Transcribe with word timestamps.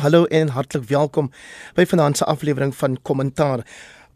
Hallo 0.00 0.24
en 0.24 0.48
hartlik 0.48 0.86
welkom 0.88 1.26
by 1.76 1.84
vanaand 1.84 2.16
se 2.16 2.24
aflewering 2.24 2.70
van 2.72 2.94
Kommentaar. 3.04 3.60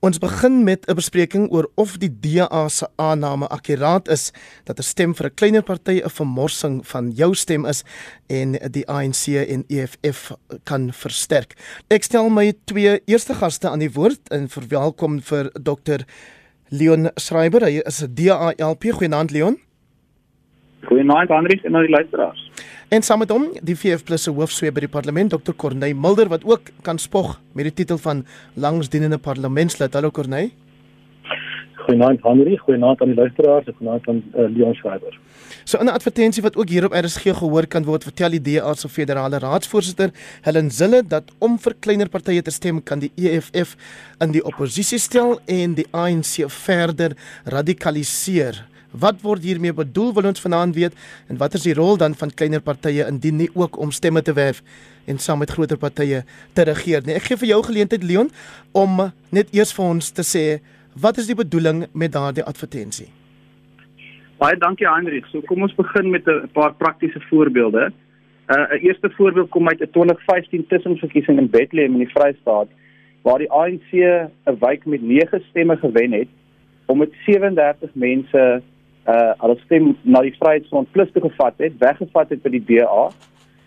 Ons 0.00 0.16
begin 0.18 0.62
met 0.64 0.86
'n 0.88 0.94
bespreking 0.96 1.50
oor 1.52 1.68
of 1.74 1.98
die 2.00 2.08
DA 2.20 2.68
se 2.68 2.86
aanname 2.96 3.48
akkuraat 3.48 4.08
is 4.08 4.32
dat 4.64 4.78
'n 4.78 4.82
stem 4.82 5.14
vir 5.14 5.26
'n 5.26 5.34
kleiner 5.34 5.62
party 5.62 6.00
'n 6.00 6.08
vermorsing 6.08 6.86
van 6.86 7.10
jou 7.10 7.34
stem 7.34 7.66
is 7.66 7.84
en 8.26 8.52
die 8.70 8.88
ANC 8.88 9.26
en 9.26 9.64
EFF 9.68 10.32
kan 10.62 10.92
versterk. 10.92 11.54
Ek 11.88 12.02
stel 12.02 12.28
my 12.28 12.54
twee 12.64 13.00
eerste 13.04 13.34
gaste 13.34 13.68
aan 13.68 13.78
die 13.78 13.92
woord 13.92 14.28
en 14.28 14.48
verwelkom 14.48 15.20
vir 15.20 15.50
Dr. 15.62 16.00
Leon 16.68 17.10
Schreiber. 17.14 17.60
Hy 17.60 17.82
is 17.84 18.02
'n 18.02 18.14
DA 18.14 18.52
LP. 18.56 18.90
Goeienaand 18.90 19.30
Leon. 19.30 19.58
Goeienaand 20.84 21.30
Andrius 21.30 21.64
en 21.64 21.74
al 21.74 21.80
die 21.80 21.90
luisteraars. 21.90 22.43
En 22.88 23.02
saam 23.02 23.18
met 23.18 23.30
hom, 23.30 23.48
die 23.62 23.76
VF+ 23.76 24.04
se 24.20 24.30
hoofsweep 24.30 24.74
by 24.76 24.84
die 24.84 24.92
parlement, 24.92 25.32
Dr. 25.32 25.54
Corneil 25.56 25.96
Mulder 25.96 26.28
wat 26.28 26.44
ook 26.44 26.70
kan 26.82 26.98
spog 26.98 27.40
met 27.52 27.64
die 27.70 27.74
titel 27.82 27.98
van 27.98 28.24
langsdienende 28.54 29.18
parlementslid. 29.18 29.94
Hallo 29.94 30.10
Corneil. 30.10 30.50
Goeienaand 31.84 32.22
Henry, 32.24 32.56
goeienaand 32.56 33.00
aan 33.00 33.10
die 33.12 33.16
luisteraars, 33.16 33.66
goeienaand 33.76 34.08
aan 34.08 34.22
uh, 34.32 34.46
Leon 34.56 34.74
Schreiber. 34.74 35.18
So 35.64 35.78
'n 35.78 35.88
advertensie 35.88 36.42
wat 36.42 36.56
ook 36.56 36.68
hier 36.68 36.84
op 36.84 36.92
RSG 36.92 37.34
gehoor 37.36 37.66
kan 37.66 37.84
word, 37.84 38.02
vertel 38.02 38.30
die 38.30 38.40
DA 38.40 38.74
se 38.74 38.88
federale 38.88 39.38
raadsvoorsitter, 39.38 40.10
Helen 40.40 40.70
Zille, 40.70 41.02
dat 41.08 41.24
om 41.38 41.58
vir 41.58 41.74
kleiner 41.80 42.08
partye 42.08 42.42
te 42.42 42.50
stem 42.50 42.82
kan 42.82 42.98
die 42.98 43.12
EFF 43.16 43.76
in 44.20 44.32
die 44.32 44.44
oppositie 44.44 44.98
stel 44.98 45.40
en 45.44 45.74
die 45.74 45.86
ANC 45.90 46.48
verder 46.48 47.16
radikaliseer. 47.44 48.73
Wat 49.00 49.22
word 49.22 49.42
hiermee 49.42 49.72
bedoel 49.74 50.12
wil 50.14 50.28
ons 50.30 50.40
vanaand 50.40 50.74
weet 50.74 50.94
en 51.28 51.38
wat 51.40 51.54
is 51.58 51.66
die 51.66 51.74
rol 51.74 51.96
dan 51.98 52.14
van 52.14 52.30
kleiner 52.30 52.62
partye 52.62 53.06
indien 53.10 53.36
nie 53.36 53.50
ook 53.54 53.78
om 53.78 53.90
stemme 53.90 54.22
te 54.22 54.32
werf 54.32 54.62
en 55.10 55.18
saam 55.18 55.42
met 55.42 55.50
groter 55.50 55.78
partye 55.78 56.22
te 56.54 56.62
regeer 56.62 57.02
nie. 57.06 57.16
Ek 57.18 57.26
gee 57.26 57.40
vir 57.42 57.48
jou 57.48 57.60
geleentheid 57.66 58.06
Leon 58.06 58.30
om 58.72 59.10
net 59.34 59.50
eers 59.54 59.74
vir 59.74 59.84
ons 59.84 60.12
te 60.14 60.22
sê 60.22 60.44
wat 60.94 61.18
is 61.18 61.26
die 61.26 61.34
bedoeling 61.34 61.86
met 61.92 62.14
daardie 62.14 62.46
advertensie? 62.46 63.10
Baie 64.38 64.56
dankie 64.58 64.86
Hendrik. 64.86 65.26
So 65.32 65.42
kom 65.48 65.62
ons 65.62 65.74
begin 65.74 66.10
met 66.10 66.26
'n 66.26 66.48
paar 66.52 66.74
praktiese 66.74 67.20
voorbeelde. 67.30 67.92
Uh, 68.46 68.56
'n 68.76 68.86
Eerste 68.86 69.10
voorbeeld 69.10 69.50
kom 69.50 69.68
uit 69.68 69.80
'n 69.80 69.90
2015 69.90 70.66
tussenverkiesing 70.66 71.38
in 71.38 71.50
Bethlehem 71.50 71.92
in 71.92 72.04
die 72.06 72.14
Vrystaat 72.14 72.68
waar 73.22 73.38
die 73.38 73.50
ANC 73.50 73.90
'n 73.92 74.58
wijk 74.58 74.84
met 74.86 75.02
9 75.02 75.42
stemme 75.48 75.76
gewen 75.76 76.12
het 76.12 76.28
om 76.86 76.98
met 76.98 77.12
37 77.26 77.90
mense 77.94 78.62
uh 79.06 79.32
hulle 79.42 79.56
stem 79.64 79.96
na 80.02 80.20
die 80.24 80.34
Vryheidsfront 80.38 80.92
plus 80.92 81.10
te 81.12 81.20
gevat 81.20 81.54
het, 81.58 81.78
weggevat 81.78 82.28
het 82.28 82.42
by 82.42 82.50
die 82.50 82.64
DA 82.64 83.08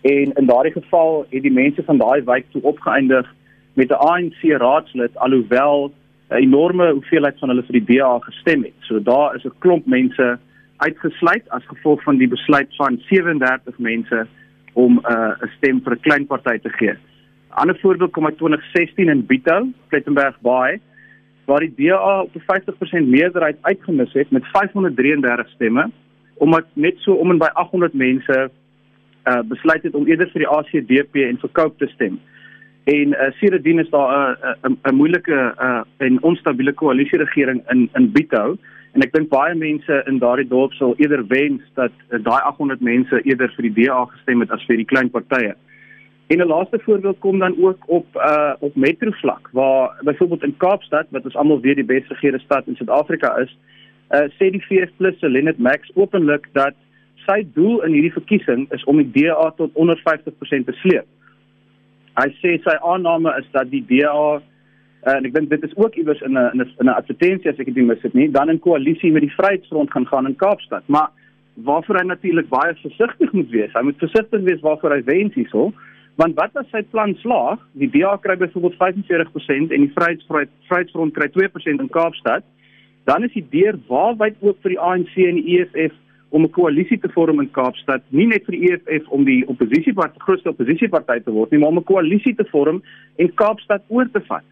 en 0.02 0.34
in 0.34 0.50
daardie 0.50 0.74
geval 0.74 1.26
het 1.30 1.44
die 1.44 1.54
mense 1.54 1.84
van 1.84 1.98
daai 1.98 2.24
wijk 2.26 2.46
toe 2.52 2.62
opgeëindig 2.62 3.28
met 3.74 3.92
'n 3.92 4.02
ANC 4.12 4.42
raadslid 4.62 5.18
alhoewel 5.18 5.92
'n 6.30 6.36
enorme 6.36 6.92
hoeveelheid 6.92 7.40
van 7.40 7.50
hulle 7.50 7.64
vir 7.64 7.80
die 7.80 7.98
DA 7.98 8.20
gestem 8.20 8.64
het. 8.64 8.78
So 8.80 9.00
daar 9.04 9.36
is 9.36 9.46
'n 9.46 9.60
klomp 9.60 9.86
mense 9.86 10.40
uitgesluit 10.78 11.50
as 11.50 11.66
gevolg 11.66 12.04
van 12.04 12.18
die 12.18 12.28
besluit 12.28 12.76
van 12.76 13.02
37 13.10 13.78
mense 13.78 14.28
om 14.74 15.00
uh, 15.10 15.34
'n 15.42 15.52
stem 15.58 15.82
vir 15.84 15.94
'n 15.94 16.00
klein 16.00 16.26
party 16.26 16.58
te 16.58 16.70
gee. 16.70 16.92
'n 16.92 17.00
Ander 17.50 17.80
voorbeeld 17.80 18.12
kom 18.12 18.26
uit 18.26 18.38
2016 18.38 19.10
in 19.10 19.26
Bito, 19.26 19.68
Plettenberg 19.88 20.42
Bay 20.42 20.80
waar 21.48 21.64
die 21.64 21.74
DA 21.76 22.22
op 22.22 22.36
'n 22.36 22.44
50% 22.46 23.08
meerderheid 23.08 23.58
uitgemis 23.62 24.14
het 24.14 24.32
met 24.32 24.46
533 24.46 25.50
stemme 25.50 25.90
omdat 26.38 26.66
net 26.74 26.96
so 26.98 27.14
om 27.14 27.32
en 27.32 27.38
by 27.38 27.50
800 27.54 27.94
mense 27.94 28.50
uh 29.28 29.42
besluit 29.44 29.84
het 29.84 29.96
om 29.96 30.08
eerder 30.08 30.30
vir 30.32 30.44
die 30.44 30.54
ACDP 30.58 31.16
en 31.16 31.40
vir 31.42 31.50
Cope 31.52 31.78
te 31.78 31.88
stem. 31.94 32.20
En 32.84 33.08
uh 33.08 33.32
sedertdien 33.40 33.80
is 33.80 33.90
daar 33.90 34.38
'n 34.64 34.68
'n 34.68 34.78
'n 34.84 34.96
moeilike 34.96 35.40
uh 35.68 35.82
en 35.98 36.22
onstabiele 36.24 36.74
koalisie 36.74 37.18
regering 37.18 37.64
in 37.72 37.90
in 37.94 38.12
Bito 38.12 38.58
en 38.94 39.02
ek 39.02 39.14
dink 39.14 39.30
baie 39.30 39.56
mense 39.56 40.04
in 40.08 40.20
daardie 40.20 40.48
dorp 40.48 40.74
sal 40.74 40.96
eerder 40.98 41.28
wens 41.28 41.62
dat 41.74 41.92
uh, 42.10 42.20
daai 42.24 42.42
800 42.42 42.82
mense 42.82 43.22
eerder 43.24 43.52
vir 43.56 43.70
die 43.70 43.76
DA 43.84 44.06
gestem 44.06 44.40
het 44.40 44.52
as 44.52 44.66
vir 44.66 44.78
die 44.78 44.86
klein 44.86 45.10
partye. 45.10 45.54
En 46.28 46.38
'n 46.38 46.48
laaste 46.48 46.80
voorbeeld 46.80 47.20
kom 47.20 47.40
dan 47.40 47.56
ook 47.60 47.84
op 47.86 48.06
uh 48.16 48.54
op 48.60 48.76
metro 48.76 49.12
vlak 49.12 49.50
waar 49.52 49.98
byvoorbeeld 50.02 50.44
in 50.44 50.58
Kaapstad 50.58 51.06
wat 51.10 51.24
ons 51.24 51.36
almal 51.36 51.62
weet 51.62 51.76
die 51.76 51.86
beste 51.86 52.08
geregeerde 52.08 52.40
stad 52.40 52.68
in 52.68 52.76
Suid-Afrika 52.76 53.38
is, 53.38 53.58
uh 54.12 54.28
sê 54.38 54.50
die 54.52 54.66
VF+ 54.68 54.92
se 55.20 55.30
Lenet 55.30 55.58
Max 55.58 55.92
openlik 55.94 56.48
dat 56.52 56.74
sy 57.28 57.44
doel 57.54 57.84
in 57.84 57.92
hierdie 57.92 58.14
verkiesing 58.16 58.68
is 58.72 58.84
om 58.84 58.98
die 58.98 59.12
DA 59.12 59.52
tot 59.56 59.72
onder 59.74 59.98
50% 59.98 60.66
te 60.66 60.76
sleep. 60.82 61.06
Hy 62.18 62.30
sê 62.42 62.56
sy 62.64 62.76
aanname 62.82 63.34
is 63.40 63.48
dat 63.52 63.70
die 63.72 63.84
DA 63.88 64.42
uh, 65.08 65.16
en 65.16 65.28
ek 65.28 65.36
dink 65.36 65.50
dit 65.50 65.64
is 65.64 65.76
ook 65.78 65.96
iewers 65.96 66.22
in 66.22 66.38
'n 66.38 66.64
in 66.64 66.88
'n 66.88 66.96
advertensie 66.96 67.52
as 67.52 67.60
ek 67.60 67.74
dit 67.74 67.86
mis 67.86 68.02
het 68.02 68.14
nie, 68.14 68.32
dan 68.32 68.50
in 68.50 68.60
koalisie 68.60 69.12
met 69.12 69.22
die 69.22 69.36
Vryheidsfront 69.36 69.92
gaan 69.92 70.08
gaan 70.08 70.28
in 70.28 70.36
Kaapstad. 70.36 70.84
Maar 70.88 71.10
waarvoor 71.54 71.96
hy 71.96 72.06
natuurlik 72.06 72.50
baie 72.50 72.74
versigtig 72.76 73.32
moet 73.32 73.50
wees. 73.50 73.74
Hy 73.74 73.82
moet 73.82 73.98
versigtig 73.98 74.42
wees 74.42 74.62
waarvoor 74.62 74.92
hy 74.92 75.04
wens 75.04 75.34
hierso. 75.34 75.74
Want 76.18 76.34
wat 76.34 76.56
as 76.58 76.66
sy 76.74 76.82
plan 76.90 77.14
slaag? 77.22 77.62
Die 77.78 77.90
DA 77.94 78.16
kry 78.18 78.34
byvoorbeeld 78.42 78.78
45% 78.80 79.74
en 79.76 79.84
die 79.84 79.92
Vryheidsfront 79.94 80.50
Vryheidsfront 80.66 81.14
kry 81.14 81.28
2% 81.36 81.84
in 81.84 81.92
Kaapstad. 81.94 82.46
Dan 83.06 83.24
is 83.28 83.36
die 83.38 83.46
deur 83.52 83.78
waarwyd 83.88 84.40
oop 84.42 84.58
vir 84.66 84.74
die 84.74 84.80
ANC 84.82 85.14
en 85.22 85.38
die 85.38 85.60
EFF 85.60 85.94
om 86.34 86.44
'n 86.44 86.52
koalisie 86.52 86.98
te 87.00 87.10
vorm 87.14 87.40
in 87.40 87.52
Kaapstad, 87.52 88.02
nie 88.10 88.26
net 88.26 88.46
vir 88.46 88.58
die 88.58 88.72
EFF 88.72 89.08
om 89.14 89.24
die 89.26 89.46
oppositiepartyt 89.48 90.22
grootste 90.22 90.50
oppositiepartyt 90.50 91.24
te 91.26 91.32
word 91.32 91.52
nie, 91.52 91.60
maar 91.60 91.70
om 91.70 91.78
'n 91.78 91.84
koalisie 91.84 92.36
te 92.36 92.46
vorm 92.50 92.82
en 93.18 93.34
Kaapstad 93.36 93.84
oor 93.88 94.10
te 94.12 94.20
vat. 94.20 94.44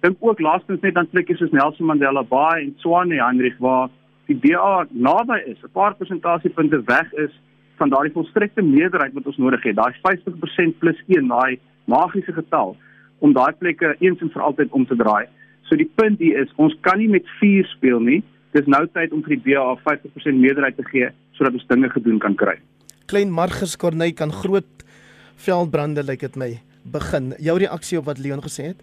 Dink 0.00 0.16
ook 0.20 0.40
laastens 0.40 0.80
net 0.80 0.96
aan 0.96 1.10
plekke 1.10 1.36
soos 1.36 1.50
Nelson 1.50 1.86
Mandela 1.86 2.22
Bay 2.22 2.62
en 2.62 2.74
Tshwane 2.76 3.18
Heinrich 3.18 3.58
waar 3.58 3.90
die 4.26 4.38
DA 4.38 4.86
naby 4.90 5.42
is, 5.46 5.58
'n 5.62 5.72
paar 5.72 5.94
persentasiepunte 5.96 6.82
weg 6.86 7.12
is 7.12 7.34
van 7.78 7.92
daardie 7.92 8.12
volstrekte 8.14 8.62
meerderheid 8.62 9.14
wat 9.16 9.26
ons 9.30 9.38
nodig 9.40 9.64
het, 9.66 9.76
daai 9.78 9.94
50% 10.04 10.78
plus 10.82 11.00
1, 11.06 11.28
daai 11.30 11.58
magiese 11.90 12.34
getal 12.36 12.76
om 13.24 13.34
daai 13.34 13.52
plekke 13.58 13.94
eens 13.98 14.20
en 14.22 14.32
vir 14.34 14.44
altyd 14.46 14.74
om 14.76 14.86
te 14.86 14.96
draai. 14.98 15.26
So 15.68 15.76
die 15.76 15.88
punt 16.00 16.20
hier 16.22 16.42
is, 16.42 16.52
ons 16.56 16.74
kan 16.86 17.00
nie 17.00 17.10
met 17.12 17.26
4 17.40 17.66
speel 17.74 18.00
nie. 18.04 18.20
Dis 18.56 18.68
nou 18.70 18.84
tyd 18.94 19.12
om 19.12 19.22
vir 19.26 19.36
die 19.36 19.52
DA 19.52 19.74
50% 19.84 20.40
meerderheid 20.40 20.78
te 20.78 20.86
gee 20.88 21.10
sodat 21.36 21.58
ons 21.58 21.66
dinge 21.70 21.90
gedoen 21.92 22.18
kan 22.22 22.34
kry. 22.38 22.56
Klein 23.08 23.32
Margus 23.32 23.76
Corneille 23.80 24.16
kan 24.16 24.32
groot 24.34 24.84
veldbrande 25.38 26.02
lyk 26.02 26.22
like 26.22 26.28
dit 26.28 26.38
my 26.40 26.50
begin. 26.88 27.34
Jou 27.38 27.58
reaksie 27.60 27.98
op 28.00 28.08
wat 28.08 28.18
Leon 28.22 28.42
gesê 28.44 28.72
het? 28.72 28.80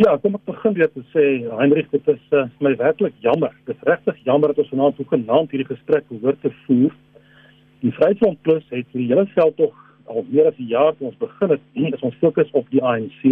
Ja, 0.00 0.14
kom 0.22 0.36
ek 0.38 0.44
begin 0.48 0.76
weer 0.78 0.88
te 0.88 1.02
sê, 1.12 1.24
Heinrich, 1.58 1.88
dit 1.92 2.06
is 2.08 2.22
uh, 2.32 2.46
my 2.64 2.72
werklik 2.80 3.16
jammer. 3.24 3.52
Dit 3.68 3.76
is 3.76 3.88
regtig 3.88 4.22
jammer 4.24 4.52
dat 4.52 4.62
ons 4.64 4.70
vanaand 4.72 4.96
so 4.96 5.08
genaamd 5.10 5.52
hierdie 5.52 5.68
gesprek 5.68 6.08
hoor 6.10 6.38
te 6.40 6.52
voer 6.64 6.94
Die 7.82 7.90
Vryheidsfront 7.90 8.42
Plus 8.46 8.62
het 8.70 8.86
vir 8.92 9.00
die 9.00 9.08
hele 9.10 9.24
veld 9.34 9.56
tog 9.58 9.78
al 10.06 10.26
meer 10.28 10.46
as 10.46 10.58
'n 10.58 10.68
jaar 10.70 10.92
toe 10.96 11.06
ons 11.08 11.18
begin 11.18 11.50
het, 11.50 11.62
is 11.96 12.06
ons 12.08 12.20
fokus 12.20 12.50
op 12.52 12.66
die 12.70 12.82
ANC. 12.82 13.22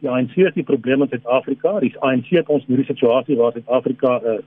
Die 0.00 0.10
ANC 0.10 0.36
is 0.36 0.52
die 0.54 0.68
probleem 0.68 1.02
in 1.02 1.08
Suid-Afrika. 1.08 1.78
Die 1.80 1.94
ANC 2.00 2.28
het 2.36 2.48
ons 2.48 2.66
in 2.66 2.74
hierdie 2.74 2.92
situasie 2.92 3.36
waar 3.36 3.52
Suid-Afrika 3.52 4.20
'n 4.20 4.26
uh, 4.26 4.38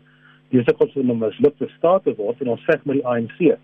besig 0.53 0.79
is 0.85 0.95
om 0.95 1.11
'n 1.11 1.17
mislukte 1.17 1.67
staat 1.77 2.03
te 2.03 2.13
word 2.15 2.41
en 2.41 2.47
ons 2.47 2.65
veg 2.69 2.85
met 2.85 2.95
die 2.95 3.05
ANC. 3.05 3.57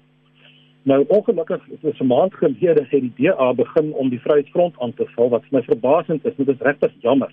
Nou 0.83 1.05
ongelukkig 1.07 1.61
is 1.81 1.99
'n 1.99 2.07
maand 2.07 2.33
gelede 2.33 2.85
het 2.89 3.01
die 3.01 3.13
DA 3.17 3.53
begin 3.53 3.93
om 3.93 4.09
die 4.09 4.19
Vryheidsfront 4.19 4.79
aan 4.79 4.93
te 4.93 5.05
val 5.15 5.29
wat 5.29 5.45
vir 5.45 5.59
my 5.59 5.63
verbasend 5.63 6.25
is. 6.25 6.35
Dit 6.35 6.47
is 6.47 6.65
regtig 6.65 6.91
jammer. 7.01 7.31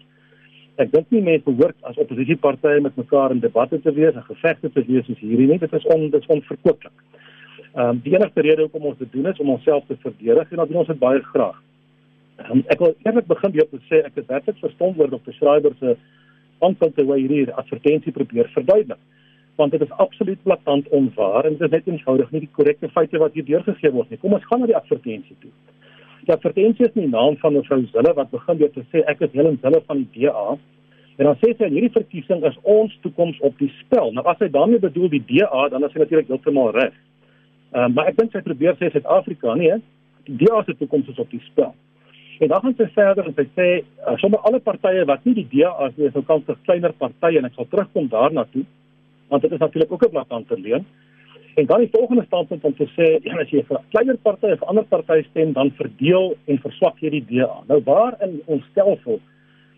Ek 0.76 0.92
dink 0.92 1.06
nie 1.10 1.22
mense 1.22 1.44
behoort 1.44 1.76
as 1.80 1.96
oppositiepartye 1.96 2.80
met 2.80 2.96
mekaar 2.96 3.30
in 3.30 3.40
debatte 3.40 3.80
te 3.80 3.92
wees 3.92 4.14
en 4.14 4.22
gevegte 4.22 4.72
te 4.72 4.84
wees 4.86 5.04
soos 5.06 5.18
hierdie 5.18 5.46
nie. 5.46 5.58
Dit 5.58 5.72
is 5.72 5.84
on 5.84 6.10
dit 6.10 6.20
is 6.20 6.26
onverkooplik. 6.26 6.92
Ehm 7.74 7.88
um, 7.88 7.98
die 8.02 8.14
enigste 8.16 8.42
rede 8.42 8.64
hoekom 8.66 8.88
ons 8.90 8.98
dit 8.98 9.12
doen 9.12 9.26
is 9.30 9.38
om 9.38 9.50
onsself 9.54 9.84
te 9.86 9.96
verdedig 10.02 10.50
en 10.50 10.56
dan 10.56 10.68
doen 10.68 10.80
ons 10.82 10.88
dit 10.90 10.98
baie 10.98 11.20
graag. 11.22 11.58
Um, 12.48 12.64
ek 12.72 12.80
wil 12.82 12.94
eerlik 13.04 13.28
begin 13.30 13.52
deur 13.54 13.68
te 13.70 13.78
sê 13.86 14.00
ek 14.06 14.16
het 14.18 14.26
werklik 14.26 14.56
verstom 14.58 14.98
oor 14.98 15.10
Dr. 15.12 15.34
Schreiber 15.36 15.76
se 15.78 15.94
aanval 16.66 16.90
te 16.96 17.04
hoe 17.04 17.18
hierdie 17.18 17.52
advertensie 17.62 18.12
probeer 18.16 18.48
verduidelik. 18.54 18.98
Want 19.60 19.76
dit 19.76 19.84
is 19.86 19.92
absoluut 20.02 20.42
blaatant 20.42 20.88
onwaar 20.88 21.46
en 21.46 21.58
dit 21.58 21.66
is 21.68 21.74
net 21.76 21.86
eenvoudig 21.86 22.32
nie 22.32 22.42
die 22.46 22.54
korrekte 22.58 22.90
feite 22.94 23.20
wat 23.22 23.36
hier 23.38 23.46
deurgegee 23.46 23.92
word 23.94 24.10
nie. 24.10 24.18
Kom 24.18 24.34
ons 24.34 24.48
gaan 24.48 24.64
na 24.64 24.70
die 24.72 24.78
advertensie 24.78 25.36
toe. 25.44 25.52
Die 26.26 26.34
advertensie 26.34 26.88
is 26.88 26.96
in 26.96 27.06
die 27.06 27.12
naam 27.12 27.36
van 27.38 27.54
mevrou 27.54 27.84
Zille 27.92 28.14
wat 28.16 28.32
begin 28.34 28.58
deur 28.64 28.72
te 28.74 28.82
sê 28.90 29.04
ek 29.12 29.22
is 29.28 29.36
Helen 29.36 29.60
Zille 29.62 29.82
van 29.86 30.02
die 30.02 30.24
DA. 30.24 30.56
En 31.20 31.28
dan 31.28 31.38
sê 31.38 31.52
sy 31.52 31.68
in 31.68 31.76
hierdie 31.76 31.94
verkiesing 31.94 32.42
is 32.48 32.58
ons 32.62 32.98
toekoms 33.04 33.38
op 33.46 33.54
die 33.62 33.70
spel. 33.78 34.10
Nou 34.16 34.26
as 34.26 34.42
hy 34.42 34.50
daarmee 34.50 34.82
bedoel 34.82 35.12
die 35.12 35.22
DA, 35.28 35.68
dan 35.70 35.84
is 35.84 35.94
hy 35.94 36.02
natuurlik 36.02 36.32
heeltemal 36.32 36.72
reg. 36.74 36.96
Uh, 37.70 37.86
maar 37.94 38.10
ek 38.10 38.16
dink 38.18 38.32
sy 38.32 38.42
probeer 38.42 38.74
sê 38.78 38.90
Suid-Afrika 38.90 39.54
nie, 39.54 39.70
die 40.26 40.36
DA 40.42 40.62
se 40.66 40.74
toekoms 40.74 41.08
is 41.12 41.18
op 41.22 41.30
die 41.30 41.42
spel. 41.46 41.74
En 42.40 42.48
dan 42.48 42.62
gaan 42.64 42.74
sy 42.78 42.88
verder 42.94 43.26
en 43.28 43.36
sy 43.36 43.46
sê 43.54 43.68
uh, 43.80 44.16
sommer 44.22 44.40
alle 44.48 44.60
partye 44.64 45.04
wat 45.06 45.24
nie 45.28 45.36
die 45.38 45.48
DA 45.52 45.70
as 45.86 45.94
nie, 45.96 46.08
is 46.08 46.16
nou 46.16 46.24
kans 46.26 46.46
vir 46.48 46.58
kleiner 46.66 46.94
partye 46.98 47.38
en 47.38 47.46
ek 47.50 47.58
sal 47.58 47.68
terugkom 47.70 48.08
daarna 48.12 48.46
toe 48.54 48.66
want 49.30 49.44
dit 49.46 49.52
is 49.54 49.58
natuurlik 49.62 49.92
ook 49.92 50.04
'n 50.04 50.10
blaatant 50.10 50.46
verleen. 50.46 50.84
En 51.54 51.66
dan 51.66 51.78
die 51.78 51.88
volgende 51.92 52.24
standpunt 52.24 52.64
om 52.64 52.74
te 52.74 52.86
sê 52.96 53.22
ja, 53.22 53.34
as 53.38 53.50
jy 53.50 53.62
vir 53.66 53.80
kleiner 53.90 54.16
party 54.16 54.46
of 54.46 54.62
ander 54.62 54.84
party 54.84 55.22
stem, 55.30 55.52
dan 55.52 55.70
verdeel 55.70 56.36
en 56.44 56.58
verswak 56.58 56.98
jy 56.98 57.10
die 57.10 57.24
DA. 57.30 57.62
Nou 57.68 57.80
waar 57.84 58.16
in 58.22 58.42
ons 58.46 58.64
stelsel 58.70 59.20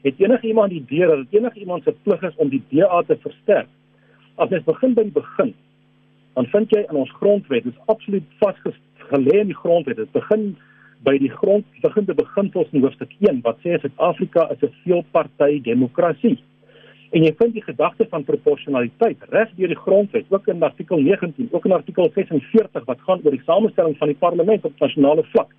het 0.03 0.15
enige 0.21 0.47
iemand 0.47 0.71
die 0.71 0.81
idee 0.81 1.07
dat 1.07 1.27
enige 1.31 1.59
iemand 1.59 1.85
se 1.85 1.95
plig 2.03 2.23
is 2.23 2.37
om 2.37 2.49
die 2.49 2.63
DA 2.71 3.03
te 3.03 3.17
versterk? 3.17 3.69
As 4.37 4.51
jy 4.51 4.63
begin 4.65 4.95
by 4.95 5.03
die 5.03 5.17
begin, 5.21 5.55
dan 6.35 6.47
vind 6.47 6.71
jy 6.71 6.85
in 6.89 6.97
ons 6.97 7.11
grondwet, 7.21 7.67
is 7.67 7.81
absoluut 7.93 8.25
vasgelê 8.41 9.41
in 9.41 9.51
die 9.53 9.59
grondwet. 9.59 9.97
Dit 10.01 10.13
begin 10.13 10.53
by 11.07 11.17
die 11.19 11.31
grondliggende 11.31 12.15
beginsels 12.15 12.71
in 12.73 12.85
hoofstuk 12.85 13.13
1 13.21 13.43
wat 13.47 13.59
sê 13.65 13.79
Suid-Afrika 13.83 14.49
is 14.55 14.63
'n 14.63 14.75
veelparty 14.85 15.61
demokrasie. 15.63 16.39
En 17.13 17.25
jy 17.25 17.33
vind 17.39 17.53
die 17.53 17.63
gedagte 17.63 18.07
van 18.09 18.25
proporsionaliteit 18.25 19.19
reg 19.29 19.51
deur 19.57 19.69
die 19.69 19.83
grondwet, 19.85 20.25
ook 20.29 20.47
in 20.49 20.63
artikel 20.63 20.99
19, 20.99 21.49
ook 21.51 21.65
in 21.65 21.73
artikel 21.73 22.11
46 22.15 22.85
wat 22.85 23.01
gaan 23.01 23.21
oor 23.25 23.31
die 23.31 23.45
samestelling 23.45 23.97
van 23.99 24.09
die 24.09 24.17
parlement 24.17 24.65
op 24.65 24.79
nasionale 24.79 25.25
vlak. 25.25 25.51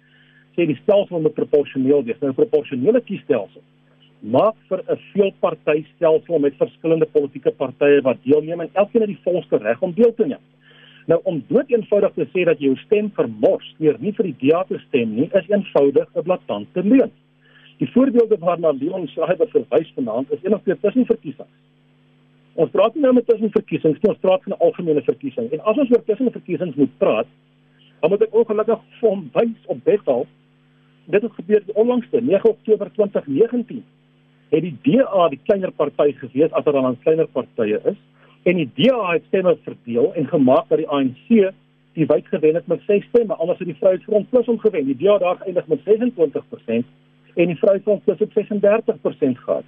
Sê 0.55 0.65
die 0.65 0.79
stelsel 0.81 1.19
moet 1.19 1.33
proporsioneel 1.33 2.03
wees. 2.03 2.19
Nou 2.19 2.31
'n 2.31 2.35
proporsionele 2.35 3.01
kiesstelsel 3.01 3.61
maak 4.23 4.55
vir 4.69 4.83
'n 4.87 4.99
veelparty 5.11 5.83
stelsel 5.95 6.39
met 6.39 6.55
verskillende 6.55 7.05
politieke 7.05 7.51
partye 7.51 8.01
wat 8.01 8.17
deelneem 8.23 8.61
en 8.61 8.69
elkeen 8.73 9.01
het 9.01 9.09
die 9.09 9.23
volste 9.23 9.57
reg 9.57 9.81
om 9.81 9.93
deel 9.93 10.13
te 10.13 10.25
neem. 10.25 10.43
Nou 11.11 11.19
om 11.23 11.41
dood 11.49 11.71
eenvoudig 11.71 12.13
te 12.15 12.25
sê 12.31 12.45
dat 12.47 12.61
jy 12.61 12.71
jou 12.71 12.77
stem 12.85 13.09
vermors 13.17 13.67
deur 13.79 13.97
nie 13.99 14.13
vir 14.15 14.29
die 14.29 14.35
DA 14.39 14.63
te 14.69 14.79
stem 14.87 15.15
nie, 15.17 15.27
is 15.35 15.49
eenvoudig 15.51 16.07
'n 16.15 16.23
blaatante 16.23 16.83
leuen. 16.83 17.11
Die 17.77 17.91
voorbeelde 17.91 18.37
waarna 18.39 18.71
Leon 18.71 19.07
Schreiber 19.07 19.49
verwys 19.49 19.91
vanaand 19.95 20.31
is 20.31 20.43
een 20.43 20.53
of 20.53 20.61
twee 20.63 20.79
tussenverkiesings. 20.79 21.49
Ons 22.53 22.69
praat 22.69 22.95
nie 22.95 23.01
nou 23.01 23.13
met 23.13 23.25
tussenverkiesings 23.27 23.99
nie, 24.01 24.09
ons 24.09 24.19
praat 24.21 24.43
van 24.43 24.53
'n 24.53 24.63
algemene 24.67 25.01
verkiesing. 25.01 25.51
En 25.51 25.59
as 25.59 25.77
ons 25.77 25.91
oor 25.91 26.03
tussenverkiesings 26.03 26.75
moet 26.75 26.97
praat, 26.97 27.27
dan 27.99 28.09
moet 28.09 28.21
ek 28.21 28.35
ongelukkig 28.35 28.79
vir 28.99 29.09
hom 29.09 29.29
wys 29.33 29.65
op 29.65 29.83
Bethal. 29.83 30.27
Dit 31.05 31.21
het 31.21 31.31
gebeur 31.31 31.63
onlangs, 31.73 32.07
9 32.11 32.49
Oktober 32.49 32.91
2019. 32.91 33.83
Het 34.49 34.61
die 34.61 34.77
DA 34.81 35.29
die 35.29 35.39
kleiner 35.43 35.71
party 35.71 36.11
gewees 36.11 36.51
as 36.51 36.65
er 36.65 36.71
dan 36.71 36.85
'n 36.91 36.99
kleiner 37.03 37.27
partye 37.27 37.81
is 37.83 37.97
en 38.43 38.59
die 38.59 38.69
DA 38.75 39.11
het 39.11 39.23
stemme 39.27 39.57
verdeel 39.63 40.13
en 40.13 40.27
gemaak 40.27 40.67
dat 40.69 40.81
die 40.81 40.89
ANC 40.89 41.53
die 41.93 42.07
wyd 42.09 42.27
gewen 42.27 42.55
het 42.55 42.67
met 42.67 42.81
6 42.87 43.05
stemme, 43.05 43.35
anders 43.35 43.59
het 43.59 43.67
die 43.67 43.77
Vryheidsfront 43.77 44.29
Plus 44.29 44.45
hom 44.45 44.59
gewen. 44.59 44.85
Die 44.85 44.97
DA 44.97 45.17
daar 45.17 45.37
geëindig 45.41 45.67
met 45.67 45.79
26% 45.85 46.89
en 47.35 47.47
die 47.51 47.57
Vryheidsfront 47.57 48.03
Plus 48.03 48.19
het 48.19 48.31
36% 48.33 49.43
gehad. 49.45 49.63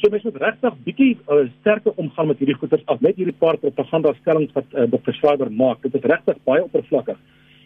So 0.00 0.08
mens 0.10 0.22
moet 0.22 0.36
regtig 0.40 0.76
bietjie 0.84 1.18
uh, 1.28 1.42
sterker 1.60 1.92
omgaan 1.96 2.26
met 2.26 2.38
hierdie 2.40 2.56
goeters 2.56 2.84
as 2.88 3.00
net 3.04 3.18
hierdie 3.20 3.36
paar 3.36 3.58
propaganda 3.60 4.12
stellings 4.20 4.52
wat 4.56 4.68
uh, 4.72 4.86
Dr. 4.88 5.12
Schreiber 5.12 5.50
maak. 5.52 5.82
Dit 5.82 5.94
is 5.94 6.06
regtig 6.08 6.38
baie 6.48 6.62
oppervlakkig. 6.64 7.18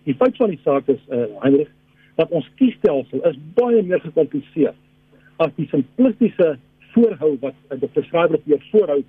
Die 0.05 0.17
feit 0.19 0.37
van 0.37 0.51
die 0.51 0.61
saak 0.65 0.89
is 0.91 1.03
uh, 1.11 1.27
Heinrich 1.43 1.71
dat 2.19 2.31
ons 2.35 2.49
kiesstelsel 2.59 3.23
is 3.31 3.39
baie 3.59 3.83
meer 3.83 4.03
gekompliseer 4.03 4.75
as 5.43 5.55
die 5.59 5.67
simplistiese 5.71 6.57
voorhou 6.95 7.33
wat 7.43 7.55
uh, 7.71 7.79
Dr. 7.79 8.03
Schreiber 8.09 8.43
hier 8.47 8.63
voorhou 8.73 9.01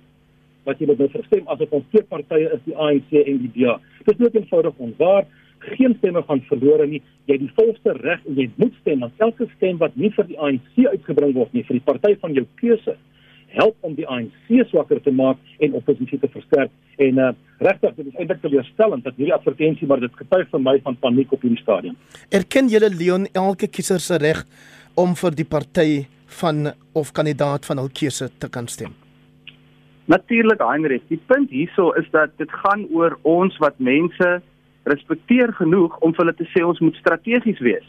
wat 0.66 0.80
jy 0.80 0.90
moet 0.90 1.00
nou 1.02 1.08
verstem 1.14 1.48
as 1.52 1.58
dit 1.62 1.74
ons 1.78 1.88
twee 1.94 2.06
partye 2.10 2.52
is 2.54 2.62
die 2.66 2.76
ANC 2.76 3.12
en 3.22 3.42
die 3.44 3.52
DA. 3.56 3.78
Dit 4.06 4.20
is 4.20 4.38
eenvoudig 4.40 4.86
onwaar. 4.88 5.26
Geen 5.66 5.96
stemme 5.98 6.22
gaan 6.28 6.42
verlore 6.50 6.86
nie. 6.86 7.00
Jy 7.26 7.38
het 7.38 7.44
die 7.46 7.54
volste 7.56 7.94
reg 8.02 8.22
en 8.28 8.38
jy 8.38 8.48
moet 8.60 8.74
stem. 8.82 9.02
Want 9.06 9.24
elke 9.24 9.48
stem 9.56 9.78
wat 9.82 9.96
nie 9.98 10.12
vir 10.14 10.28
die 10.28 10.38
ANC 10.38 10.80
uitgebring 10.84 11.34
word 11.38 11.54
nie, 11.56 11.64
vir 11.66 11.78
die 11.78 11.86
party 11.86 12.12
van 12.22 12.36
jou 12.36 12.44
keuse, 12.60 12.96
help 13.56 13.86
om 13.86 13.94
die 13.96 14.06
ANC 14.10 14.50
swakker 14.70 15.00
te 15.02 15.12
maak 15.14 15.40
en 15.64 15.78
oppositie 15.78 16.18
te 16.22 16.30
versterk. 16.32 16.72
En 17.02 17.22
uh 17.22 17.32
regtig, 17.56 17.94
dit 17.96 18.10
is 18.10 18.18
eintlik 18.20 18.42
teleurstellend 18.42 19.06
dat 19.06 19.16
hierdie 19.16 19.32
advertensie 19.32 19.88
maar 19.88 20.02
dit 20.02 20.18
getuig 20.18 20.50
vir 20.52 20.60
my 20.60 20.76
van 20.84 20.98
paniek 21.00 21.32
op 21.32 21.46
hierdie 21.46 21.62
stadium. 21.62 21.96
Erken 22.28 22.68
julle 22.68 22.90
Leon 22.92 23.24
elke 23.32 23.70
kiezer 23.72 24.02
se 24.02 24.20
reg 24.20 24.44
om 25.00 25.16
vir 25.16 25.40
die 25.40 25.48
party 25.48 25.88
van 26.42 26.74
of 26.92 27.14
kandidaat 27.16 27.64
van 27.64 27.80
hul 27.80 27.90
keuse 27.92 28.28
te 28.38 28.52
kan 28.52 28.68
stem? 28.68 29.05
Natuurlik 30.06 30.60
Heinrich, 30.62 31.02
die 31.10 31.18
punt 31.26 31.50
hierso 31.50 31.90
is 31.98 32.06
dat 32.10 32.30
dit 32.38 32.50
gaan 32.62 32.84
oor 32.94 33.16
ons 33.26 33.56
wat 33.58 33.78
mense 33.82 34.28
respekteer 34.86 35.50
genoeg 35.58 35.96
om 35.98 36.12
vir 36.14 36.24
hulle 36.24 36.34
te 36.38 36.46
sê 36.52 36.62
ons 36.62 36.78
moet 36.78 36.94
strategies 37.00 37.58
wees. 37.58 37.86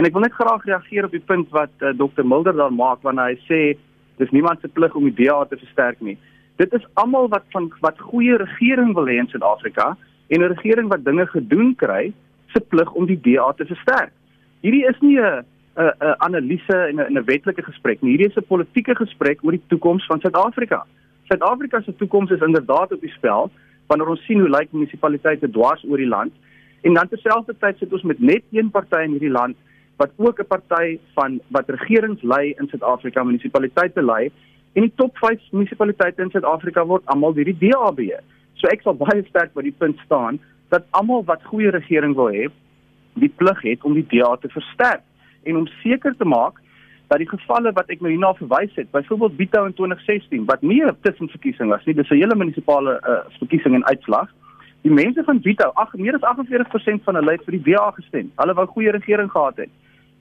En 0.00 0.08
ek 0.08 0.14
wil 0.16 0.24
net 0.24 0.36
graag 0.38 0.64
reageer 0.64 1.04
op 1.04 1.12
die 1.12 1.24
punt 1.28 1.50
wat 1.52 1.74
uh, 1.82 1.90
eh, 1.90 1.96
Dr 1.98 2.24
Mulder 2.24 2.56
daar 2.56 2.72
maak 2.72 3.04
wanneer 3.04 3.34
hy 3.34 3.38
sê 3.44 3.60
dis 4.16 4.32
niemand 4.32 4.64
se 4.64 4.72
plig 4.72 4.96
om 4.96 5.04
die 5.10 5.16
DA 5.18 5.42
te 5.44 5.60
versterk 5.60 6.00
nie. 6.00 6.16
Dit 6.56 6.72
is 6.72 6.88
almal 6.96 7.28
wat 7.28 7.44
van 7.52 7.68
wat 7.84 8.00
goeie 8.00 8.40
regering 8.40 8.94
wil 8.96 9.10
hê 9.10 9.18
in 9.20 9.28
Suid-Afrika 9.28 9.92
en 10.32 10.40
'n 10.40 10.52
regering 10.56 10.88
wat 10.88 11.04
dinge 11.04 11.26
gedoen 11.26 11.74
kry 11.76 12.12
se 12.54 12.60
plig 12.60 12.90
om 12.92 13.06
die 13.06 13.20
DA 13.20 13.52
te 13.52 13.68
versterk. 13.68 14.12
Hierdie 14.64 14.88
is 14.88 14.96
nie 15.00 15.20
'n 15.20 15.44
'n 15.76 15.92
'n 16.00 16.16
analise 16.18 16.78
en 16.88 16.96
'n 16.96 17.18
'n 17.18 17.24
wetlike 17.28 17.62
gesprek 17.62 18.00
nie. 18.00 18.16
Hierdie 18.16 18.32
is 18.32 18.40
'n 18.40 18.48
politieke 18.48 18.94
gesprek 18.94 19.44
oor 19.44 19.52
die 19.52 19.68
toekoms 19.68 20.06
van 20.06 20.20
Suid-Afrika. 20.20 20.86
Suid-Afrika 21.28 21.80
se 21.84 21.96
toekoms 21.96 22.30
is 22.30 22.40
inderdaad 22.40 22.92
op 22.92 23.00
die 23.00 23.12
spel 23.12 23.50
wanneer 23.86 24.08
ons 24.08 24.24
sien 24.24 24.40
hoe 24.40 24.48
lyk 24.48 24.72
munisipaliteite 24.72 25.50
dwars 25.52 25.84
oor 25.84 26.00
die 26.00 26.08
land 26.08 26.32
en 26.88 26.94
dan 26.96 27.08
terselfdertyd 27.08 27.78
sit 27.78 27.92
ons 27.92 28.06
met 28.08 28.20
net 28.20 28.44
een 28.56 28.70
party 28.72 29.02
in 29.04 29.16
hierdie 29.16 29.32
land 29.34 29.56
wat 30.00 30.12
ook 30.16 30.40
'n 30.40 30.46
party 30.46 30.98
van 31.14 31.40
wat 31.48 31.68
regerings 31.68 32.22
lei 32.22 32.54
in 32.58 32.68
Suid-Afrika 32.68 33.24
munisipaliteite 33.24 34.02
lei 34.02 34.30
en 34.72 34.82
die 34.82 34.92
top 34.94 35.18
5 35.18 35.52
munisipaliteite 35.52 36.22
in 36.22 36.30
Suid-Afrika 36.30 36.84
word 36.86 37.06
almal 37.06 37.34
deur 37.34 37.44
die 37.44 37.58
DAB. 37.58 38.00
So 38.54 38.68
ek 38.68 38.82
sal 38.82 38.94
baie 38.94 39.24
sterk 39.28 39.52
by 39.54 39.62
die 39.62 39.74
punt 39.78 39.98
staan 40.04 40.38
dat 40.68 40.84
almal 40.90 41.24
wat 41.24 41.42
goeie 41.42 41.70
regering 41.70 42.14
wil 42.14 42.30
hê, 42.30 42.48
die 43.14 43.32
plig 43.36 43.62
het 43.62 43.84
om 43.84 43.94
die 43.94 44.06
DA 44.08 44.36
te 44.36 44.48
versterk 44.48 45.02
en 45.42 45.56
om 45.56 45.66
seker 45.82 46.14
te 46.16 46.24
maak 46.24 46.60
dat 47.08 47.18
die 47.18 47.28
gevalle 47.28 47.72
wat 47.72 47.88
ek 47.92 48.02
nou 48.04 48.10
hierna 48.12 48.34
verwys 48.36 48.74
het, 48.76 48.90
byvoorbeeld 48.92 49.36
Bito 49.36 49.64
in 49.64 49.74
2016 49.74 50.44
wat 50.44 50.62
nie 50.62 50.82
'n 50.84 50.96
tussenverkiesing 51.00 51.70
was 51.70 51.84
nie, 51.84 51.94
dis 51.94 52.10
'n 52.10 52.20
hele 52.20 52.36
munisipale 52.36 53.00
uh, 53.00 53.24
verkiesing 53.38 53.74
en 53.74 53.86
uitslag. 53.86 54.28
Die 54.82 54.92
mense 54.92 55.24
van 55.24 55.40
Bito, 55.40 55.70
ag 55.74 55.94
meer 55.94 56.14
as 56.14 56.36
48% 56.36 57.02
van 57.04 57.14
hulle 57.14 57.30
het 57.30 57.44
vir 57.44 57.56
die 57.56 57.72
DA 57.72 57.90
gestem. 57.90 58.30
Hulle 58.36 58.54
wou 58.54 58.66
goeie 58.66 58.90
regering 58.90 59.30
gehad 59.30 59.56
het. 59.56 59.70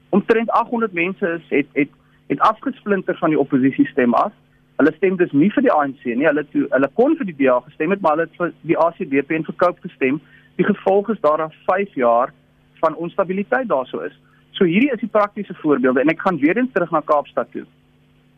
Omtrent 0.10 0.50
800 0.50 0.94
mense 0.94 1.28
is 1.28 1.50
het 1.50 1.68
het 1.74 1.90
het 2.28 2.40
afgesplinter 2.40 3.18
van 3.18 3.30
die 3.30 3.40
oppositie 3.40 3.88
stem 3.88 4.14
af. 4.14 4.32
Hulle 4.78 4.94
stem 4.96 5.16
dus 5.16 5.32
nie 5.32 5.52
vir 5.52 5.62
die 5.62 5.72
ANC 5.72 6.04
nie. 6.06 6.26
Hulle 6.26 6.46
toe, 6.52 6.68
hulle 6.70 6.90
kon 6.94 7.16
vir 7.18 7.26
die 7.26 7.38
DA 7.38 7.60
gestem 7.60 7.90
het, 7.90 8.02
maar 8.02 8.12
hulle 8.12 8.28
het 8.28 8.36
vir 8.38 8.52
die 8.62 8.78
ACDP 8.78 9.32
en 9.32 9.44
verkoop 9.44 9.80
gestem. 9.82 10.22
Die 10.56 10.66
gevolg 10.66 11.10
is 11.10 11.22
daar 11.22 11.46
'n 11.46 11.54
5 11.66 11.94
jaar 11.96 12.34
van 12.80 12.96
onstabiliteit 12.96 13.68
daarso 13.68 14.00
is. 14.00 14.20
So 14.58 14.66
hierdie 14.66 14.90
is 14.94 15.02
die 15.04 15.12
praktiese 15.14 15.54
voorbeelde 15.62 16.02
en 16.02 16.10
ek 16.10 16.24
gaan 16.26 16.40
weer 16.42 16.58
eens 16.58 16.72
terug 16.74 16.92
na 16.92 17.04
Kaapstad 17.06 17.52
toe. 17.54 17.66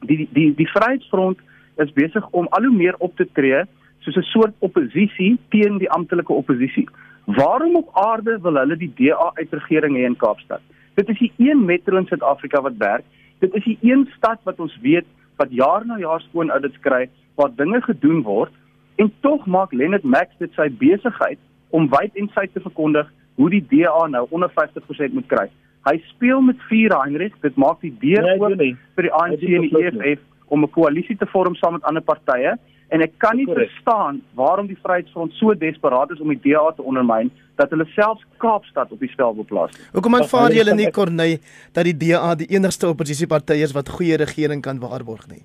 Die 0.08 0.28
die 0.36 0.50
die 0.56 0.68
Vryheidsfront 0.68 1.40
is 1.80 1.94
besig 1.96 2.26
om 2.36 2.50
al 2.58 2.68
hoe 2.68 2.76
meer 2.76 2.98
op 3.00 3.16
te 3.16 3.28
tree 3.40 3.62
soos 4.04 4.18
'n 4.18 4.28
soort 4.32 4.56
oppositie 4.60 5.38
teen 5.50 5.78
die 5.78 5.92
amptelike 5.92 6.34
oppositie. 6.34 6.88
Waarom 7.26 7.76
op 7.76 7.90
aarde 7.94 8.40
wil 8.42 8.60
hulle 8.60 8.76
die 8.76 8.92
DA 8.96 9.32
uitregering 9.36 9.96
hê 9.96 10.04
in 10.06 10.18
Kaapstad? 10.18 10.62
Dit 10.96 11.10
is 11.10 11.20
die 11.20 11.32
een 11.38 11.66
metro 11.66 11.98
in 11.98 12.08
Suid-Afrika 12.08 12.62
wat 12.62 12.78
werk. 12.78 13.06
Dit 13.40 13.54
is 13.56 13.64
die 13.64 13.78
een 13.82 14.10
stad 14.18 14.40
wat 14.44 14.60
ons 14.60 14.78
weet 14.82 15.06
wat 15.38 15.52
jaar 15.52 15.86
na 15.86 15.98
jaar 15.98 16.22
skoon 16.22 16.50
audits 16.50 16.80
kry 16.80 17.10
waar 17.36 17.56
dinge 17.56 17.82
gedoen 17.82 18.22
word 18.22 18.52
en 18.96 19.12
tog 19.22 19.46
maak 19.46 19.72
Lenet 19.72 20.04
Max 20.04 20.36
dit 20.38 20.52
sy 20.54 20.68
besigheid 20.70 21.40
om 21.70 21.88
wyd 21.90 22.16
en 22.16 22.28
suid 22.34 22.54
te 22.54 22.60
verkondig 22.60 23.08
hoe 23.36 23.50
die 23.50 23.64
DA 23.70 24.08
nou 24.08 24.26
onder 24.30 24.52
50% 24.52 25.14
moet 25.14 25.28
kry. 25.28 25.48
Hy 25.90 25.98
speel 26.12 26.42
met 26.46 26.60
vuur 26.70 26.94
Heinrich, 27.02 27.38
dit 27.42 27.56
maak 27.58 27.80
die 27.82 27.94
deur 28.02 28.26
nee, 28.26 28.38
oop 28.38 28.60
vir 28.96 29.08
die 29.08 29.14
ANC 29.22 29.46
en 29.48 29.64
die 29.66 29.86
EFF 29.86 30.26
om 30.54 30.64
'n 30.64 30.70
koalisie 30.76 31.18
te 31.18 31.26
vorm 31.26 31.56
saam 31.56 31.74
met 31.74 31.84
ander 31.84 32.04
partye 32.06 32.58
en 32.90 33.02
ek 33.02 33.14
kan 33.18 33.38
nie 33.38 33.46
Correct. 33.46 33.72
verstaan 33.72 34.22
waarom 34.34 34.68
die 34.68 34.78
Vryheidsfront 34.84 35.34
so 35.34 35.54
desperaat 35.54 36.12
is 36.12 36.20
om 36.20 36.30
die 36.34 36.42
DA 36.42 36.72
te 36.76 36.84
ondermyn 36.84 37.32
dat 37.56 37.70
hulle 37.70 37.86
selfs 37.96 38.26
Kaapstad 38.38 38.92
op 38.92 39.00
die 39.00 39.10
spel 39.10 39.36
wil 39.36 39.46
plaas. 39.46 39.74
Hoekom 39.94 40.16
aanvaar 40.16 40.52
julle 40.52 40.76
nie 40.76 40.92
Corneille 40.92 41.40
dat 41.74 41.86
die 41.86 41.98
DA 41.98 42.36
die 42.36 42.50
enigste 42.56 42.90
oppositieparty 42.90 43.62
is 43.66 43.74
wat 43.78 43.90
goeie 43.90 44.18
regering 44.18 44.62
kan 44.62 44.80
waarborg 44.80 45.28
nie? 45.28 45.44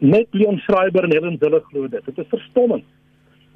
Net 0.00 0.28
Leon 0.32 0.58
Schreiber 0.58 1.04
en 1.04 1.12
Helen 1.12 1.38
Zille 1.40 1.62
glo 1.70 1.88
dit. 1.88 2.04
Dit 2.04 2.18
is 2.18 2.28
verstommend 2.28 2.84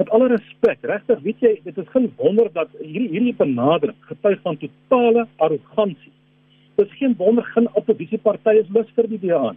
met 0.00 0.10
alle 0.16 0.30
respek, 0.32 0.78
regtig, 0.88 1.18
weet 1.20 1.42
jy, 1.44 1.50
dit 1.64 1.78
is 1.78 1.88
geen 1.92 2.06
wonder 2.16 2.48
dat 2.52 2.70
hierdie 2.78 3.10
hierdie 3.12 3.34
benadering 3.36 3.96
getuig 4.08 4.38
van 4.46 4.56
totale 4.56 5.26
arrogansie. 5.36 6.12
Dit 6.76 6.86
is 6.86 6.96
geen 6.98 7.14
wonder 7.18 7.44
geen 7.44 7.68
oppositiepartye 7.74 8.60
is 8.60 8.70
lus 8.74 8.94
vir 8.96 9.08
die 9.08 9.20
DA. 9.26 9.54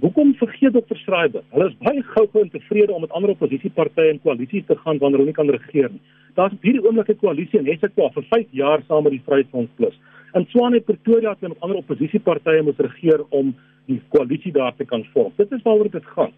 Hoekom 0.00 0.34
vergeet 0.36 0.74
Dr. 0.74 0.96
Schreiber? 1.00 1.42
Hulle 1.54 1.70
is 1.70 1.76
baie 1.80 2.02
gou-gou 2.02 2.42
en 2.42 2.50
tevrede 2.52 2.92
om 2.92 3.00
met 3.00 3.14
ander 3.16 3.32
oppositiepartye 3.32 4.10
in 4.12 4.20
koalisie 4.20 4.64
te 4.68 4.76
gaan 4.82 4.98
wanneer 4.98 5.22
hulle 5.22 5.32
nie 5.32 5.38
kan 5.38 5.48
regeer 5.48 5.88
nie. 5.94 6.02
Daar's 6.36 6.58
hierdie 6.62 6.84
oomblik 6.84 7.08
'n 7.08 7.20
koalisie 7.22 7.58
in 7.58 7.70
Essex 7.72 7.94
vir 7.94 8.26
5 8.30 8.46
jaar 8.50 8.82
saam 8.88 9.02
met 9.02 9.12
die 9.12 9.24
Vryheidsfront 9.24 9.76
Plus. 9.76 9.96
In 10.34 10.46
Swane 10.50 10.80
Pretoria 10.80 11.30
het 11.30 11.40
hulle 11.40 11.54
met 11.54 11.62
ander 11.62 11.78
oppositiepartye 11.78 12.62
moet 12.62 12.78
regeer 12.78 13.24
om 13.30 13.54
die 13.86 14.00
koalisie 14.08 14.52
daar 14.52 14.74
te 14.76 14.84
kan 14.84 15.04
vorm. 15.12 15.32
Dit 15.36 15.52
is 15.52 15.62
waaroor 15.62 15.90
dit 15.90 16.04
gaan. 16.04 16.32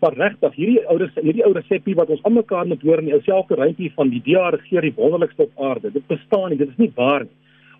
Maar 0.00 0.12
regtig, 0.12 0.54
hierdie 0.54 0.88
ouers 0.88 1.14
hierdie 1.14 1.44
ou 1.44 1.52
resepie 1.52 1.94
wat 1.94 2.10
ons 2.12 2.22
almekaar 2.22 2.66
moet 2.66 2.82
hoor 2.82 2.98
in 2.98 3.10
dieselfde 3.10 3.54
rympie 3.54 3.92
van 3.94 4.08
die 4.12 4.22
DA 4.24 4.50
regeer 4.50 4.80
die 4.80 4.94
wonderlikste 4.96 5.42
op 5.42 5.60
aarde. 5.68 5.92
Dit 5.92 6.06
bestaan 6.06 6.50
nie, 6.50 6.58
dit 6.58 6.68
is 6.68 6.76
nie 6.76 6.92
waar 6.94 7.24
nie. 7.24 7.36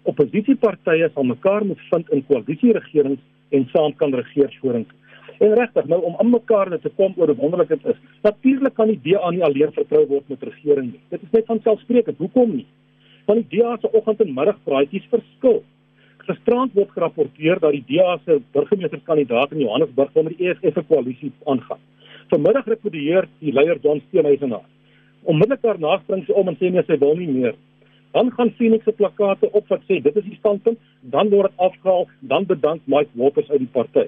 Oppositiepartye 0.07 1.11
sal 1.15 1.27
mekaar 1.27 1.65
moet 1.67 1.83
vind 1.91 2.13
in 2.15 2.23
koalisieregerings 2.29 3.23
en 3.57 3.69
saam 3.73 3.95
kan 4.01 4.15
regeer 4.15 4.53
vorentoe. 4.61 4.99
En 5.39 5.53
regtig, 5.59 5.89
nou 5.91 5.99
om 6.09 6.15
almekaar 6.23 6.71
te 6.81 6.91
kom 6.97 7.15
oor 7.17 7.29
hoe 7.33 7.37
wonderlik 7.37 7.75
dit 7.75 7.89
is. 7.93 7.99
Natuurlik 8.25 8.75
kan 8.75 8.89
die 8.89 9.01
DA 9.05 9.31
nie 9.31 9.43
alleen 9.45 9.73
vertrou 9.77 10.05
word 10.09 10.29
met 10.33 10.45
regering 10.49 10.93
nie. 10.93 11.01
Dit 11.13 11.23
is 11.27 11.33
net 11.35 11.49
van 11.51 11.61
selfsprekend. 11.65 12.21
Hoekom 12.23 12.55
nie? 12.57 12.67
Want 13.27 13.43
die 13.45 13.59
DA 13.59 13.75
se 13.81 13.91
oggend 13.93 14.23
en 14.25 14.33
middag 14.35 14.63
praatjies 14.65 15.09
verskil. 15.13 15.61
Gisterand 16.27 16.73
word 16.75 16.95
gerapporteer 16.95 17.61
dat 17.63 17.77
die 17.77 17.85
DA 17.91 18.17
se 18.25 18.39
burgemeesterskandidaat 18.57 19.53
in 19.53 19.67
Johannesburg 19.67 20.17
onder 20.17 20.33
die 20.33 20.49
EFF 20.49 20.81
koalisie 20.89 21.33
aangaan. 21.45 21.83
Vanmiddag 22.33 22.67
repudieer 22.73 23.29
die 23.43 23.53
leier 23.55 23.79
John 23.83 24.01
Steenhuisen. 24.09 24.57
Onmiddellik 25.27 25.63
daarna 25.63 25.99
spring 26.03 26.25
sy 26.27 26.35
om 26.39 26.49
en 26.49 26.57
sê 26.59 26.71
nee, 26.71 26.83
sy 26.87 26.97
wil 27.03 27.15
nie 27.19 27.29
meer. 27.31 27.55
Dan 28.17 28.31
gaan 28.33 28.51
Phoenix 28.57 28.85
se 28.85 28.93
plakate 28.93 29.51
op 29.51 29.67
wat 29.69 29.83
sê 29.85 29.99
dit 30.01 30.15
is 30.17 30.25
die 30.25 30.39
standpunt, 30.39 30.79
dan 31.13 31.29
word 31.29 31.53
dit 31.53 31.65
afgehaal, 31.67 32.07
dan 32.33 32.47
bedank 32.49 32.81
Mike 32.89 33.13
Waters 33.13 33.51
uit 33.51 33.61
die 33.61 33.75
party. 33.75 34.07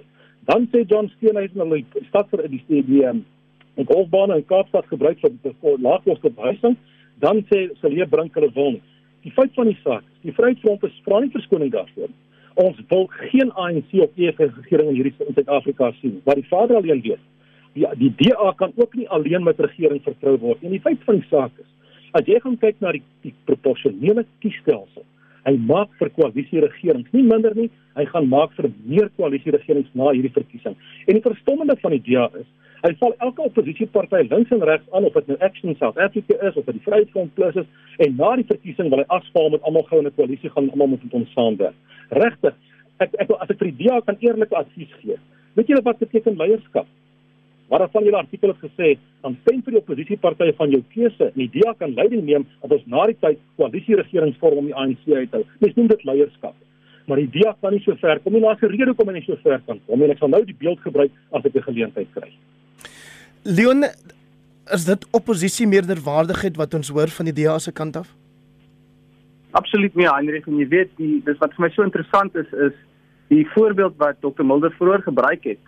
Dan 0.48 0.64
sê 0.72 0.80
John 0.88 1.10
Steenhuisen 1.16 1.60
hulle 1.60 1.82
stad 2.06 2.30
vir 2.32 2.46
die 2.48 2.62
stadium 2.62 3.20
en 3.76 3.88
golfbane 3.90 4.38
in 4.40 4.46
Kaapstad 4.48 4.88
gebruik 4.88 5.20
vir 5.20 5.76
laagkoste 5.84 6.32
behuising, 6.40 6.78
dan 7.20 7.44
sê 7.52 7.66
Celie 7.82 8.08
Brink 8.08 8.40
hulle 8.40 8.48
wil. 8.56 8.80
Die 9.26 9.34
feit 9.36 9.52
van 9.60 9.68
die 9.68 9.76
saak, 9.82 10.08
die 10.24 10.32
Vryheidsfront 10.32 10.88
is 10.88 11.00
vra 11.04 11.20
nie 11.20 11.34
verskoning 11.36 11.76
daarvoor. 11.76 12.08
Ons 12.64 12.80
wil 12.88 13.10
geen 13.28 13.52
ANC 13.60 13.92
of 14.00 14.16
EFF 14.16 14.56
regering 14.62 14.94
in 14.94 15.02
hierdie 15.02 15.16
in 15.28 15.36
Suid-Afrika 15.36 15.92
sien. 16.00 16.22
Wat 16.24 16.40
die 16.40 16.48
vader 16.48 16.80
alleen 16.80 17.04
weet, 17.04 17.20
die 17.76 17.84
die 18.00 18.14
DA 18.24 18.54
kan 18.56 18.72
ook 18.80 18.96
nie 18.96 19.10
alleen 19.12 19.44
met 19.44 19.60
regering 19.60 20.00
vertrou 20.06 20.38
word. 20.48 20.64
En 20.64 20.72
die 20.72 20.80
feit 20.80 21.04
van 21.04 21.20
die 21.20 21.28
saak 21.28 21.52
is, 21.60 21.68
as 22.16 22.26
jy 22.26 22.38
gaan 22.40 22.56
kyk 22.60 22.80
na 22.80 22.92
die, 22.96 23.02
die 23.24 23.34
proporsionele 23.48 24.24
kiesstelsel, 24.42 25.04
hy 25.48 25.56
maak 25.70 25.90
vir 26.00 26.10
koalisie 26.16 26.62
regerings 26.64 27.08
nie 27.14 27.24
minder 27.24 27.54
nie, 27.56 27.68
hy 27.96 28.04
gaan 28.12 28.28
maak 28.28 28.52
vir 28.58 28.70
meer 28.84 29.08
koalisie 29.16 29.54
regerings 29.54 29.90
na 29.98 30.12
hierdie 30.12 30.34
verkiesing. 30.34 30.76
En 31.06 31.18
die 31.18 31.24
verstommende 31.24 31.76
van 31.82 31.96
die 31.96 32.02
DA 32.04 32.26
is, 32.40 32.46
hy 32.84 32.92
val 33.00 33.14
elke 33.26 33.46
oppositieparty 33.48 34.22
links 34.28 34.52
en 34.54 34.62
regs 34.68 34.86
aan 34.94 35.08
of 35.08 35.16
dit 35.18 35.32
nou 35.32 35.38
Action 35.42 35.74
South 35.80 35.98
Africa 35.98 36.36
is 36.46 36.58
of 36.60 36.68
dit 36.68 36.78
die 36.78 36.84
Vryheidsfront 36.84 37.34
Plus 37.34 37.56
is 37.58 37.66
en 38.04 38.14
na 38.20 38.34
die 38.38 38.46
verkiesing 38.50 38.92
wil 38.92 39.02
hy 39.02 39.08
afspaal 39.16 39.50
met 39.54 39.64
almal 39.66 39.86
gou 39.88 39.98
in 40.02 40.06
'n 40.06 40.14
koalisie 40.18 40.52
gaan 40.54 40.70
almal 40.70 40.92
moet 40.94 41.02
met 41.02 41.16
hom 41.16 41.26
saamwerk. 41.34 41.74
Regtig, 42.10 42.54
ek 43.00 43.14
ek 43.18 43.30
as 43.30 43.50
ek 43.50 43.58
vir 43.58 43.70
die 43.72 43.84
DA 43.84 44.00
kan 44.00 44.16
eerlike 44.20 44.54
advies 44.54 44.92
gee. 45.02 45.18
Weet 45.54 45.68
julle 45.68 45.82
wat 45.82 45.98
beteken 45.98 46.36
leierskap? 46.36 46.86
Wat 47.68 47.82
daarvan 47.84 48.06
julle 48.06 48.16
artikel 48.16 48.48
het 48.48 48.62
gesê, 48.64 48.94
dan 49.20 49.36
stem 49.42 49.60
vir 49.64 49.74
die 49.74 49.80
oppositiepartye 49.82 50.54
van 50.56 50.70
jou 50.72 50.80
keuse 50.94 51.26
en 51.28 51.36
die 51.36 51.50
DA 51.52 51.74
kan 51.76 51.92
leiding 51.92 52.24
neem 52.24 52.46
dat 52.62 52.72
ons 52.78 52.86
na 52.88 53.04
die 53.10 53.18
tyd 53.20 53.42
koalisie 53.60 53.98
regerings 54.00 54.38
vorm 54.40 54.62
om 54.62 54.70
die 54.70 54.76
ANC 54.76 55.04
uit 55.04 55.28
te 55.30 55.40
hou. 55.40 55.44
Mens 55.60 55.76
noem 55.76 55.90
dit 55.92 56.06
leierskap. 56.08 56.56
Maar 57.08 57.20
die 57.20 57.28
DA 57.36 57.52
kan 57.60 57.76
nie 57.76 57.82
so 57.84 57.96
ver 58.00 58.20
kom 58.24 58.32
nie. 58.32 58.40
Daar's 58.40 58.62
'n 58.62 58.72
rede 58.72 58.92
hoekom 58.92 59.08
hy 59.08 59.14
nie 59.18 59.26
so 59.26 59.36
ver 59.42 59.60
kan 59.66 59.80
kom 59.86 60.00
nie. 60.00 60.10
Ek 60.10 60.18
sal 60.18 60.28
nou 60.28 60.44
die 60.44 60.56
beeld 60.58 60.80
gebruik 60.80 61.12
as 61.32 61.44
ek 61.44 61.56
'n 61.56 61.62
geleentheid 61.62 62.08
kry. 62.14 62.32
Leon, 63.44 63.84
is 64.72 64.84
dit 64.84 65.06
oppositie 65.12 65.66
meerderwaardigheid 65.66 66.56
wat 66.56 66.74
ons 66.74 66.88
hoor 66.88 67.08
van 67.08 67.26
die 67.26 67.44
DA 67.44 67.58
se 67.58 67.72
kant 67.72 67.96
af? 67.96 68.14
Absoluut 69.50 69.94
nie, 69.94 70.06
Heinrich, 70.06 70.46
en 70.46 70.58
jy 70.58 70.68
weet, 70.68 70.90
die 70.96 71.22
dis 71.24 71.38
wat 71.38 71.54
vir 71.54 71.62
my 71.64 71.70
so 71.70 71.82
interessant 71.82 72.34
is 72.36 72.46
is 72.52 72.72
die 73.28 73.46
voorbeeld 73.54 73.96
wat 73.96 74.20
Dr. 74.20 74.42
Mulder 74.42 74.70
vroeër 74.70 75.02
gebruik 75.02 75.44
het 75.44 75.58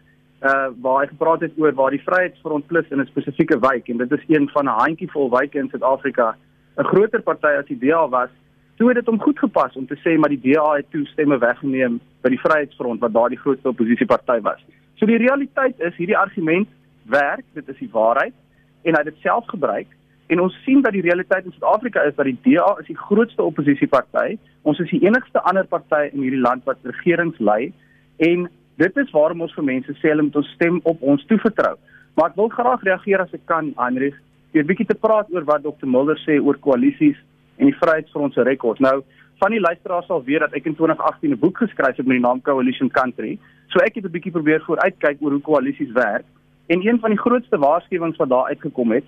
uh 0.41 0.69
waar 0.81 1.03
hy 1.03 1.07
gepraat 1.07 1.41
het 1.41 1.59
oor 1.61 1.75
waar 1.75 1.91
die 1.91 2.03
Vryheidsfront 2.05 2.67
Plus 2.67 2.89
in 2.89 3.01
'n 3.01 3.07
spesifieke 3.07 3.59
wijk 3.59 3.89
en 3.89 3.97
dit 3.97 4.13
is 4.13 4.25
een 4.29 4.49
van 4.49 4.65
'n 4.65 4.81
handjievol 4.83 5.31
wyke 5.31 5.59
in 5.59 5.69
Suid-Afrika 5.69 6.37
'n 6.77 6.85
groter 6.85 7.23
party 7.23 7.53
as 7.59 7.67
die 7.67 7.79
DA 7.79 8.09
was, 8.09 8.31
toe 8.77 8.89
het 8.89 8.97
dit 8.97 9.07
hom 9.07 9.21
goed 9.21 9.39
gepas 9.39 9.77
om 9.77 9.87
te 9.87 9.99
sê 10.05 10.19
maar 10.19 10.33
die 10.33 10.53
DA 10.53 10.77
het 10.77 10.91
toestemme 10.91 11.39
weggeneem 11.39 12.01
by 12.23 12.29
die 12.29 12.41
Vryheidsfront 12.41 13.01
wat 13.01 13.13
daardie 13.13 13.39
grootste 13.39 13.69
oppositieparty 13.69 14.41
was. 14.41 14.61
So 14.95 15.07
die 15.07 15.17
realiteit 15.17 15.81
is 15.81 15.97
hierdie 15.97 16.19
argument 16.19 16.69
werk, 17.05 17.45
dit 17.53 17.69
is 17.69 17.79
die 17.79 17.91
waarheid 17.93 18.35
en 18.83 18.95
hy 18.95 19.03
het 19.03 19.13
dit 19.13 19.23
self 19.23 19.47
gebruik 19.47 19.87
en 20.31 20.41
ons 20.41 20.57
sien 20.65 20.83
dat 20.83 20.93
die 20.93 21.03
realiteit 21.03 21.45
in 21.45 21.53
Suid-Afrika 21.53 22.03
is 22.07 22.15
dat 22.15 22.29
die 22.29 22.39
DA 22.45 22.77
is 22.79 22.87
die 22.87 22.97
grootste 22.97 23.43
oppositieparty. 23.43 24.39
Ons 24.63 24.79
is 24.79 24.91
die 24.91 25.03
enigste 25.03 25.43
ander 25.43 25.67
party 25.67 26.07
in 26.13 26.23
hierdie 26.23 26.41
land 26.41 26.65
wat 26.65 26.79
regerings 26.87 27.39
lei 27.39 27.73
en 28.17 28.47
Dit 28.81 28.97
is 28.97 29.11
waarom 29.13 29.43
ons 29.45 29.53
vir 29.53 29.65
mense 29.67 29.93
sê 29.99 30.09
hulle 30.09 30.25
moet 30.25 30.37
ons 30.41 30.53
stem 30.55 30.79
op 30.89 31.03
ons 31.13 31.25
toevertrou. 31.29 31.75
Maar 32.17 32.31
ek 32.31 32.37
wil 32.41 32.49
graag 32.55 32.85
reageer 32.87 33.21
as 33.21 33.35
ek 33.37 33.43
kan, 33.51 33.75
Heinrich, 33.77 34.17
weer 34.55 34.65
bietjie 34.65 34.87
te 34.89 34.97
praat 34.97 35.29
oor 35.35 35.45
wat 35.51 35.67
Dr 35.67 35.89
Mulder 35.95 36.17
sê 36.23 36.39
oor 36.41 36.57
koalisies 36.65 37.19
en 37.61 37.69
die 37.69 37.77
Vryheidsfront 37.77 38.33
se 38.35 38.47
rekord. 38.49 38.81
Nou, 38.81 39.03
van 39.43 39.53
die 39.53 39.61
luisteraars 39.61 40.09
sal 40.09 40.25
weet 40.25 40.47
dat 40.47 40.57
ek 40.57 40.71
in 40.71 40.79
2018 40.79 41.37
'n 41.37 41.41
boek 41.43 41.61
geskryf 41.61 41.97
het 42.01 42.07
met 42.07 42.17
die 42.17 42.25
naam 42.25 42.41
Coalition 42.41 42.89
Country. 42.89 43.39
So 43.69 43.85
ek 43.85 44.01
het 44.01 44.05
'n 44.05 44.17
bietjie 44.17 44.33
probeer 44.33 44.65
vooruitkyk 44.65 45.21
oor 45.21 45.37
hoe 45.37 45.49
koalisies 45.51 45.93
werk. 45.93 46.25
En 46.69 46.81
een 46.87 47.01
van 47.01 47.11
die 47.11 47.21
grootste 47.21 47.59
waarskuwings 47.59 48.17
wat 48.17 48.29
daar 48.29 48.49
uitgekom 48.49 48.93
het, 48.93 49.05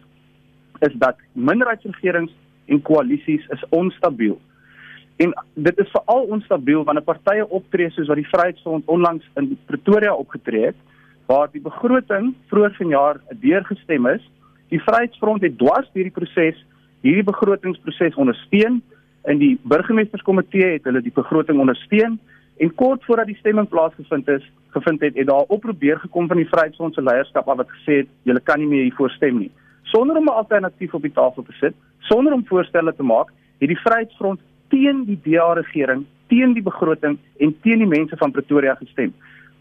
is 0.81 0.93
dat 0.95 1.17
minderheidsregerings 1.33 2.33
en 2.67 2.83
koalisies 2.83 3.47
is 3.49 3.65
onstabiel. 3.69 4.41
En 5.17 5.33
dit 5.55 5.79
is 5.79 5.91
veral 5.91 6.23
onstabiel 6.23 6.85
wanneer 6.85 7.05
partye 7.05 7.49
optree 7.49 7.91
soos 7.91 8.09
wat 8.09 8.21
die 8.21 8.29
Vryheidsfront 8.29 8.89
onlangs 8.89 9.29
in 9.35 9.59
Pretoria 9.67 10.15
opgetree 10.15 10.71
het 10.71 10.77
waar 11.27 11.49
die 11.53 11.63
begroting 11.63 12.33
vroeër 12.51 12.75
vanjaar 12.77 13.21
deurgestem 13.41 14.07
is. 14.07 14.25
Die 14.69 14.81
Vryheidsfront 14.83 15.43
het 15.43 15.59
dwars 15.59 15.89
hierdie 15.93 16.13
proses, 16.13 16.59
hierdie 17.01 17.25
begrotingsproses 17.25 18.19
ondersteun. 18.21 18.81
In 19.31 19.39
die 19.39 19.55
burgemeesterskomitee 19.63 20.73
het 20.75 20.89
hulle 20.89 21.03
die 21.05 21.15
begroting 21.15 21.61
ondersteun 21.63 22.19
en 22.63 22.75
kort 22.75 23.05
voordat 23.05 23.31
die 23.31 23.39
stemming 23.39 23.69
plaasgevind 23.69 24.29
is, 24.29 24.45
gevind 24.75 25.01
het, 25.01 25.17
het 25.17 25.27
daar 25.27 25.49
oproep 25.49 25.83
gekom 26.03 26.27
van 26.29 26.37
die 26.37 26.49
Vryheidsfront 26.49 26.95
se 26.95 27.03
leierskap 27.03 27.47
wat 27.47 27.71
gesê 27.71 28.03
het 28.03 28.09
julle 28.23 28.41
kan 28.41 28.61
nie 28.61 28.69
meer 28.69 28.83
hiervoor 28.83 29.11
stem 29.11 29.39
nie. 29.39 29.51
Sonder 29.83 30.17
om 30.17 30.25
'n 30.25 30.41
alternatief 30.43 30.95
op 30.95 31.03
die 31.03 31.13
tafel 31.13 31.43
te 31.43 31.53
sit, 31.53 31.75
sonder 31.99 32.33
om 32.33 32.47
voorstelle 32.47 32.95
te 32.95 33.03
maak, 33.03 33.33
het 33.59 33.69
die 33.69 33.81
Vryheidsfront 33.85 34.41
teen 34.73 35.05
die 35.09 35.19
DA 35.27 35.53
regering, 35.59 36.07
teen 36.33 36.57
die 36.57 36.65
begroting 36.65 37.19
en 37.45 37.55
teen 37.65 37.85
die 37.85 37.91
mense 37.91 38.17
van 38.17 38.33
Pretoria 38.33 38.75
gestem. 38.81 39.13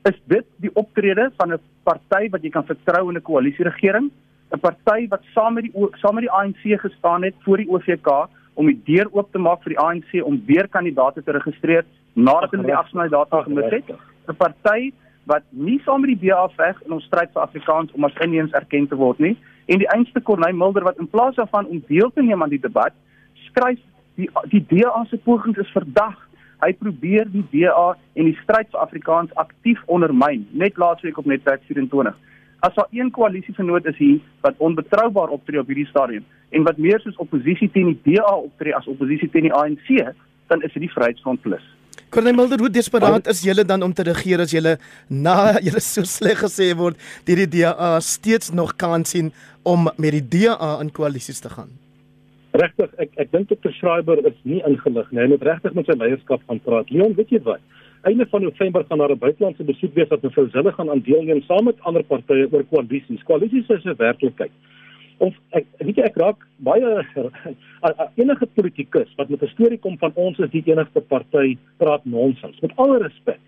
Is 0.07 0.17
dit 0.31 0.47
die 0.63 0.71
optrede 0.73 1.29
van 1.37 1.53
'n 1.53 1.59
party 1.83 2.29
wat 2.31 2.43
jy 2.43 2.49
kan 2.49 2.65
vertrou 2.65 3.09
in 3.09 3.17
'n 3.17 3.27
koalisieregering? 3.29 4.11
'n 4.51 4.59
Party 4.59 5.07
wat 5.07 5.23
saam 5.33 5.53
met 5.53 5.63
die 5.63 5.89
saam 6.01 6.15
met 6.15 6.27
die 6.27 6.31
ANC 6.39 6.79
gestaan 6.81 7.23
het 7.23 7.35
voor 7.43 7.57
die 7.57 7.69
OVK 7.69 8.27
om 8.53 8.65
die 8.65 8.81
deur 8.85 9.07
oop 9.11 9.31
te 9.31 9.39
maak 9.39 9.61
vir 9.63 9.75
die 9.75 9.79
ANC 9.79 10.23
om 10.23 10.41
weer 10.45 10.67
kandidaate 10.67 11.23
te 11.23 11.31
registreer 11.31 11.85
nadat 12.13 12.51
hulle 12.51 12.67
die 12.67 12.75
afsnydatum 12.75 13.43
gemis 13.43 13.71
het. 13.71 13.87
'n 14.27 14.35
Party 14.35 14.91
wat 15.25 15.43
nie 15.49 15.79
saam 15.85 16.01
met 16.01 16.19
die 16.19 16.27
DA 16.27 16.47
veg 16.57 16.81
in 16.85 16.91
ons 16.91 17.05
stryd 17.05 17.29
vir 17.33 17.41
Afrikaans 17.41 17.91
om 17.91 18.03
as 18.03 18.17
inheems 18.25 18.51
erken 18.51 18.87
te 18.87 18.95
word 18.95 19.19
nie 19.19 19.37
en 19.65 19.79
die 19.79 19.89
einste 19.93 20.21
Corneil 20.21 20.55
Mulder 20.55 20.83
wat 20.83 20.99
in 20.99 21.07
plaas 21.07 21.35
daarvan 21.35 21.65
om 21.65 21.83
deel 21.87 22.11
te 22.11 22.21
neem 22.21 22.43
aan 22.43 22.49
die 22.49 22.59
debat 22.59 22.93
skryf 23.47 23.79
die 24.21 24.29
die 24.53 24.63
DA 24.69 25.03
se 25.09 25.17
pogings 25.25 25.59
is 25.61 25.71
verdag. 25.75 26.17
Hy 26.61 26.73
probeer 26.77 27.25
die 27.33 27.43
DA 27.53 27.87
en 28.13 28.27
die 28.29 28.37
stryd 28.43 28.69
vir 28.69 28.83
Afrikaans 28.83 29.33
aktief 29.41 29.81
ondermyn, 29.89 30.45
net 30.53 30.77
laasweek 30.77 31.17
op 31.17 31.29
Netwerk 31.29 31.63
24. 31.69 32.13
As 32.61 32.75
daar 32.77 32.91
een 32.93 33.09
koalisievernoot 33.11 33.87
is 33.89 33.97
hier 33.97 34.19
wat 34.45 34.59
onbetroubaar 34.61 35.33
optree 35.33 35.59
op 35.59 35.71
hierdie 35.71 35.89
stadium 35.89 36.25
en 36.53 36.67
wat 36.67 36.77
meer 36.77 37.01
soos 37.01 37.17
oppositie 37.23 37.71
teen 37.73 37.95
die 37.95 38.13
DA 38.13 38.35
optree 38.35 38.75
as 38.77 38.89
oppositie 38.91 39.29
teen 39.33 39.49
die 39.49 39.55
ANC, 39.55 39.89
dan 40.51 40.61
is 40.61 40.73
dit 40.75 40.85
die 40.85 40.91
Vryheidsfront 40.93 41.41
Plus. 41.41 41.65
Corneil 42.11 42.35
Mulder, 42.35 42.59
hoe 42.59 42.69
desperaat 42.69 43.29
is 43.31 43.41
julle 43.41 43.63
dan 43.65 43.81
om 43.81 43.93
te 43.95 44.03
regeer 44.03 44.43
as 44.43 44.51
julle 44.51 44.75
na 45.07 45.53
julle 45.65 45.81
so 45.81 46.05
sleg 46.05 46.43
gesê 46.43 46.69
word 46.77 46.99
deur 47.25 47.45
die 47.45 47.51
DA 47.61 47.95
steeds 48.03 48.51
nog 48.53 48.75
kans 48.75 49.15
sien 49.15 49.31
om 49.63 49.89
met 49.95 50.19
die 50.19 50.25
DA 50.35 50.75
in 50.83 50.91
koalisies 50.93 51.41
te 51.41 51.49
gaan? 51.49 51.80
Regtig 52.53 52.91
ek 52.99 53.13
ek 53.21 53.31
dink 53.31 53.49
Dr. 53.49 53.71
Schreiber 53.77 54.19
is 54.27 54.37
nie 54.43 54.61
ingelig 54.67 55.11
nie. 55.11 55.21
Hy 55.21 55.27
moet 55.33 55.45
regtig 55.47 55.75
met 55.77 55.87
sy 55.87 55.95
leierskap 55.99 56.43
gaan 56.47 56.59
praat. 56.65 56.91
Leon, 56.91 57.15
weet 57.19 57.31
jy 57.31 57.41
wat? 57.45 57.63
Einde 58.07 58.25
van 58.31 58.41
November 58.41 58.83
gaan 58.87 58.97
daar 58.97 59.11
'n 59.11 59.23
buitelandse 59.23 59.63
besoek 59.63 59.93
wees 59.93 60.09
wat 60.09 60.23
mevrou 60.23 60.49
Zille 60.49 60.71
gaan 60.71 60.89
aan 60.89 61.03
deelneem 61.05 61.41
saam 61.41 61.65
met 61.65 61.81
ander 61.81 62.03
partye 62.03 62.47
oor 62.51 62.63
koalisies. 62.63 63.23
Koalisies 63.23 63.69
is 63.69 63.85
'n 63.85 63.95
werklikheid. 63.97 64.51
Of 65.17 65.33
ek 65.51 65.65
weet 65.77 65.95
jy 65.97 66.03
ek 66.03 66.17
raak 66.17 66.47
baie 66.57 67.05
enige 68.21 68.45
politikus 68.55 69.09
wat 69.17 69.29
met 69.29 69.43
'n 69.43 69.53
storie 69.53 69.77
kom 69.77 69.97
van 69.97 70.11
ons 70.15 70.39
is 70.39 70.49
die 70.49 70.63
enigste 70.65 71.01
party 71.01 71.57
praat 71.77 72.05
nonsens. 72.05 72.59
Met 72.61 72.71
alle 72.75 72.97
respek. 72.97 73.39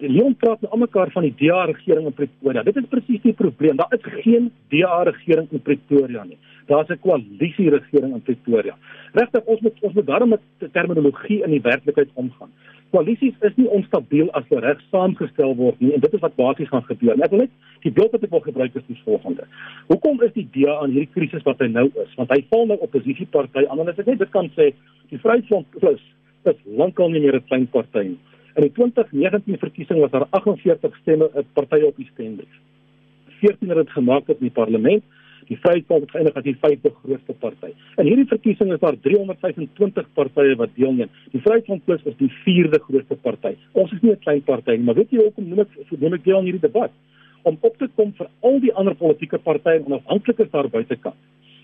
Leon 0.00 0.36
praat 0.36 0.60
met 0.60 0.70
almekaar 0.70 1.10
van 1.10 1.22
die 1.22 1.34
DA 1.36 1.64
regering 1.64 2.06
in 2.06 2.12
Pretoria. 2.12 2.62
Dit 2.62 2.76
is 2.76 2.88
presies 2.88 3.22
die 3.22 3.32
probleem. 3.32 3.76
Daar 3.76 3.94
is 3.96 4.20
geen 4.22 4.50
DA 4.68 5.02
regering 5.02 5.48
in 5.50 5.62
Pretoria 5.62 6.24
nie. 6.24 6.38
Daar's 6.66 6.88
'n 6.88 7.00
koalisie 7.00 7.70
regering 7.70 8.14
in 8.14 8.22
Pretoria. 8.22 8.76
Regtig 9.12 9.44
ons 9.44 9.60
moet 9.60 9.76
ons 9.80 9.94
moet 9.94 10.06
daarmee 10.06 10.38
met 10.38 10.72
terminologie 10.72 11.42
in 11.42 11.50
die 11.50 11.60
werklikheid 11.60 12.08
omgaan. 12.14 12.50
Koalisies 12.90 13.34
is 13.40 13.56
nie 13.56 13.68
onstabiel 13.68 14.30
as 14.30 14.44
hulle 14.48 14.60
reg 14.60 14.80
saamgestel 14.90 15.56
word 15.56 15.80
nie 15.80 15.92
en 15.92 16.00
dit 16.00 16.12
is 16.14 16.20
wat 16.20 16.34
basies 16.34 16.68
gaan 16.68 16.84
gebeur. 16.84 17.22
Ek 17.22 17.30
wil 17.30 17.38
net 17.38 17.50
Die 17.86 17.92
beeld 17.94 18.10
wat 18.16 18.24
ek 18.26 18.32
wil 18.34 18.42
gebruik 18.42 18.74
is 18.74 18.86
die 18.88 18.98
volgende. 19.04 19.44
Hoekom 19.86 20.22
is 20.26 20.32
die 20.34 20.46
DA 20.54 20.78
aan 20.82 20.90
hierdie 20.90 21.12
krisis 21.14 21.44
wat 21.46 21.60
hy 21.62 21.68
nou 21.70 21.84
is? 22.02 22.14
Want 22.18 22.32
hy 22.34 22.40
val 22.50 22.64
nou 22.66 22.78
oppositieparty 22.82 23.62
aan 23.66 23.82
en 23.82 23.92
as 23.92 24.00
ek 24.02 24.08
net 24.10 24.22
dit 24.24 24.32
kan 24.34 24.48
sê, 24.56 24.72
die 25.12 25.20
Vryheidsfront 25.22 25.68
Plus 25.76 26.02
is 26.50 26.58
lankal 26.80 27.12
nie 27.14 27.22
meer 27.22 27.38
'n 27.38 27.46
klein 27.46 27.68
party 27.70 28.02
nie. 28.08 28.18
In 28.56 28.64
die 28.64 28.72
2019 28.72 29.58
verkiesing 29.60 30.00
was 30.00 30.10
daar 30.10 30.26
48 30.30 30.96
stemme 31.02 31.28
'n 31.34 31.44
party 31.52 31.80
op 31.84 31.96
die 31.96 32.08
stembrief. 32.12 32.54
14 33.40 33.68
het 33.68 33.76
dit 33.76 33.90
gemaak 33.90 34.28
in 34.28 34.36
die 34.38 34.50
parlement. 34.50 35.02
Die 35.48 35.58
Vryheidsfront 35.60 36.00
het 36.00 36.10
geëindig 36.10 36.34
as 36.34 36.42
die 36.42 36.56
vyfde 36.60 36.90
grootste 37.02 37.32
party. 37.32 37.70
In 37.96 38.06
hierdie 38.06 38.26
verkiesing 38.26 38.72
is 38.72 38.80
daar 38.80 38.96
325 39.00 40.06
partye 40.12 40.56
wat 40.56 40.70
deelneem. 40.74 41.10
Die 41.30 41.40
Vryheidsfront 41.40 41.84
Plus 41.84 42.02
is 42.04 42.16
die 42.16 42.32
vierde 42.44 42.80
grootste 42.80 43.16
party. 43.16 43.54
Ons 43.72 43.92
is 43.92 44.00
nie 44.00 44.12
'n 44.12 44.18
klein 44.18 44.42
party 44.42 44.70
nie, 44.70 44.84
maar 44.84 44.94
weet 44.94 45.10
jy 45.10 45.18
hoekom 45.18 45.48
noem 45.48 45.60
ek 45.60 46.00
noem 46.00 46.14
ek 46.14 46.24
deel 46.24 46.36
aan 46.36 46.44
hierdie 46.44 46.68
debat? 46.70 46.90
Om 47.42 47.58
op 47.60 47.76
te 47.76 47.88
kom 47.94 48.12
vir 48.12 48.28
al 48.40 48.60
die 48.60 48.74
ander 48.74 48.94
politieke 48.94 49.38
partye 49.38 49.76
en 49.76 49.84
onafhanklikes 49.84 50.50
daar 50.50 50.68
buitekant 50.68 51.14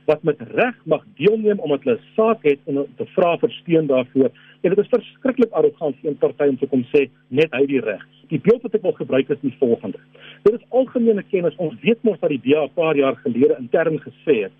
wat 0.06 0.22
met 0.22 0.40
reg 0.54 0.74
mag 0.84 1.04
deelneem 1.16 1.58
omdat 1.58 1.84
hulle 1.84 1.98
saak 2.16 2.42
het 2.42 2.58
en 2.66 2.86
te 2.96 3.06
vra 3.14 3.36
vir 3.38 3.50
steun 3.50 3.86
daarvoor. 3.86 4.30
En 4.62 4.74
dit 4.74 4.78
is 4.78 4.90
verskriklik 4.94 5.52
arrogant 5.52 5.96
vir 6.00 6.10
'n 6.10 6.18
party 6.18 6.48
om 6.48 6.58
te 6.58 6.66
kom 6.66 6.84
sê 6.94 7.08
net 7.28 7.52
hy 7.52 7.66
die 7.66 7.80
reg. 7.80 8.02
Die 8.28 8.40
beeld 8.40 8.62
wat 8.62 8.74
ek 8.74 8.82
wil 8.82 8.92
gebruik 8.92 9.30
is 9.30 9.40
die 9.40 9.54
volgende. 9.58 9.98
Dit 10.42 10.54
is 10.54 10.66
algemene 10.70 11.22
kennis. 11.22 11.56
Ons 11.56 11.80
weet 11.80 12.02
mos 12.02 12.20
dat 12.20 12.30
die 12.30 12.40
DA 12.44 12.64
'n 12.64 12.74
paar 12.74 12.96
jaar 12.96 13.16
gelede 13.16 13.56
intern 13.58 13.98
gesê 13.98 14.42
het 14.42 14.52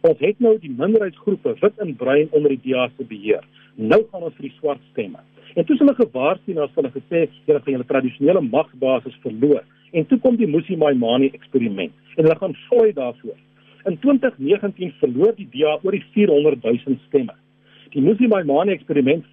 ons 0.00 0.20
het 0.22 0.38
nou 0.40 0.54
die 0.62 0.70
minderheidsgroepe 0.70 1.56
wit 1.60 1.80
en 1.82 1.96
bruin 1.96 2.28
onder 2.30 2.54
die 2.54 2.60
DA 2.70 2.88
se 2.96 3.04
beheer. 3.04 3.42
Nou 3.74 4.04
gaan 4.10 4.28
ons 4.28 4.36
vir 4.38 4.48
die 4.48 4.54
swart 4.58 4.82
stemme. 4.92 5.18
En 5.56 5.64
toe 5.64 5.74
is 5.74 5.82
hulle 5.82 5.94
gewaarsku 5.98 6.54
en 6.54 6.62
hulle 6.62 6.92
gesê 6.94 7.26
julle 7.48 7.60
gaan 7.64 7.74
julle 7.74 7.88
tradisionele 7.88 8.42
magsbasis 8.46 9.18
verloor. 9.24 9.64
En 9.92 10.06
toe 10.06 10.18
kom 10.22 10.36
die 10.36 10.46
Musi 10.46 10.76
Maimane 10.76 11.32
eksperiment 11.32 11.94
en 12.16 12.24
hulle 12.24 12.38
gaan 12.38 12.56
fooi 12.68 12.92
daarvoor. 12.92 13.36
In 13.86 13.98
2019 13.98 14.92
verloor 14.98 15.34
die 15.36 15.48
DA 15.52 15.78
oor 15.82 15.94
die 15.94 16.04
400 16.14 16.62
000 16.62 16.98
stemme. 17.06 17.34
Die 17.94 18.02
Musi 18.04 18.26
Maimane 18.28 18.74
eksperiment 18.74 19.24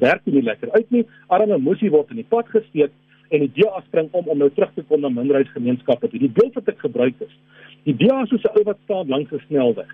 werk 0.00 0.22
nie 0.24 0.42
lekker 0.42 0.70
uit 0.72 0.90
nie. 0.90 1.02
Arme 1.28 1.58
Musi 1.58 1.90
word 1.92 2.12
in 2.14 2.22
die 2.22 2.28
pad 2.28 2.48
gesteek 2.52 2.94
en 3.34 3.42
die 3.44 3.50
DA 3.58 3.82
spring 3.88 4.08
om 4.12 4.30
om 4.30 4.38
nou 4.38 4.50
terug 4.54 4.72
te 4.76 4.84
kom 4.88 5.02
na 5.02 5.10
minderheidsgemeenskappe. 5.12 6.08
Die 6.12 6.30
beeld 6.30 6.54
wat 6.54 6.70
ek 6.70 6.80
gebruik 6.86 7.20
is, 7.24 7.34
die 7.84 7.96
DA 7.98 8.22
soos 8.30 8.44
'n 8.44 8.56
ou 8.58 8.64
wat 8.70 8.78
staan 8.84 9.08
langs 9.08 9.32
'n 9.32 9.42
snelweg. 9.48 9.90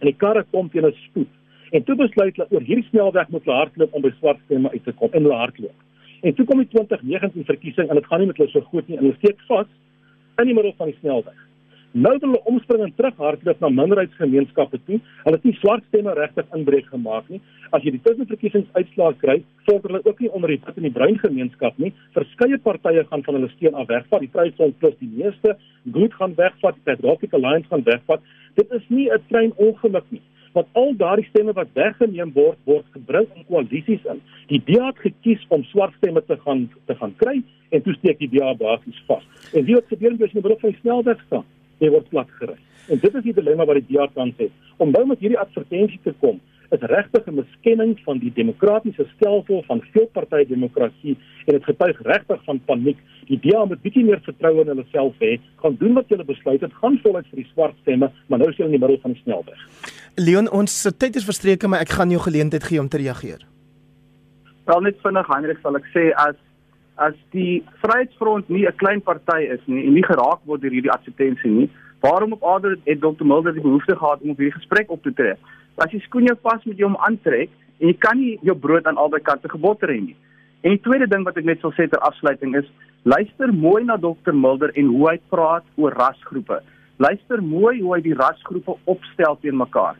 En 0.00 0.06
die 0.06 0.18
karre 0.22 0.44
kom 0.52 0.70
teen 0.70 0.86
'n 0.86 0.94
spoed. 1.08 1.32
En 1.70 1.84
toe 1.84 1.96
besluit 1.96 2.36
hulle 2.36 2.48
oor 2.50 2.62
hierdie 2.62 2.88
snelweg 2.90 3.28
moet 3.28 3.44
hulle 3.44 3.56
hardloop 3.56 3.94
om 3.94 4.02
by 4.02 4.12
swart 4.18 4.40
stemme 4.44 4.70
uit 4.70 4.84
te 4.84 4.92
kom 4.92 5.10
en 5.12 5.22
hulle 5.22 5.34
hardloop. 5.34 5.78
En 6.22 6.34
toe 6.34 6.44
kom 6.44 6.58
die 6.58 6.68
2019 6.68 7.44
verkiesing 7.44 7.88
en 7.88 7.94
dit 7.94 8.06
gaan 8.06 8.18
nie 8.20 8.26
met 8.26 8.36
hulle 8.36 8.50
so 8.50 8.60
goed 8.60 8.88
nie 8.88 8.96
en 8.96 9.04
hulle 9.04 9.18
steek 9.18 9.40
vas 9.48 9.66
in 10.38 10.46
die 10.46 10.54
middel 10.54 10.74
van 10.76 10.86
die 10.86 10.98
snelweg. 11.00 11.47
Nou 11.92 12.10
wil 12.18 12.20
hulle 12.20 12.40
omspring 12.44 12.82
en 12.84 12.90
terughardloop 12.96 13.62
na 13.64 13.68
minderheidsgemeenskappe 13.72 14.76
toe. 14.84 14.98
Hulle 15.22 15.38
het 15.38 15.44
nie 15.48 15.54
swart 15.56 15.86
stemme 15.88 16.12
regtig 16.18 16.50
inbreek 16.52 16.90
gemaak 16.92 17.30
nie. 17.32 17.40
As 17.72 17.80
jy 17.80 17.94
die 17.94 18.02
tussenverkiesingsuitslae 18.04 19.16
kry, 19.22 19.38
volg 19.64 19.86
hulle 19.88 20.02
ook 20.04 20.20
nie 20.20 20.28
onder 20.36 20.52
die 20.52 20.58
wit 20.66 20.76
en 20.76 20.84
die 20.84 20.92
bruin 20.92 21.16
gemeenskap 21.22 21.80
nie. 21.80 21.94
Verskeie 22.16 22.60
partye 22.60 23.06
gaan 23.08 23.24
van 23.24 23.38
hulle 23.38 23.48
steun 23.54 23.78
af 23.80 23.88
wegvat. 23.88 24.20
Die 24.20 24.32
Vryheidsfront 24.34 24.76
plus 24.82 24.98
die 25.00 25.08
meeste, 25.14 25.56
Good 25.94 26.16
gaan 26.20 26.36
wegvat, 26.36 26.76
die 26.76 26.86
Patriotic 26.90 27.36
Alliance 27.38 27.72
gaan 27.72 27.86
wegvat. 27.88 28.28
Dit 28.60 28.72
is 28.76 28.84
nie 28.88 29.08
'n 29.08 29.24
klein 29.32 29.52
ongeluk 29.56 30.04
nie 30.10 30.24
want 30.52 30.66
al 30.72 30.96
daardie 30.96 31.26
stemme 31.28 31.52
wat 31.52 31.68
weggeneem 31.74 32.32
word 32.34 32.58
word 32.64 32.86
gebring 32.92 33.28
in 33.36 33.44
koalisies 33.48 34.04
in. 34.04 34.20
Die 34.48 34.62
DA 34.64 34.86
het 34.86 34.98
gekies 34.98 35.44
om 35.48 35.62
swart 35.64 35.94
stemme 35.98 36.22
te 36.24 36.36
gaan 36.44 36.70
te 36.86 36.94
gaan 36.94 37.14
kry 37.16 37.42
en 37.70 37.82
toe 37.82 37.94
steek 37.94 38.18
die 38.18 38.30
DA 38.32 38.54
basies 38.54 39.02
vas. 39.06 39.24
En 39.52 39.64
wie 39.64 39.76
het 39.76 39.86
gebeur 39.92 40.12
as 40.12 40.18
jy 40.18 40.24
in 40.24 40.40
die 40.40 40.46
beroep 40.48 40.60
van 40.60 40.70
die 40.70 40.80
snelweg 40.80 41.20
staan? 41.26 41.44
Jy 41.78 41.90
word 41.94 42.08
plat 42.12 42.30
gery. 42.40 42.56
En 42.88 43.00
dit 43.02 43.14
is 43.14 43.24
die 43.26 43.34
dilemma 43.36 43.66
wat 43.68 43.80
die 43.80 43.96
DA 43.96 44.06
kan 44.14 44.32
sê. 44.38 44.48
Om 44.76 44.94
nou 44.94 45.04
met 45.10 45.20
hierdie 45.20 45.40
advertensie 45.40 46.00
te 46.04 46.14
kom, 46.22 46.40
is 46.70 46.84
regtig 46.92 47.26
'n 47.26 47.34
miskenning 47.34 47.98
van 48.04 48.18
die 48.18 48.32
demokratiese 48.32 49.06
stelsel 49.16 49.62
van 49.66 49.80
veelpartytjie 49.92 50.54
demokrasie 50.54 51.16
en 51.46 51.52
dit 51.54 51.64
getuig 51.64 52.02
regtig 52.02 52.44
van 52.44 52.60
paniek. 52.64 52.98
Die 53.26 53.40
DA 53.40 53.64
moet 53.64 53.82
bietjie 53.82 54.04
meer 54.04 54.20
vertroue 54.20 54.60
in 54.60 54.66
hulle 54.66 54.84
self 54.92 55.14
hê, 55.18 55.38
gaan 55.56 55.76
doen 55.76 55.94
wat 55.94 56.08
hulle 56.08 56.24
besluit 56.24 56.60
het, 56.60 56.72
gaan 56.72 56.98
voluit 57.02 57.26
vir 57.30 57.42
die 57.42 57.50
swart 57.52 57.74
stemme, 57.80 58.10
maar 58.26 58.38
nou 58.38 58.50
is 58.50 58.56
hulle 58.56 58.68
in 58.68 58.80
die 58.80 58.86
middel 58.86 59.00
van 59.00 59.12
die 59.12 59.22
snelweg. 59.22 59.60
Leon, 60.16 60.50
ons 60.50 60.82
tyd 60.98 61.16
is 61.16 61.24
verstreke, 61.24 61.68
maar 61.68 61.80
ek 61.80 61.88
gaan 61.88 62.10
jou 62.10 62.20
geleentheid 62.20 62.64
gee 62.64 62.80
om 62.80 62.88
te 62.88 62.98
reageer. 62.98 63.46
Wel 64.64 64.80
net 64.80 64.96
vinnig, 65.02 65.26
Hendrik, 65.26 65.58
sal 65.62 65.76
ek 65.76 65.86
sê 65.94 66.12
as 66.14 66.36
as 66.98 67.14
die 67.34 67.62
Vryheidsfront 67.82 68.48
nie 68.48 68.66
'n 68.66 68.76
klein 68.76 69.00
party 69.00 69.42
is 69.54 69.60
nie 69.66 69.86
en 69.86 69.94
nie 69.94 70.02
geraak 70.02 70.40
word 70.44 70.60
deur 70.62 70.74
hierdie 70.74 70.92
advertensie 70.92 71.50
nie, 71.50 71.70
waarom 72.00 72.32
op 72.32 72.44
aarde 72.44 72.76
het 72.84 73.00
Dr. 73.00 73.24
Mulder 73.24 73.52
die 73.52 73.62
behoefte 73.62 73.96
gehad 73.96 74.20
om 74.22 74.30
op 74.30 74.38
hierdie 74.38 74.58
gesprek 74.58 74.90
op 74.90 75.02
te 75.02 75.12
tree? 75.12 75.34
As 75.76 75.90
jy 75.92 76.00
skoen 76.00 76.26
jou 76.26 76.36
vas 76.42 76.64
met 76.64 76.76
jou 76.76 76.88
om 76.88 76.96
aantrek 76.96 77.50
en 77.80 77.86
jy 77.86 77.96
kan 77.98 78.18
nie 78.18 78.38
jou 78.42 78.56
brood 78.56 78.86
aan 78.86 78.96
albei 78.96 79.20
kante 79.20 79.48
gebotter 79.48 79.88
hê 79.88 80.00
nie. 80.00 80.16
En 80.62 80.70
die 80.70 80.82
tweede 80.82 81.06
ding 81.06 81.24
wat 81.24 81.36
ek 81.36 81.44
net 81.44 81.62
wil 81.62 81.72
sê 81.72 81.88
ter 81.88 82.00
afsluiting 82.00 82.56
is, 82.56 82.66
luister 83.04 83.52
mooi 83.52 83.84
na 83.84 83.96
Dr. 83.96 84.32
Mulder 84.32 84.70
en 84.74 84.86
hoe 84.86 85.10
hy 85.10 85.18
praat 85.30 85.64
oor 85.76 85.92
rasgroepe. 85.92 86.60
Luister 86.98 87.42
mooi 87.42 87.80
hoe 87.80 87.94
hy 87.94 88.00
die 88.00 88.14
rasgroepe 88.14 88.74
opstel 88.84 89.38
teen 89.40 89.56
mekaar. 89.56 89.94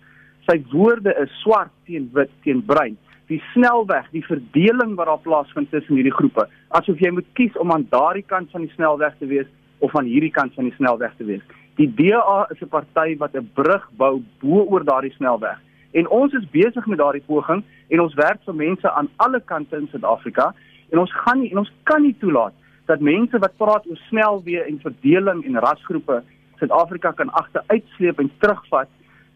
Sy 0.50 0.58
woorde 0.72 1.14
is 1.22 1.30
swart 1.42 1.70
teen 1.86 2.10
wit 2.12 2.30
teen 2.42 2.62
bruin 2.66 2.96
die 3.28 3.40
snelweg, 3.52 4.08
die 4.10 4.24
verdeling 4.24 4.94
wat 4.96 5.06
daar 5.10 5.22
plaasvind 5.24 5.70
tussen 5.70 5.98
hierdie 5.98 6.14
groepe, 6.14 6.46
asof 6.76 7.00
jy 7.00 7.10
moet 7.12 7.28
kies 7.36 7.56
om 7.60 7.72
aan 7.72 7.86
daardie 7.92 8.24
kant 8.26 8.50
van 8.54 8.64
die 8.64 8.72
snelweg 8.72 9.16
te 9.20 9.28
wees 9.28 9.48
of 9.84 9.96
aan 9.96 10.08
hierdie 10.08 10.32
kant 10.32 10.54
van 10.56 10.68
die 10.68 10.76
snelweg 10.78 11.12
te 11.18 11.26
wees. 11.28 11.44
Die 11.76 11.88
DA 11.94 12.46
is 12.50 12.60
'n 12.62 12.68
party 12.68 13.16
wat 13.18 13.36
'n 13.36 13.50
brug 13.54 13.84
bou 13.96 14.22
bo 14.40 14.64
oor 14.64 14.84
daardie 14.84 15.14
snelweg. 15.16 15.58
En 15.92 16.08
ons 16.08 16.32
is 16.32 16.50
besig 16.50 16.86
met 16.86 16.98
daardie 16.98 17.26
poging 17.26 17.62
en 17.88 18.00
ons 18.00 18.14
werk 18.14 18.40
vir 18.44 18.54
mense 18.54 18.90
aan 18.90 19.08
alle 19.16 19.40
kante 19.40 19.76
in 19.76 19.88
Suid-Afrika 19.88 20.54
en 20.90 20.98
ons 20.98 21.12
gaan 21.12 21.40
nie 21.40 21.50
en 21.50 21.58
ons 21.58 21.72
kan 21.84 22.02
nie 22.02 22.16
toelaat 22.18 22.52
dat 22.86 23.00
mense 23.00 23.38
wat 23.38 23.56
praat 23.56 23.86
oor 23.86 24.00
snelweë 24.08 24.66
en 24.66 24.80
verdeling 24.80 25.44
en 25.44 25.60
rasgroepe 25.60 26.22
Suid-Afrika 26.58 27.12
kan 27.12 27.30
agteruitsleep 27.30 28.18
en 28.18 28.30
terugvat 28.38 28.88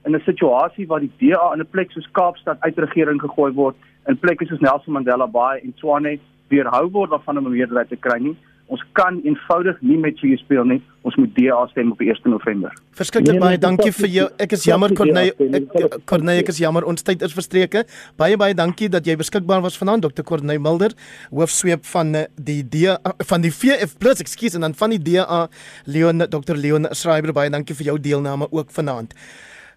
in 0.04 0.14
'n 0.14 0.22
situasie 0.24 0.86
waar 0.86 1.00
die 1.00 1.12
DA 1.18 1.52
in 1.52 1.60
'n 1.60 1.70
plek 1.70 1.90
soos 1.90 2.08
Kaapstad 2.12 2.56
uit 2.60 2.78
regering 2.78 3.20
gegooi 3.20 3.52
word, 3.52 3.76
in 4.06 4.18
plekke 4.18 4.46
soos 4.46 4.60
Nelson 4.60 4.92
Mandela 4.92 5.26
Bay 5.26 5.60
en 5.64 5.74
Tshwane 5.74 6.18
weerhou 6.48 6.90
word 6.90 7.10
daarvan 7.10 7.38
om 7.38 7.46
'n 7.46 7.50
meerderheid 7.56 7.88
te 7.88 7.96
kry 7.96 8.18
nie. 8.18 8.36
Ons 8.72 8.80
kan 8.96 9.18
eenvoudig 9.26 9.76
nie 9.84 9.98
met 10.00 10.20
vuur 10.22 10.38
speel 10.38 10.64
nie. 10.64 10.78
Ons 11.02 11.16
moet 11.16 11.34
DA 11.36 11.58
stem 11.66 11.90
op 11.92 12.00
1 12.00 12.30
November. 12.30 12.72
Verskriklik 12.96 13.34
nee, 13.36 13.42
baie 13.42 13.58
dankie 13.58 13.92
vir 13.92 14.08
jou. 14.08 14.28
Ek 14.38 14.54
is 14.56 14.64
jammer 14.64 14.94
Corneille, 14.96 15.34
ek 15.58 15.98
Corneille, 16.08 16.40
ek 16.40 16.48
is 16.54 16.60
jammer 16.62 16.86
ons 16.88 17.02
tyd 17.02 17.22
is 17.26 17.34
verstreke. 17.36 17.84
Baie 18.16 18.38
baie 18.40 18.54
dankie 18.54 18.88
dat 18.88 19.04
jy 19.04 19.18
beskikbaar 19.20 19.60
was 19.60 19.76
vanaand 19.76 20.06
Dr. 20.06 20.24
Corneille 20.24 20.62
Mulder, 20.62 20.96
hoofsweep 21.30 21.84
van 21.84 22.14
eh, 22.14 22.26
die 22.38 22.62
DA 22.62 22.96
van 23.28 23.44
die 23.44 23.52
VF+, 23.52 23.98
ekskuus 24.24 24.54
en 24.54 24.60
dan 24.60 24.74
van 24.74 24.90
die 24.90 25.02
DA 25.02 25.48
Leon 25.84 26.24
Dr. 26.30 26.56
Leon 26.56 26.88
Schreiber. 26.92 27.32
Baie 27.32 27.50
dankie 27.50 27.76
vir 27.76 27.92
jou 27.92 28.00
deelname 28.00 28.48
ook 28.50 28.70
vanaand. 28.70 29.12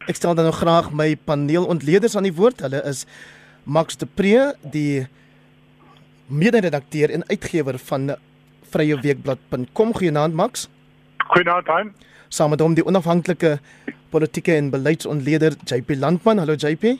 Ek 0.05 0.19
stel 0.19 0.35
dan 0.37 0.45
nou 0.45 0.53
graag 0.53 0.91
my 0.93 1.15
paneelontleeders 1.17 2.13
aan 2.15 2.27
die 2.27 2.35
woord. 2.37 2.59
Hulle 2.61 2.83
is 2.85 3.07
Max 3.65 3.97
de 3.97 4.05
Pre, 4.05 4.51
die 4.61 5.07
mede-redakteur 6.29 7.09
en 7.09 7.25
uitgewer 7.25 7.79
van 7.87 8.13
vryeweekblad.com. 8.69 9.95
Goeienaand 9.97 10.37
Max. 10.37 10.69
Goeienaand 11.25 11.73
Hein. 11.73 11.91
Saam 12.29 12.53
met 12.53 12.61
hom 12.61 12.77
die 12.77 12.85
onafhanklike 12.85 13.57
politieke 14.13 14.53
en 14.53 14.69
beleidsontleder 14.69 15.57
JP 15.65 15.97
Landman. 15.97 16.37
Hallo 16.37 16.53
JP. 16.53 16.97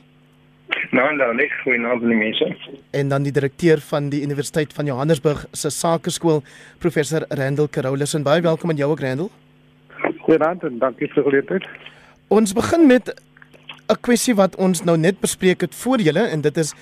Nou, 0.89 1.15
nou, 1.15 1.31
net 1.35 1.51
goeienaand 1.61 2.01
aan 2.01 2.09
die 2.09 2.17
mense. 2.17 2.55
En 2.89 3.09
dan 3.13 3.23
die 3.23 3.31
direkteur 3.31 3.81
van 3.85 4.09
die 4.09 4.23
Universiteit 4.25 4.73
van 4.73 4.85
Johannesburg 4.85 5.45
se 5.51 5.69
Sakeskool, 5.69 6.41
professor 6.79 7.25
Randall 7.29 7.69
Carolus. 7.69 8.13
En 8.13 8.23
baie 8.23 8.41
welkom 8.41 8.69
aan 8.69 8.81
jou 8.81 8.91
ook 8.91 8.99
Randall. 8.99 9.29
Goeienaand 10.25 10.63
en 10.63 10.79
dankie 10.79 11.07
vir 11.13 11.21
die 11.21 11.29
geleentheid. 11.29 11.93
Ons 12.27 12.53
begin 12.53 12.87
met 12.87 13.13
'n 13.87 14.01
kwessie 14.01 14.35
wat 14.35 14.55
ons 14.55 14.83
nou 14.83 14.97
net 14.97 15.19
bespreek 15.19 15.61
het 15.61 15.75
voor 15.75 16.01
julle 16.01 16.19
en 16.19 16.41
dit 16.41 16.57
is 16.57 16.73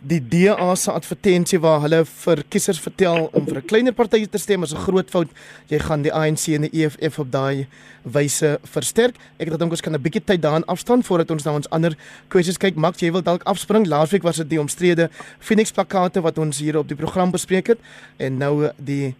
die 0.00 0.20
DA 0.28 0.74
se 0.74 0.90
advertensie 0.90 1.60
waar 1.60 1.80
hulle 1.80 2.04
vir 2.04 2.42
kiesers 2.48 2.80
vertel 2.80 3.28
om 3.32 3.44
vir 3.44 3.56
'n 3.56 3.66
kleiner 3.66 3.92
party 3.92 4.26
te 4.26 4.38
stem 4.38 4.62
is 4.62 4.72
'n 4.72 4.76
groot 4.76 5.10
fout. 5.10 5.28
Jy 5.68 5.78
gaan 5.78 6.02
die 6.02 6.12
ANC 6.12 6.48
en 6.48 6.62
die 6.62 6.72
EFF 6.72 7.18
op 7.18 7.30
daai 7.30 7.66
wyse 8.02 8.58
versterk. 8.64 9.16
Ek 9.38 9.58
dink 9.58 9.70
ons 9.70 9.80
kan 9.80 9.92
'n 9.92 10.02
bietjie 10.02 10.24
tyd 10.24 10.42
daarin 10.42 10.64
afstaan 10.64 11.02
voordat 11.02 11.30
ons 11.30 11.44
na 11.44 11.52
ons 11.52 11.70
ander 11.70 11.96
kwessies 12.28 12.56
kyk. 12.56 12.76
Max, 12.76 13.00
jy 13.00 13.12
wil 13.12 13.22
dalk 13.22 13.42
afspring. 13.42 13.86
Laasweek 13.86 14.22
was 14.22 14.36
dit 14.36 14.48
die 14.48 14.60
omstrede 14.60 15.10
Phoenix 15.38 15.70
plakate 15.72 16.22
wat 16.22 16.38
ons 16.38 16.58
hier 16.58 16.78
op 16.78 16.88
die 16.88 16.96
program 16.96 17.30
bespreek 17.30 17.66
het 17.66 17.78
en 18.16 18.38
nou 18.38 18.70
die 18.76 19.14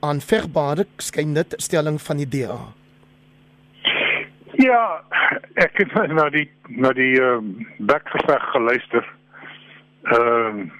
aanvegbare 0.00 0.86
skyn 0.98 1.34
dit 1.34 1.54
stelling 1.56 2.00
van 2.00 2.16
die 2.16 2.28
DA. 2.28 2.79
Ja, 4.60 5.00
ek 5.54 5.78
het 5.80 5.92
na 6.18 6.26
die 6.28 6.48
na 6.68 6.90
die 6.92 7.14
ehm 7.20 7.46
um, 7.46 7.68
bekgeveg 7.88 8.42
geluister. 8.52 9.06
Ehm 10.02 10.58
um, 10.58 10.72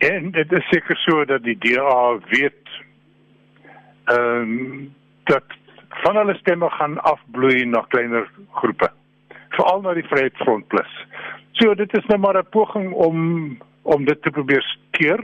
en 0.00 0.30
dit 0.32 0.52
is 0.56 0.68
seker 0.72 0.96
so 0.96 1.24
dat 1.28 1.42
die 1.44 1.58
DA 1.60 2.18
weet 2.30 2.70
ehm 4.04 4.54
um, 4.54 4.94
dat 5.28 5.44
van 6.04 6.16
hulle 6.16 6.34
stemme 6.38 6.70
gaan 6.78 6.96
afbloei 7.12 7.64
na 7.64 7.84
kleiner 7.92 8.30
groepe. 8.62 8.88
Veral 9.58 9.84
na 9.84 9.94
die 9.94 10.06
Vryheidsfront 10.08 10.68
Plus. 10.72 10.96
So 11.52 11.74
dit 11.74 11.96
is 11.98 12.06
nou 12.06 12.18
maar 12.18 12.38
'n 12.38 12.48
poging 12.50 12.92
om 12.92 13.58
om 13.82 14.04
dit 14.04 14.22
te 14.22 14.30
probeer 14.30 14.76
keer. 14.90 15.20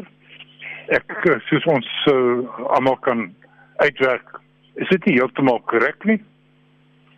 Ek 0.87 1.41
soos 1.49 1.65
ons 1.65 2.07
uh, 2.13 2.49
almal 2.77 2.97
kan 2.97 3.35
uitwerk. 3.77 4.41
Is 4.75 4.89
dit 4.89 5.05
nie 5.05 5.15
heeltemal 5.15 5.61
korrek 5.61 6.05
nie? 6.05 6.21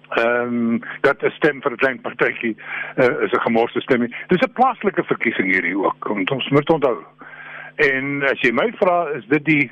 Ehm 0.08 0.54
um, 0.54 0.80
dat 1.00 1.22
'n 1.22 1.30
stem 1.30 1.62
vir 1.62 1.72
'n 1.72 1.76
klein 1.76 2.00
partytjie 2.00 2.56
uh, 2.96 3.22
is 3.22 3.32
'n 3.32 3.40
gemorste 3.40 3.80
stem. 3.80 4.08
Dis 4.26 4.40
'n 4.40 4.52
plaaslike 4.52 5.04
verkiesing 5.04 5.52
hierdie 5.52 5.76
ook. 5.78 6.08
Ons 6.08 6.48
moet 6.48 6.70
onthou. 6.70 7.04
En 7.76 8.22
as 8.22 8.40
jy 8.40 8.52
my 8.52 8.72
vra, 8.76 9.08
is 9.08 9.26
dit 9.26 9.44
die 9.44 9.70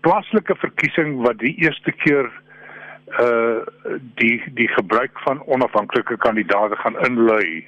plaaslike 0.00 0.54
verkiesing 0.56 1.20
wat 1.22 1.38
die 1.38 1.54
eerste 1.56 1.92
keer 1.92 2.30
uh 3.20 3.60
die 4.14 4.42
die 4.54 4.68
gebruik 4.68 5.18
van 5.26 5.42
onafhanklike 5.46 6.16
kandidaate 6.16 6.76
gaan 6.76 6.98
inlei. 7.06 7.66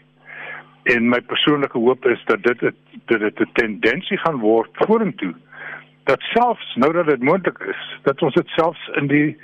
En 0.82 1.08
my 1.08 1.20
persoonlike 1.20 1.78
hoop 1.78 2.06
is 2.06 2.22
dat 2.24 2.42
dit 2.42 2.60
dit 2.60 2.74
dit 3.06 3.40
'n 3.40 3.50
tendensie 3.52 4.18
gaan 4.18 4.38
word 4.38 4.70
vorentoe. 4.72 5.34
Dat 6.04 6.20
selfs 6.20 6.74
nou 6.74 6.92
dat 6.92 7.06
dit 7.06 7.22
moontlik 7.22 7.58
is, 7.58 7.98
dat 8.02 8.22
ons 8.22 8.34
dit 8.34 8.48
selfs 8.48 8.88
in 8.94 9.06
die 9.06 9.36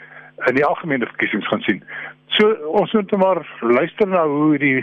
in 0.47 0.55
die 0.55 0.65
algemene 0.65 1.07
verkiesings 1.07 1.49
gaan 1.49 1.61
sien. 1.61 1.85
So 2.33 2.49
ons 2.81 2.93
moet 2.93 3.11
maar 3.21 3.43
luister 3.61 4.09
na 4.09 4.25
hoe 4.27 4.59
die 4.59 4.81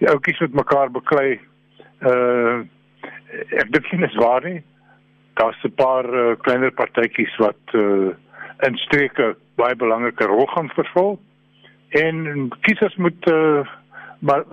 die 0.00 0.08
ouetjies 0.08 0.40
met 0.40 0.56
mekaar 0.58 0.90
beklei. 0.90 1.38
Uh 2.02 2.66
ek 3.30 3.68
dink 3.70 3.86
dit 3.90 4.06
is 4.08 4.16
waar 4.18 4.42
nie. 4.42 4.62
Daar's 5.38 5.60
'n 5.64 5.74
paar 5.74 6.04
uh, 6.04 6.34
kleiner 6.42 6.72
partytjies 6.72 7.36
wat 7.38 7.74
uh 7.74 8.10
in 8.66 8.76
streke 8.76 9.36
baie 9.54 9.76
belangrike 9.76 10.24
rol 10.24 10.46
gaan 10.46 10.70
vervul. 10.74 11.20
En 11.88 12.48
kiesers 12.60 12.96
moet 12.96 13.30
uh 13.30 13.62
maar 14.18 14.44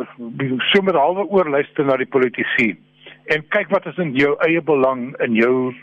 so 0.71 0.81
met 0.81 0.95
halwe 0.95 1.25
oor 1.27 1.49
luister 1.49 1.85
na 1.85 1.97
die 1.97 2.13
politici 2.15 2.77
en 3.25 3.47
kyk 3.47 3.69
wat 3.69 3.85
is 3.85 3.97
in 3.97 4.13
jou 4.15 4.35
eie 4.45 4.61
belang 4.61 5.17
in 5.25 5.33
jou 5.35 5.73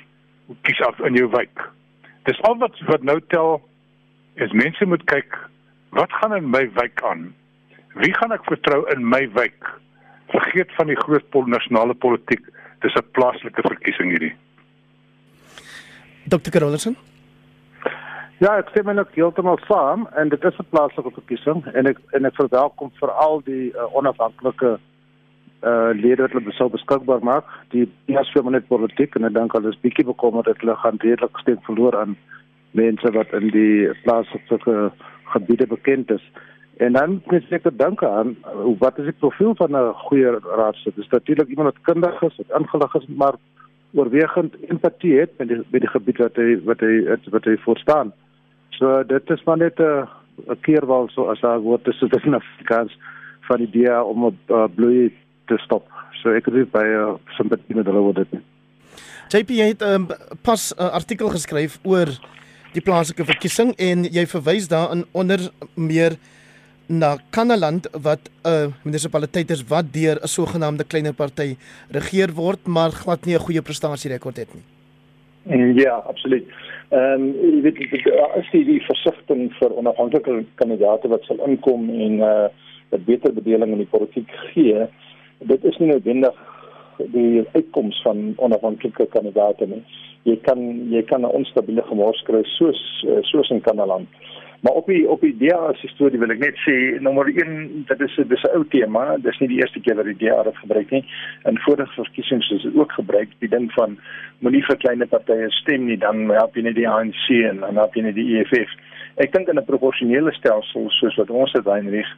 kies 0.62 0.80
af 0.80 1.00
in 1.00 1.14
jou 1.14 1.28
wijk. 1.30 1.68
Dis 2.24 2.40
al 2.40 2.56
wat 2.58 2.78
wat 2.86 3.02
nou 3.02 3.20
tel 3.28 3.60
is 4.34 4.52
mense 4.52 4.86
moet 4.86 5.04
kyk 5.04 5.36
wat 5.94 6.12
gaan 6.20 6.36
in 6.36 6.50
my 6.50 6.64
wijk 6.74 7.02
aan? 7.02 7.34
Wie 7.94 8.14
gaan 8.14 8.32
ek 8.32 8.44
vertrou 8.50 8.82
in 8.94 9.08
my 9.08 9.24
wijk? 9.32 9.70
Vergeet 10.34 10.72
van 10.74 10.90
die 10.90 10.98
groot 10.98 11.26
pol 11.30 11.46
nasionale 11.46 11.94
politiek. 11.94 12.42
Dis 12.80 12.94
'n 12.94 13.10
plaaslike 13.12 13.62
verkiesing 13.62 14.10
hierdie. 14.10 14.34
Dr. 16.28 16.50
Carolson 16.50 16.96
Ja, 18.42 18.56
ek 18.58 18.72
stem 18.74 18.90
net 18.90 19.14
heeltemal 19.14 19.60
saam 19.68 20.08
en 20.18 20.28
dit 20.28 20.44
is 20.44 20.58
'n 20.58 20.66
plaaslike 20.70 21.10
verkiesing 21.14 21.64
en 21.72 21.86
ek 21.86 21.98
en 22.10 22.24
ek 22.24 22.34
verwelkom 22.34 22.90
veral 22.98 23.40
die 23.44 23.70
uh, 23.72 23.86
onafhanklike 23.94 24.78
uh 25.64 25.90
lede 25.94 26.22
wat 26.22 26.32
hulle 26.32 26.52
sou 26.52 26.68
beskikbaar 26.68 27.22
maak. 27.22 27.46
Die 27.70 27.88
eers 28.06 28.32
vir 28.32 28.50
net 28.50 28.66
politiek 28.68 29.14
en 29.16 29.24
ek 29.24 29.34
dink 29.34 29.54
al 29.54 29.66
is 29.70 29.80
bietjie 29.80 30.04
bekommerd 30.04 30.46
dat 30.46 30.60
hulle 30.60 30.76
gaan 30.76 30.98
redelik 30.98 31.38
steek 31.38 31.62
verloor 31.64 31.96
aan 31.96 32.16
mense 32.72 33.10
wat 33.12 33.32
in 33.32 33.48
die 33.48 33.88
plaaslike 34.02 34.92
gebiede 35.24 35.66
bekend 35.66 36.10
is. 36.10 36.22
En 36.76 36.92
dan 36.92 37.22
moet 37.26 37.52
ek 37.52 37.68
dink 37.78 38.02
aan 38.02 38.36
uh, 38.44 38.72
wat 38.78 38.98
is 38.98 39.04
die 39.04 39.20
profiel 39.22 39.54
van 39.54 39.76
'n 39.76 39.92
goeie 40.08 40.30
raadslid? 40.56 40.96
Dis 40.96 41.08
natuurlik 41.08 41.48
iemand 41.48 41.72
wat 41.72 41.82
kundig 41.82 42.22
is, 42.22 42.36
wat 42.36 42.60
ingelig 42.60 42.94
is, 42.94 43.06
maar 43.06 43.34
oorwegend 43.94 44.54
empatie 44.68 45.20
het 45.20 45.30
met 45.38 45.48
die 45.48 45.60
met 45.70 45.80
die 45.80 45.90
gebied 45.90 46.18
wat 46.18 46.36
hy 46.36 46.58
wat 46.64 46.80
hy 46.80 47.18
wat 47.30 47.44
hy 47.44 47.56
voorstaan. 47.66 48.12
So 48.70 49.02
dit 49.06 49.30
is 49.30 49.44
maar 49.44 49.56
net 49.56 49.78
'n 49.78 50.08
'n 50.50 50.60
keerwal 50.60 51.08
so 51.08 51.30
as 51.30 51.40
daar 51.40 51.60
word 51.60 51.84
dis 51.84 52.00
dit 52.00 52.24
in 52.24 52.34
Afrikaans 52.34 52.98
van 53.40 53.56
die 53.56 53.66
idee 53.66 54.02
om 54.02 54.24
op 54.24 54.38
uh, 54.50 54.64
bloei 54.74 55.12
te 55.46 55.58
stop. 55.58 55.86
So 56.22 56.30
ek 56.30 56.46
het 56.46 56.70
by 56.72 56.84
'n 56.84 56.98
uh, 57.00 57.14
simpatie 57.36 57.74
met 57.74 57.86
hulle 57.86 58.00
oor 58.00 58.14
dit. 58.14 58.28
JP 59.28 59.48
het 59.48 59.82
um, 59.82 60.06
pas 60.42 60.74
'n 60.74 60.82
uh, 60.82 60.90
artikel 60.90 61.28
geskryf 61.28 61.78
oor 61.82 62.08
die 62.74 62.82
plaaslike 62.82 63.24
verkiesing 63.24 63.74
en 63.78 64.04
jy 64.04 64.26
verwys 64.26 64.68
daarin 64.68 65.04
onder 65.12 65.40
meer 65.74 66.16
na 66.86 67.16
Kanaland 67.30 67.86
wat 68.02 68.28
'n 68.28 68.48
uh, 68.48 68.72
munisipaliteit 68.84 69.50
is 69.50 69.64
wat 69.68 69.92
deur 69.92 70.18
'n 70.20 70.28
sogenaamde 70.28 70.84
kleiner 70.84 71.14
party 71.14 71.56
regeer 71.90 72.32
word 72.34 72.66
maar 72.66 72.90
glad 72.90 73.26
nie 73.26 73.34
'n 73.34 73.46
goeie 73.46 73.62
prestasie 73.62 74.10
rekord 74.10 74.36
het 74.36 74.54
nie. 74.54 74.64
En 75.46 75.74
ja, 75.74 75.94
absoluut. 76.06 76.46
Ehm 76.88 77.22
um, 77.22 77.34
jy 77.40 77.60
weet 77.62 78.04
daar 78.04 78.36
is 78.38 78.50
die, 78.50 78.64
die 78.64 78.80
versigtiging 78.80 79.52
vir 79.58 79.76
onafhanklike 79.76 80.44
kandidaate 80.54 81.08
wat 81.08 81.22
sal 81.22 81.40
inkom 81.46 81.88
en 81.90 82.12
uh 82.20 82.44
eh, 82.44 82.50
'n 82.98 83.04
beter 83.04 83.32
bedeling 83.32 83.72
in 83.72 83.78
die 83.78 83.94
politiek 83.96 84.30
gee. 84.52 84.86
Dit 85.38 85.64
is 85.64 85.78
nie 85.78 85.88
noodwendig 85.88 86.34
die 87.12 87.44
uitkoms 87.52 88.00
van 88.02 88.34
onafhanklike 88.36 89.06
kandidaate 89.06 89.66
nie. 89.66 89.82
Jy 90.24 90.36
kan 90.46 90.60
jy 90.90 91.02
kan 91.02 91.20
'n 91.22 91.36
onstabiele 91.38 91.82
gemors 91.82 92.22
kry 92.22 92.42
soos 92.44 92.80
eh, 93.06 93.22
soos 93.22 93.50
in 93.50 93.60
Kanaland. 93.60 94.08
Maar 94.64 94.72
op 94.72 94.86
die 94.86 95.08
op 95.08 95.20
die 95.20 95.36
DA 95.36 95.72
se 95.72 95.88
storie 95.88 96.18
wil 96.18 96.30
ek 96.32 96.38
net 96.40 96.56
sê 96.64 96.74
nommer 97.04 97.28
1 97.28 97.84
dit 97.88 98.00
is 98.00 98.14
dis 98.28 98.44
'n 98.44 98.56
ou 98.56 98.64
tema, 98.64 99.16
dis 99.16 99.38
nie 99.40 99.48
die 99.48 99.60
eerste 99.60 99.80
keer 99.80 99.94
dat 99.94 100.04
die 100.04 100.16
DA 100.22 100.42
dit 100.42 100.56
gebruik 100.56 100.90
nie. 100.90 101.04
In 101.44 101.58
vorige 101.58 102.02
verkiesings 102.02 102.50
is 102.50 102.62
dit 102.62 102.76
ook 102.76 102.92
gebruik, 102.92 103.28
die 103.38 103.48
ding 103.48 103.72
van 103.72 103.98
moenie 104.38 104.64
vir 104.64 104.76
klein 104.76 105.08
partye 105.08 105.50
stem 105.50 105.84
nie, 105.86 105.98
dan 105.98 106.30
help 106.30 106.56
jy 106.56 106.62
net 106.62 106.74
die 106.74 106.88
ANC 106.88 107.28
en 107.28 107.60
dan 107.60 107.76
help 107.76 107.94
jy 107.94 108.02
net 108.02 108.14
die 108.14 108.38
EFF. 108.38 108.70
Ek 109.16 109.32
dink 109.32 109.48
in 109.48 109.58
'n 109.58 109.64
proporsionele 109.64 110.32
stelsel 110.32 110.88
soos 110.90 111.16
wat 111.16 111.30
ons 111.30 111.52
dit 111.52 111.64
Heinrich 111.64 112.12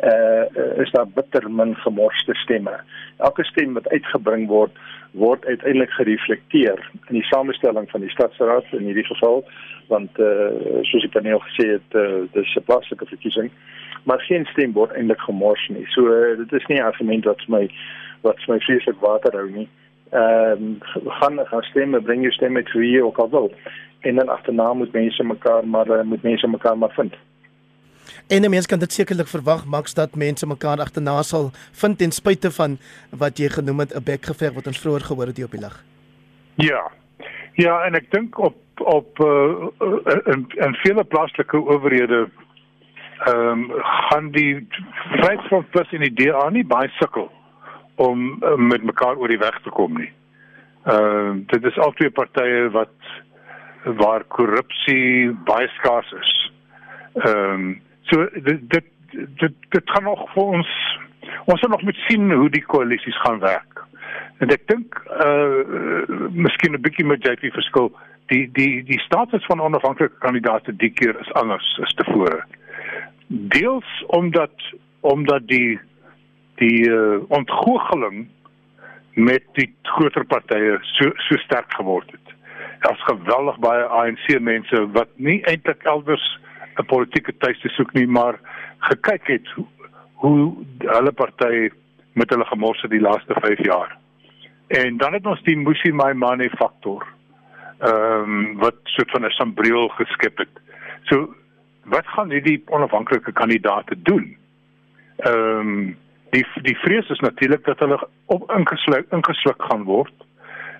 uh 0.00 0.80
is 0.82 0.90
daar 0.90 1.08
bitter 1.08 1.50
min 1.50 1.76
gemorste 1.76 2.34
stemme. 2.34 2.80
Elke 3.16 3.44
stem 3.44 3.74
wat 3.74 3.88
uitgebring 3.88 4.48
word 4.48 4.78
word 5.12 5.44
uiteindelik 5.44 5.90
gereflekteer 5.90 6.90
in 7.08 7.14
die 7.14 7.28
samestelling 7.28 7.90
van 7.90 8.00
die 8.00 8.10
stadsraad 8.10 8.64
in 8.72 8.88
hierdie 8.88 9.06
geval 9.06 9.44
want 9.86 10.18
uh 10.18 10.80
soos 10.82 11.04
die 11.04 11.12
paneel 11.12 11.38
gesê 11.38 11.68
het 11.76 11.94
uh, 11.94 12.24
dis 12.32 12.56
'n 12.56 12.64
plaaslike 12.64 13.06
verkiesing 13.06 13.50
maar 14.02 14.20
geen 14.20 14.44
stem 14.44 14.72
word 14.72 14.92
eintlik 14.92 15.20
gemors 15.20 15.68
nie. 15.68 15.86
So 15.86 16.06
uh, 16.06 16.36
dit 16.36 16.52
is 16.52 16.66
nie 16.66 16.78
'n 16.78 16.88
argument 16.90 17.24
wat 17.24 17.48
my 17.48 17.70
wat 18.20 18.46
my 18.46 18.58
vreeslik 18.60 19.00
water 19.00 19.32
hou 19.32 19.50
nie. 19.50 19.68
Ehm 20.10 20.62
um, 20.62 20.78
gaan 21.06 21.38
gaan 21.46 21.62
stemme 21.62 22.00
bring 22.00 22.22
jou 22.22 22.32
stemme 22.32 22.62
toe 22.62 22.82
hier 22.82 23.04
ook 23.04 23.18
al 23.18 23.30
wil. 23.30 23.52
En 24.00 24.14
dan 24.14 24.28
agterna 24.28 24.72
moet 24.72 24.92
mense 24.92 25.24
mekaar 25.24 25.66
maar 25.66 25.88
uh, 25.88 26.02
moet 26.02 26.22
mense 26.22 26.48
mekaar 26.48 26.78
maar 26.78 26.92
vind. 26.92 27.14
En 28.32 28.50
mense 28.50 28.68
kan 28.68 28.78
dit 28.80 28.92
sekerlik 28.92 29.28
verwag 29.28 29.66
Max 29.66 29.94
dat 29.94 30.14
mense 30.16 30.46
mekaar 30.46 30.80
agterna 30.80 31.22
sal 31.22 31.50
vind 31.80 31.98
ten 31.98 32.12
spyte 32.16 32.50
van 32.50 32.78
wat 33.22 33.38
jy 33.38 33.48
genoem 33.52 33.82
het 33.84 33.92
'n 33.92 34.04
bekgeveg 34.04 34.54
wat 34.54 34.66
ons 34.66 34.80
vroeër 34.80 35.04
gehoor 35.08 35.26
het 35.26 35.44
op 35.44 35.50
die 35.50 35.60
lig. 35.60 35.84
Ja. 36.54 36.90
Ja, 37.54 37.84
en 37.84 37.94
ek 37.94 38.10
dink 38.10 38.38
op 38.38 38.56
op 38.76 39.18
uh, 39.18 39.68
in 40.32 40.46
in 40.48 40.74
vele 40.74 41.04
plaaslike 41.04 41.56
owerhede 41.56 42.28
ehm 43.26 43.48
um, 43.48 43.70
gaan 43.82 44.30
die 44.30 44.68
Vryheidsfront 45.10 45.70
plus 45.70 45.92
in 45.92 46.00
die 46.00 46.14
DA 46.14 46.48
nie 46.48 46.64
baie 46.64 46.88
sukkel 46.88 47.30
om 47.94 48.42
uh, 48.42 48.56
met 48.56 48.82
mekaar 48.82 49.16
oor 49.16 49.28
die 49.28 49.44
weg 49.44 49.60
te 49.62 49.70
kom 49.70 49.92
nie. 49.98 50.12
Ehm 50.84 51.36
uh, 51.36 51.46
dit 51.46 51.64
is 51.64 51.78
al 51.78 51.92
twee 51.92 52.10
partye 52.10 52.70
wat 52.70 52.96
waar 53.84 54.24
korrupsie 54.24 55.30
baie 55.44 55.68
skaars 55.68 56.12
is. 56.12 56.52
Ehm 57.14 57.54
um, 57.54 57.82
So 58.12 58.28
dit 58.32 58.70
dit 58.70 58.84
dit, 59.36 59.54
dit 59.68 59.90
gaan 59.90 60.04
nog 60.04 60.24
vir 60.32 60.42
ons 60.42 60.70
ons 61.44 61.60
moet 61.60 61.70
nog 61.70 61.82
met 61.82 62.00
sien 62.08 62.32
hoe 62.32 62.50
die 62.50 62.64
koalisies 62.64 63.20
gaan 63.24 63.38
werk. 63.40 63.80
En 64.44 64.52
ek 64.52 64.66
dink 64.68 64.98
uh, 65.24 65.28
uh 65.28 66.26
miskien 66.44 66.76
'n 66.76 66.82
bietjie 66.84 67.06
met 67.08 67.24
JP 67.24 67.52
verskil. 67.56 67.88
Die 68.32 68.50
die 68.52 68.84
die 68.84 69.00
status 69.00 69.46
van 69.48 69.60
onafhanklike 69.60 70.18
kandidaate 70.18 70.76
die 70.76 70.90
keer 70.90 71.16
is 71.20 71.32
anders 71.40 71.78
as 71.82 71.94
tevore. 71.94 72.44
Deels 73.56 74.04
omdat 74.06 74.52
omdat 75.00 75.48
die 75.48 75.80
die 76.60 76.84
uh, 76.90 77.24
ontgoocheling 77.28 78.28
met 79.14 79.44
die 79.52 79.72
groter 79.82 80.24
partye 80.24 80.78
so 80.82 81.10
so 81.16 81.36
sterk 81.46 81.72
geword 81.80 82.10
het. 82.12 82.36
Daar's 82.84 83.08
geweldig 83.08 83.58
baie 83.58 83.84
ANC 83.84 84.40
mense 84.40 84.86
wat 84.92 85.08
nie 85.16 85.40
eintlik 85.48 85.82
elders 85.82 86.28
'n 86.78 86.86
politieke 86.86 87.36
tuiste 87.36 87.68
soek 87.68 87.92
nie, 87.92 88.06
maar 88.06 88.40
gekyk 88.78 89.26
het 89.26 89.48
hoe, 89.54 89.66
hoe 90.14 90.54
hulle 90.78 91.12
party 91.12 91.70
met 92.12 92.30
hulle 92.30 92.44
gemors 92.44 92.80
het 92.82 92.90
die 92.90 93.00
laaste 93.00 93.34
5 93.40 93.64
jaar. 93.64 93.96
En 94.68 94.96
dan 94.96 95.12
het 95.12 95.26
ons 95.26 95.42
die 95.42 95.56
Musi 95.56 95.92
my 95.92 96.12
money 96.12 96.50
faktor. 96.58 97.06
Ehm 97.78 98.22
um, 98.22 98.58
wat 98.58 98.74
soort 98.84 99.10
van 99.10 99.24
'n 99.24 99.30
sambreel 99.30 99.88
geskep 99.88 100.38
het. 100.38 100.60
So 101.02 101.34
wat 101.84 102.06
gaan 102.06 102.30
hierdie 102.30 102.62
onafhanklike 102.66 103.32
kandidaate 103.32 104.02
doen? 104.02 104.36
Ehm 105.16 105.58
um, 105.58 105.96
die 106.30 106.46
die 106.62 106.76
vrees 106.76 107.08
is 107.08 107.20
natuurlik 107.20 107.64
dat 107.64 107.78
hulle 107.78 108.08
op 108.26 108.52
ingesluk 108.56 109.10
ingesluk 109.10 109.62
gaan 109.62 109.82
word 109.84 110.12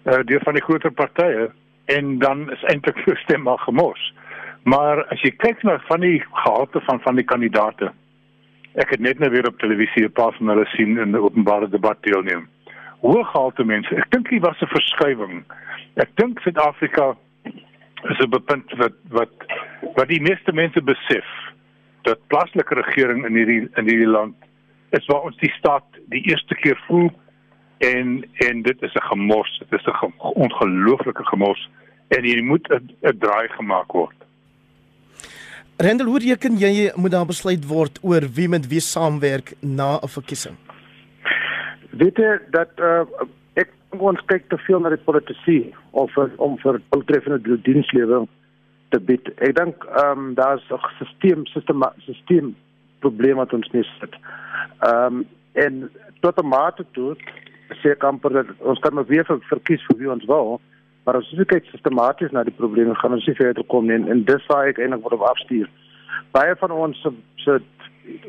uh, 0.05 0.23
deur 0.25 0.41
van 0.43 0.57
die 0.57 0.63
groter 0.63 0.93
partye 0.93 1.51
en 1.85 2.19
dan 2.19 2.51
is 2.51 2.63
eintlik 2.73 3.05
jou 3.05 3.17
stem 3.25 3.43
maar 3.43 3.59
gemors 3.59 4.13
Maar 4.63 5.05
as 5.11 5.23
jy 5.25 5.33
kyk 5.43 5.63
na 5.67 5.79
van 5.89 6.01
die 6.01 6.21
gehalte 6.23 6.81
van 6.87 7.01
van 7.03 7.19
die 7.19 7.27
kandidaate. 7.27 7.91
Ek 8.79 8.95
het 8.95 9.01
net 9.01 9.19
nou 9.19 9.31
weer 9.31 9.49
op 9.49 9.59
televisie 9.59 10.05
'n 10.05 10.13
paar 10.13 10.33
van 10.39 10.49
hulle 10.49 10.67
sien 10.77 10.99
in 10.99 11.11
'n 11.11 11.25
openbare 11.27 11.69
debat 11.69 12.03
deelneem. 12.03 12.49
Hoë 13.03 13.25
gehalte 13.25 13.65
mense. 13.65 13.97
Ek 13.97 14.11
dink 14.11 14.29
hier 14.29 14.41
was 14.41 14.61
'n 14.63 14.67
verskywing. 14.67 15.45
Ek 15.97 16.11
dink 16.15 16.41
Suid-Afrika 16.41 17.17
is 18.11 18.19
'n 18.19 18.45
punt 18.45 18.73
wat 18.77 18.95
wat 19.09 19.33
wat 19.95 20.09
die 20.09 20.21
meeste 20.21 20.53
mense 20.53 20.83
besef 20.83 21.27
dat 22.03 22.27
plaaslike 22.27 22.75
regering 22.75 23.27
in 23.27 23.35
hierdie 23.35 23.69
in 23.75 23.89
hierdie 23.89 24.13
land 24.19 24.35
is 24.91 25.07
waar 25.07 25.23
ons 25.23 25.37
die 25.37 25.53
staat 25.59 25.85
die 26.09 26.23
eerste 26.31 26.55
keer 26.55 26.79
voel 26.87 27.11
en 27.79 28.25
en 28.47 28.63
dit 28.63 28.83
is 28.83 28.95
'n 28.95 29.07
gemors 29.11 29.59
dit 29.59 29.81
is 29.81 29.87
'n 29.87 30.13
ongelooflike 30.19 31.25
gemors 31.25 31.71
en 32.09 32.25
hier 32.25 32.45
moet 32.45 32.69
'n 32.71 33.19
draai 33.19 33.49
gemaak 33.49 33.93
word 33.93 34.15
Rendel 35.77 36.07
hoe 36.07 36.19
reken 36.19 36.59
jy 36.59 36.93
moet 36.95 37.11
daar 37.11 37.27
besluit 37.27 37.65
word 37.67 37.99
oor 38.03 38.27
wie 38.35 38.49
met 38.49 38.67
wie 38.69 38.81
saamwerk 38.81 39.55
na 39.61 39.99
'n 40.03 40.09
verkiesing 40.09 40.57
Weet 41.93 42.17
jy 42.17 42.39
dat 42.51 42.73
uh, 42.81 43.05
ek 43.61 43.69
ons 43.99 44.21
kyk 44.27 44.49
te 44.49 44.57
veel 44.65 44.81
na 44.81 44.89
die 44.89 45.05
politisie 45.05 45.75
of 45.91 46.17
om 46.37 46.57
vir 46.63 46.81
doeltreffende 46.91 47.59
dienslewering 47.67 48.29
te 48.93 49.01
bied. 49.01 49.29
Ek 49.45 49.57
dink 49.57 49.85
ehm 49.85 50.19
um, 50.19 50.35
daar's 50.35 50.65
'n 50.71 50.81
stelsel 50.81 51.45
sistema 51.53 51.93
stelsel 52.01 52.55
probleem 53.05 53.37
wat 53.37 53.53
ons 53.53 53.69
mis 53.73 53.93
het. 54.01 54.15
Ehm 54.81 55.21
um, 55.21 55.27
en 55.53 55.91
tot 56.21 56.41
'n 56.41 56.49
mate 56.49 56.85
toe 56.93 57.17
sê 57.83 57.97
kamper 57.97 58.33
dat 58.33 58.47
ons 58.59 58.81
kan 58.81 58.95
maar 58.95 59.07
weer 59.07 59.25
verkies 59.27 59.85
vir 59.89 59.99
wie 59.99 60.11
ons 60.11 60.25
wil, 60.25 60.61
maar 61.05 61.17
as 61.17 61.31
ons 61.33 61.47
kyk 61.47 61.65
sistematies 61.71 62.31
na 62.31 62.45
die 62.45 62.55
probleme 62.55 62.95
gaan 62.95 63.13
ons 63.13 63.27
nie 63.27 63.35
verder 63.35 63.65
kom 63.65 63.87
nie 63.87 63.95
en, 63.95 64.09
en 64.09 64.25
dis 64.25 64.49
waar 64.49 64.69
ek 64.71 64.79
eintlik 64.79 65.09
wil 65.11 65.27
afstuur. 65.27 65.71
Baie 66.33 66.57
van 66.57 66.71
ons 66.71 67.03
se 67.03 67.13
se 67.45 67.61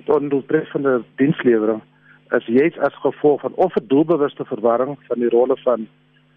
ondoeltreffende 0.06 1.02
dienslewering 1.18 1.82
is 2.38 2.46
juist 2.46 2.78
as 2.80 2.96
gevolg 3.02 3.42
van 3.42 3.54
of 3.56 3.76
'n 3.76 3.88
doelbewuste 3.88 4.46
verwarring 4.46 4.98
van 5.08 5.20
die 5.20 5.30
rolle 5.30 5.58
van 5.64 5.88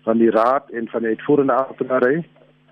van 0.03 0.19
die 0.19 0.31
raad 0.31 0.71
en 0.71 0.89
van 0.89 1.01
die 1.01 1.09
uitvoerende 1.09 1.53
amptenare 1.53 2.25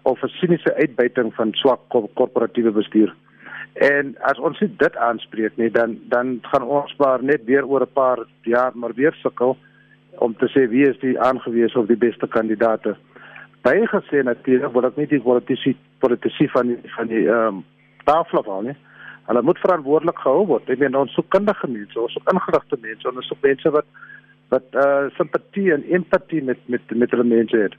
of 0.03 0.22
'n 0.22 0.29
siniese 0.29 0.74
uitbuiting 0.74 1.35
van 1.35 1.53
swak 1.53 1.81
korporatiewe 2.14 2.70
bestuur. 2.70 3.14
En 3.74 4.16
as 4.20 4.38
ons 4.38 4.59
dit 4.59 4.96
aanspreek 4.96 5.57
nie, 5.57 5.70
dan 5.70 5.98
dan 6.09 6.38
gaan 6.42 6.62
ons 6.62 6.94
maar 6.96 7.22
net 7.22 7.44
weer 7.44 7.66
oor 7.66 7.83
'n 7.83 7.92
paar 7.92 8.18
jaar 8.42 8.72
maar 8.74 8.94
weer 8.94 9.12
sukkel 9.12 9.57
om 10.18 10.37
te 10.37 10.48
sê 10.48 10.68
wie 10.68 10.88
is 10.88 10.98
die 10.98 11.20
aangewese 11.20 11.79
of 11.79 11.87
die 11.87 11.96
beste 11.96 12.27
kandidaate. 12.27 12.96
Baie 13.64 13.87
gesê 13.88 14.22
natuurlik 14.22 14.74
word 14.74 14.90
ek 14.90 14.98
nie 15.00 15.11
die 15.12 15.22
politisie 15.24 15.77
politisie 16.05 16.50
van 16.53 16.72
die, 16.72 16.81
van 16.96 17.09
die 17.09 17.24
ehm 17.27 17.61
um, 17.61 17.62
tafel 18.05 18.42
af 18.42 18.50
nie. 18.66 18.77
Hulle 19.24 19.42
moet 19.42 19.59
verantwoordelik 19.62 20.18
gehou 20.20 20.44
word. 20.50 20.68
Ek 20.68 20.79
meen 20.83 20.96
ons 21.00 21.14
so 21.16 21.24
kundige 21.33 21.68
mense, 21.72 21.96
ons 22.00 22.12
so 22.12 22.20
ingeligte 22.33 22.77
mense, 22.83 23.09
ons 23.09 23.31
so 23.31 23.38
mense 23.40 23.72
wat 23.79 23.88
wat 24.53 24.66
eh 24.77 24.85
uh, 24.85 25.11
simpatie 25.16 25.72
en 25.72 25.85
empatie 25.98 26.42
met 26.44 26.61
met 26.68 26.96
met 27.03 27.11
hulle 27.11 27.24
mense 27.24 27.57
het 27.57 27.74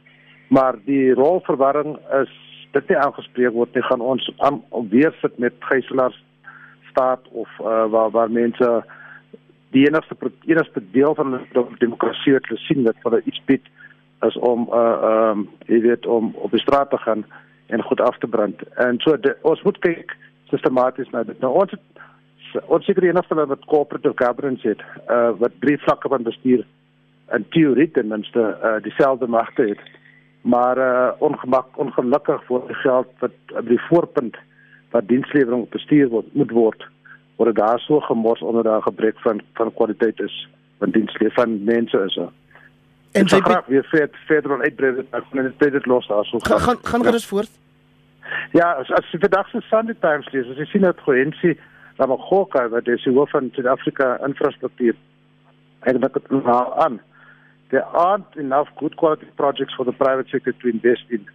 maar 0.47 0.75
die 0.85 1.13
rolverwarring 1.13 1.97
is 2.21 2.33
dit 2.71 2.89
nie 2.89 2.97
aangespreek 2.97 3.53
word 3.53 3.75
nie 3.75 3.85
gaan 3.87 4.01
ons 4.01 4.29
aan 4.37 4.61
weer 4.89 5.15
sit 5.21 5.37
met 5.39 5.53
gijslaers 5.69 6.17
staat 6.89 7.27
of 7.31 7.49
uh, 7.59 7.85
waar 7.93 8.11
waar 8.11 8.31
mense 8.31 8.83
die 9.75 9.87
enigste 9.87 10.15
enigste 10.45 10.83
deel 10.91 11.15
van 11.15 11.39
die 11.53 11.65
demokrasie 11.79 12.33
wat 12.33 12.47
hulle 12.49 12.65
sien 12.67 12.83
wat 12.83 13.01
hulle 13.07 13.21
iets 13.25 13.41
bied 13.45 13.71
is 14.27 14.37
om 14.37 14.67
uh 14.73 15.31
um 15.31 15.47
jy 15.65 15.81
weet 15.81 16.05
om 16.05 16.31
op 16.35 16.51
die 16.51 16.61
straat 16.61 16.89
te 16.89 16.97
gaan 16.97 17.25
en 17.67 17.83
goed 17.83 18.01
af 18.01 18.17
te 18.17 18.27
brand. 18.27 18.61
En 18.75 18.99
so 18.99 19.17
de, 19.19 19.35
ons 19.41 19.61
moet 19.61 19.77
kyk 19.79 20.15
sistematies 20.49 21.09
na 21.09 21.23
dit. 21.23 21.39
Nou 21.39 21.53
ons 21.63 21.71
het, 21.71 22.61
ons 22.65 22.85
seker 22.85 23.03
enigste 23.03 23.35
wat 23.35 23.65
corporate 23.65 24.11
governance 24.15 24.67
het 24.67 24.81
uh 25.09 25.31
wat 25.41 25.59
drie 25.59 25.77
vlakke 25.87 26.09
van 26.09 26.23
bestuur 26.23 26.65
in 27.33 27.45
teorie 27.49 27.91
ten 27.91 28.07
minste 28.07 28.49
uh 28.63 28.77
dieselfde 28.83 29.27
magte 29.27 29.69
het. 29.73 29.81
Maar 30.45 30.77
uh, 30.77 31.11
ongemak 31.17 31.77
ongelukkig 31.81 32.43
vir 32.45 32.67
die 32.67 32.75
geld 32.83 33.07
wat 33.19 33.55
op 33.57 33.67
die 33.67 33.81
voorpunt 33.87 34.35
wat 34.93 35.07
dienslewering 35.09 35.63
bestuur 35.73 36.11
word 36.11 36.27
moet 36.37 36.51
word 36.53 36.85
word 37.39 37.55
daar 37.57 37.79
so 37.79 37.99
gemors 37.99 38.43
onder 38.45 38.63
daai 38.63 38.81
gebrek 38.85 39.17
van 39.23 39.41
van 39.57 39.73
kwaliteit 39.73 40.19
is 40.19 40.35
van 40.77 40.93
dienslewering 40.93 41.33
van 41.33 41.63
mense 41.63 42.03
is 42.05 42.17
er. 42.17 42.29
En 43.15 43.29
jy 43.31 43.39
graag 43.39 43.65
weer 43.71 43.87
vet 43.91 44.15
verder 44.27 44.61
uitbrei 44.61 44.91
ek 44.99 45.23
gaan 45.31 45.43
net 45.43 45.59
dit 45.59 45.85
los 45.85 46.07
daar 46.07 46.25
so 46.25 46.39
gaan 46.39 46.59
gaan 46.59 46.83
gaan 46.83 47.07
gerus 47.07 47.27
ja. 47.27 47.29
voort 47.29 47.51
ja 48.51 48.71
as, 48.81 48.91
as 48.99 49.11
jy 49.11 49.19
vandag 49.23 49.49
se 49.49 49.61
Sunday 49.69 49.95
Times 49.99 50.31
lees 50.33 50.51
as 50.51 50.61
jy 50.61 50.69
sien 50.73 50.87
dat 50.87 51.03
Coensie 51.07 51.57
Ramaphosa 51.97 52.67
wat 52.69 52.87
is 52.91 53.07
hoof 53.07 53.29
van 53.31 53.51
Suid-Afrika 53.55 54.17
infrastruktuur 54.27 54.95
en 55.85 55.99
dit 55.99 56.13
het 56.13 56.31
nou 56.31 56.63
aan 56.85 56.99
there 57.69 57.85
aren't 57.85 58.35
enough 58.37 58.67
good 58.79 58.95
quality 58.97 59.25
projects 59.37 59.73
for 59.75 59.85
the 59.85 59.91
private 59.91 60.27
sector 60.31 60.53
to 60.53 60.67
invest 60.67 61.03
in. 61.09 61.25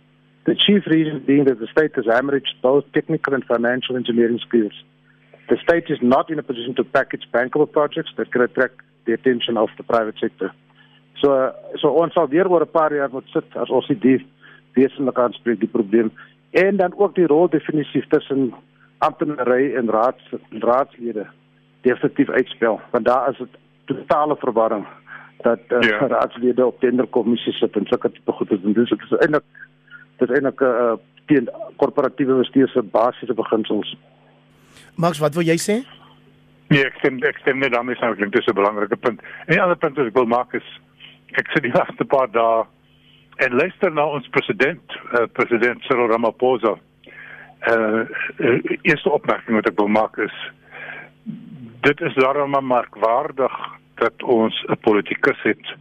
The 0.46 0.54
chief 0.54 0.86
reason 0.86 1.24
being 1.26 1.44
that 1.44 1.58
the 1.58 1.66
state 1.66 1.94
has 1.96 2.06
hemorrhaged 2.06 2.62
both 2.62 2.84
technical 2.92 3.34
and 3.34 3.44
financial 3.44 3.96
engineering 3.96 4.40
skills. 4.46 4.72
The 5.48 5.58
state 5.62 5.86
is 5.88 5.98
not 6.00 6.30
in 6.30 6.38
a 6.38 6.42
position 6.42 6.74
to 6.76 6.84
package 6.84 7.26
bankable 7.32 7.70
projects 7.70 8.12
that 8.16 8.32
can 8.32 8.42
attract 8.42 8.76
the 9.04 9.12
attention 9.12 9.56
of 9.56 9.68
the 9.76 9.82
private 9.82 10.14
sector. 10.20 10.52
So, 11.20 11.52
so 11.74 11.92
ons 12.00 12.12
sal 12.16 12.28
weer 12.28 12.48
oor 12.48 12.62
'n 12.62 12.70
paar 12.70 12.94
jaar 12.94 13.10
moet 13.12 13.28
sit 13.32 13.56
as 13.56 13.68
ons 13.68 13.86
die 13.88 14.26
wesentlik 14.74 15.18
aanspreek 15.18 15.60
die 15.60 15.68
probleem 15.68 16.12
en 16.50 16.76
dan 16.76 16.94
ook 16.96 17.14
die 17.14 17.26
rol 17.26 17.48
definitief 17.48 18.06
tussen 18.08 18.54
amptenary 18.98 19.74
en 19.76 19.90
raads 19.90 20.24
raadslede 20.50 21.26
definitief 21.82 22.28
uitspel 22.30 22.80
want 22.90 23.04
daar 23.04 23.30
is 23.30 23.40
'n 23.40 23.48
totale 23.84 24.36
verwarring 24.36 24.86
dat 25.42 25.60
uh, 25.68 25.80
ja. 25.80 26.06
raadslede 26.16 26.66
op 26.66 26.80
tenderkommissies 26.80 27.58
sit 27.58 27.76
en 27.76 27.86
sulke 27.86 28.12
tipe 28.12 28.32
goed 28.32 28.48
doen. 28.48 28.72
Dis 28.72 28.88
dit 28.88 29.02
is 29.02 29.18
eintlik 29.18 29.44
dit 30.16 30.28
is 30.28 30.34
eintlik 30.36 30.60
'n 30.60 30.64
uh, 30.64 30.92
teen 31.26 31.48
korporatiewe 31.76 32.34
bestuur 32.34 32.68
se 32.68 32.82
basiese 32.82 33.34
beginsels. 33.34 33.96
Max, 34.94 35.18
wat 35.18 35.34
wil 35.34 35.44
jy 35.44 35.56
sê? 35.56 35.76
Nee, 36.68 36.84
ek 36.84 36.94
stem 36.98 37.18
ek 37.22 37.38
stem 37.38 37.58
net 37.58 37.72
daarmee 37.72 37.96
saam. 37.96 38.14
Dit 38.14 38.38
is 38.38 38.46
'n 38.46 38.54
belangrike 38.54 38.96
punt. 38.96 39.20
En 39.46 39.56
'n 39.56 39.60
ander 39.60 39.76
punt 39.76 39.96
wat 39.96 40.06
ek 40.06 40.14
wil 40.14 40.26
maak 40.26 40.54
is 40.54 40.80
ek 41.38 41.50
sit 41.52 41.62
die 41.62 41.72
laaste 41.72 42.04
paar 42.04 42.30
dae 42.30 42.64
en 43.44 43.56
luister 43.56 43.92
na 43.92 44.04
ons 44.04 44.28
president, 44.28 44.96
uh, 45.14 45.26
president 45.32 45.82
Cyril 45.82 46.10
Ramaphosa. 46.10 46.76
Uh, 47.70 48.04
uh, 48.38 48.58
eerste 48.82 49.10
opmerking 49.10 49.54
wat 49.54 49.68
ek 49.68 49.78
wil 49.78 49.88
maak 49.88 50.18
is 50.18 50.36
dit 51.84 52.00
is 52.00 52.14
daarom 52.14 52.50
maar 52.50 52.64
merkwaardig 52.64 53.56
dat 54.00 54.22
ons 54.22 54.64
'n 54.68 54.80
politikus 54.80 55.42
het 55.42 55.76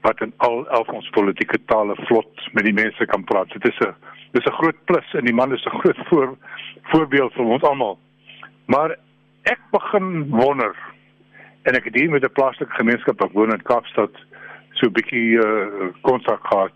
wat 0.00 0.20
in 0.20 0.32
al 0.36 0.68
elf 0.68 0.88
ons 0.88 1.10
politieke 1.10 1.58
tale 1.64 1.94
vlot 1.94 2.48
met 2.52 2.64
die 2.64 2.72
mense 2.72 3.06
kan 3.06 3.24
praat. 3.24 3.52
Dit 3.52 3.64
is 3.64 3.78
'n 3.78 3.94
dis 4.32 4.44
'n 4.44 4.58
groot 4.60 4.84
plus 4.84 5.14
en 5.14 5.24
die 5.24 5.34
man 5.34 5.52
is 5.52 5.64
'n 5.64 5.78
groot 5.78 6.00
voor, 6.08 6.36
voorbeeld 6.82 7.32
vir 7.32 7.44
ons 7.44 7.62
almal. 7.62 7.98
Maar 8.66 8.96
ek 9.42 9.60
begin 9.70 10.28
wonder 10.28 10.76
en 11.62 11.74
ek 11.74 11.84
het 11.84 11.94
hier 11.94 12.10
met 12.10 12.24
'n 12.24 12.32
plaaslike 12.32 12.74
gemeenskap 12.74 13.20
wat 13.20 13.32
woon 13.32 13.52
in 13.52 13.62
Kaapstad 13.62 14.10
so 14.80 14.88
'n 14.88 14.96
bietjie 14.96 15.36
uh, 15.36 15.92
kontak 16.02 16.40
gehad. 16.48 16.72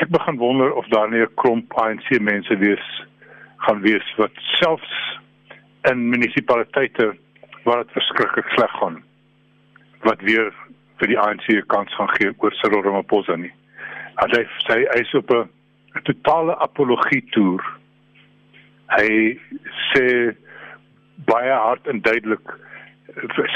Ek 0.00 0.08
begin 0.08 0.36
wonder 0.40 0.72
of 0.72 0.86
daar 0.88 1.10
nie 1.10 1.20
'n 1.20 1.34
klomp 1.34 1.72
ANC 1.78 2.08
mense 2.20 2.56
wees 2.58 2.86
gaan 3.56 3.80
wees 3.80 4.06
wat 4.16 4.32
selfs 4.60 5.18
in 5.90 6.08
munisipaliteite 6.08 7.16
waar 7.64 7.84
dit 7.84 7.92
verskriklik 7.92 8.48
sleg 8.48 8.72
gaan 8.80 9.02
wat 10.00 10.20
weer 10.20 10.52
vir 10.98 11.08
die 11.08 11.18
ANC 11.18 11.46
'n 11.48 11.66
kans 11.66 11.94
gaan 11.94 12.12
gee 12.16 12.32
oor 12.38 12.52
Cyril 12.52 12.82
Ramaphosa 12.82 13.36
nie. 13.36 13.52
Hy 14.16 14.44
sê 14.66 14.74
hy 14.94 15.00
is 15.00 15.14
op 15.14 15.30
'n 15.30 15.50
totale 16.04 16.56
apologie 16.58 17.24
toer. 17.30 17.62
Hy 18.88 19.38
sê 19.92 20.36
baie 21.24 21.52
hard 21.52 21.86
en 21.86 22.00
duidelik 22.00 22.46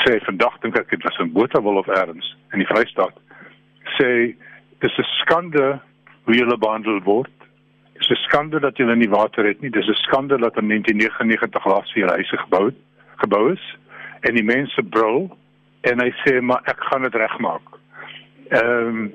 sê 0.04 0.20
vandag 0.24 0.60
dink 0.60 0.76
ek 0.76 0.90
dit 0.90 1.02
was 1.02 1.18
in 1.18 1.32
Botawil 1.32 1.76
of 1.76 1.88
erns 1.88 2.36
in 2.52 2.58
die 2.58 2.66
Vrystaat 2.66 3.16
sê 4.00 4.34
dis 4.80 4.98
'n 4.98 5.08
skande 5.20 5.80
hoe 6.24 6.34
hulle 6.34 6.58
behandel 6.58 7.00
word. 7.04 7.32
Dis 7.98 8.10
'n 8.10 8.24
skande 8.26 8.60
dat 8.60 8.76
hulle 8.76 8.96
nie 8.96 9.08
water 9.08 9.44
het 9.44 9.60
nie. 9.60 9.70
Dis 9.70 9.88
'n 9.88 10.02
skande 10.06 10.38
dat 10.38 10.56
in 10.56 10.66
1999 10.66 11.66
laas 11.66 11.92
weer 11.94 12.08
huise 12.08 12.36
gebou 12.36 12.64
het, 12.66 12.78
gebou 13.16 13.52
is 13.52 13.76
en 14.20 14.34
die 14.34 14.44
mense 14.44 14.82
brul 14.82 15.36
en 15.80 16.00
hy 16.00 16.10
sê 16.24 16.40
maar 16.40 16.60
ek 16.64 16.80
gaan 16.80 17.02
dit 17.02 17.14
regmaak. 17.14 17.66
Ehm 18.48 18.86
um, 18.88 19.12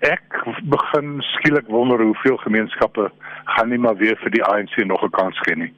ek 0.00 0.44
begin 0.62 1.20
skielik 1.20 1.66
wonder 1.68 2.00
hoeveel 2.00 2.36
gemeenskappe 2.36 3.10
gaan 3.44 3.68
nie 3.68 3.78
maar 3.78 3.96
weer 3.96 4.16
vir 4.16 4.30
die 4.30 4.44
ANC 4.44 4.76
nog 4.84 5.02
'n 5.04 5.10
kans 5.10 5.38
gee 5.44 5.56
nie. 5.56 5.72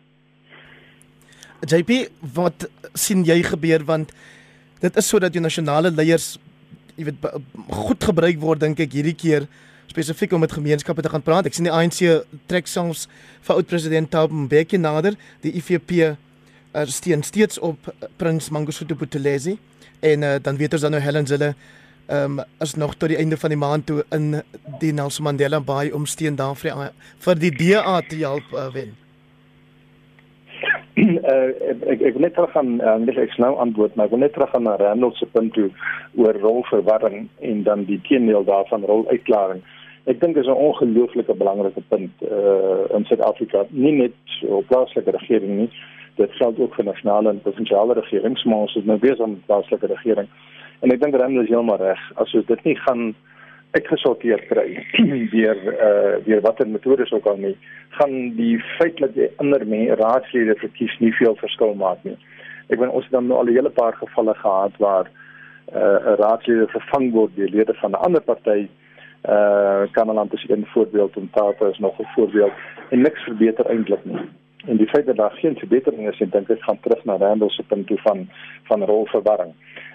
JP, 1.63 2.11
wat 2.35 2.71
sien 2.95 3.25
jy 3.25 3.43
gebeur 3.43 3.85
want 3.85 4.13
dit 4.81 4.97
is 4.97 5.09
sodat 5.09 5.33
die 5.33 5.41
nasionale 5.41 5.91
leiers 5.91 6.39
jy 6.97 7.09
weet 7.09 7.29
goed 7.69 8.05
gebruik 8.05 8.41
word 8.41 8.63
dink 8.65 8.81
ek 8.81 8.97
hierdie 8.97 9.17
keer 9.17 9.47
spesifiek 9.93 10.33
om 10.33 10.41
met 10.41 10.53
gemeenskappe 10.53 11.03
te 11.05 11.11
gaan 11.13 11.25
praat. 11.25 11.47
Ek 11.49 11.57
sien 11.57 11.69
die 11.69 11.75
ANC 11.75 12.01
trek 12.51 12.71
selfs 12.71 13.07
vir 13.45 13.59
oud 13.59 13.69
president 13.69 14.11
Thabo 14.13 14.45
Mbeki 14.47 14.81
nader. 14.81 15.19
Die 15.45 15.53
IFP 15.61 15.93
uh, 16.01 16.15
steun 16.89 17.25
steeds 17.27 17.61
op 17.61 17.91
Prins 18.21 18.49
Mangosuthu 18.55 18.97
Buthelezi 18.97 19.59
en 20.01 20.27
uh, 20.27 20.37
dan 20.43 20.57
weet 20.61 20.79
ons 20.79 20.87
dan 20.87 20.97
nou 20.97 21.03
Helen 21.03 21.29
Zille 21.29 21.55
ehm 22.13 22.41
um, 22.41 22.45
is 22.61 22.75
nog 22.75 22.97
tot 22.99 23.13
die 23.13 23.17
einde 23.17 23.37
van 23.39 23.53
die 23.55 23.59
maand 23.59 23.87
toe 23.87 24.03
in 24.11 24.43
die 24.81 24.91
Nelson 24.93 25.25
Mandela 25.25 25.61
Bay 25.61 25.93
om 25.95 26.07
steun 26.07 26.35
daar 26.37 26.57
vir 26.59 26.75
die, 26.75 26.89
vir 27.25 27.39
die 27.45 27.53
DA 27.61 28.01
te 28.09 28.19
help 28.25 28.51
uh, 28.53 28.67
wen. 28.75 28.91
Uh, 30.97 31.49
ek 31.89 32.03
ek 32.05 32.17
wil 32.17 32.25
net 32.27 32.35
terug 32.37 32.57
aan 32.57 32.75
uh, 32.81 32.97
net 33.01 33.17
ek 33.21 33.33
nou 33.41 33.55
antwoord 33.65 33.95
maar 33.97 34.11
ek 34.11 34.13
wil 34.13 34.21
net 34.25 34.35
terug 34.37 34.53
aan 34.57 34.69
Randall 34.81 35.15
se 35.17 35.29
punt 35.33 35.55
toe 35.57 35.71
oor 36.21 36.37
rolverwarring 36.43 37.29
en 37.41 37.63
dan 37.69 37.87
die 37.89 38.01
teendeel 38.09 38.45
daarvan 38.45 38.85
roluitklaring. 38.85 39.63
Ek 40.11 40.21
dink 40.21 40.35
dit 40.35 40.45
is 40.45 40.51
'n 40.51 40.65
ongelooflike 40.69 41.35
belangrike 41.35 41.83
punt 41.89 42.11
uh, 42.27 42.85
in 42.97 43.05
Suid-Afrika, 43.07 43.65
nie 43.71 43.93
net 43.93 44.19
op 44.49 44.67
plaaslike 44.67 45.11
regering 45.11 45.57
nie, 45.57 45.71
dit 46.17 46.33
geld 46.33 46.59
ook 46.59 46.75
vir 46.75 46.85
nasionale 46.85 47.31
en 47.31 47.41
provinsiale 47.41 47.95
regerings, 47.95 48.45
maar 48.45 48.67
ons 48.67 48.75
is 48.77 48.85
nou 48.85 48.99
besig 48.99 49.27
met 49.27 49.47
plaaslike 49.47 49.87
regering. 49.87 50.29
En 50.83 50.91
ek 50.91 51.01
dink 51.01 51.15
Randall 51.15 51.47
is 51.47 51.49
heeltemal 51.49 51.79
reg. 51.79 52.03
As 52.19 52.35
ons 52.35 52.47
dit 52.47 52.65
nie 52.65 52.77
gaan 52.77 53.15
uitgesorteer 53.73 54.43
kry 54.49 54.69
deur 55.35 55.59
uh 55.73 56.25
deur 56.27 56.43
watter 56.45 56.69
metodes 56.69 57.13
ook 57.13 57.27
al 57.27 57.41
nie 57.45 57.57
gaan 57.99 58.15
die 58.37 58.59
feitelike 58.79 59.31
ander 59.37 59.65
mense 59.67 59.97
raadslede 60.01 60.57
verkies 60.65 60.99
nie 61.01 61.13
veel 61.21 61.35
verskil 61.41 61.75
maak 61.75 62.05
nie. 62.09 62.17
Ek 62.69 62.79
weet 62.81 62.93
ons 62.93 63.09
het 63.09 63.17
dan 63.17 63.27
nou 63.29 63.41
al 63.41 63.51
'n 63.51 63.57
hele 63.57 63.73
paar 63.81 63.97
gevalle 64.01 64.35
gehad 64.35 64.77
waar 64.85 65.11
uh 65.73 65.99
'n 66.13 66.21
raadslede 66.25 66.69
vervang 66.77 67.13
word 67.13 67.37
deur 67.37 67.53
lede 67.57 67.75
van 67.75 67.91
'n 67.91 68.05
ander 68.07 68.23
party. 68.23 68.69
Uh 69.29 69.83
Kanaland 69.93 70.33
is 70.33 70.45
'n 70.49 70.65
voorbeeld 70.75 71.17
en 71.17 71.31
Tata 71.33 71.67
is 71.67 71.79
nog 71.79 71.99
'n 71.99 72.13
voorbeeld 72.15 72.53
en 72.91 73.01
niks 73.01 73.23
verbeter 73.23 73.67
eintlik 73.67 74.05
nie. 74.05 74.29
En 74.67 74.77
die 74.77 74.89
feit 74.89 75.07
dat 75.07 75.17
daar 75.17 75.33
geen 75.43 75.57
verbetering 75.57 76.09
is, 76.09 76.19
dink 76.31 76.49
ek 76.49 76.63
gaan 76.63 76.81
terug 76.81 77.05
na 77.05 77.17
Randall 77.17 77.51
se 77.51 77.63
punt 77.63 77.87
toe 77.87 77.99
van 77.99 78.29
van 78.63 78.85
rolverwarring. 78.85 79.53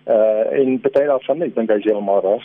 Uh 0.08 0.60
en 0.60 0.80
party 0.80 1.06
daarvan, 1.06 1.42
ek 1.42 1.56
dink 1.56 1.70
hy 1.70 1.78
is 1.78 1.84
heeltemal 1.84 2.22
reg. 2.22 2.44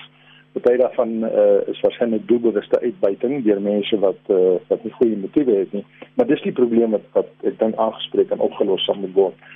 Party 0.53 0.77
daarvan 0.77 1.25
uh, 1.25 1.61
is 1.73 1.81
waarskynlik 1.81 2.27
doelbewuste 2.29 2.81
uitbuiting 2.81 3.45
deur 3.45 3.61
mense 3.61 3.99
wat 3.99 4.21
uh, 4.29 4.59
wat 4.69 4.85
nie 4.85 4.93
goeie 4.93 5.17
motiewe 5.17 5.55
het 5.63 5.73
nie. 5.73 5.85
Maar 6.15 6.27
dis 6.29 6.43
die 6.45 6.53
probleem 6.53 6.93
wat 6.93 7.07
wat 7.17 7.31
ek 7.49 7.59
dink 7.59 7.79
aangespreek 7.81 8.31
en 8.31 8.45
opgelos 8.45 8.85
sal 8.85 9.01
moet 9.01 9.15
word. 9.17 9.47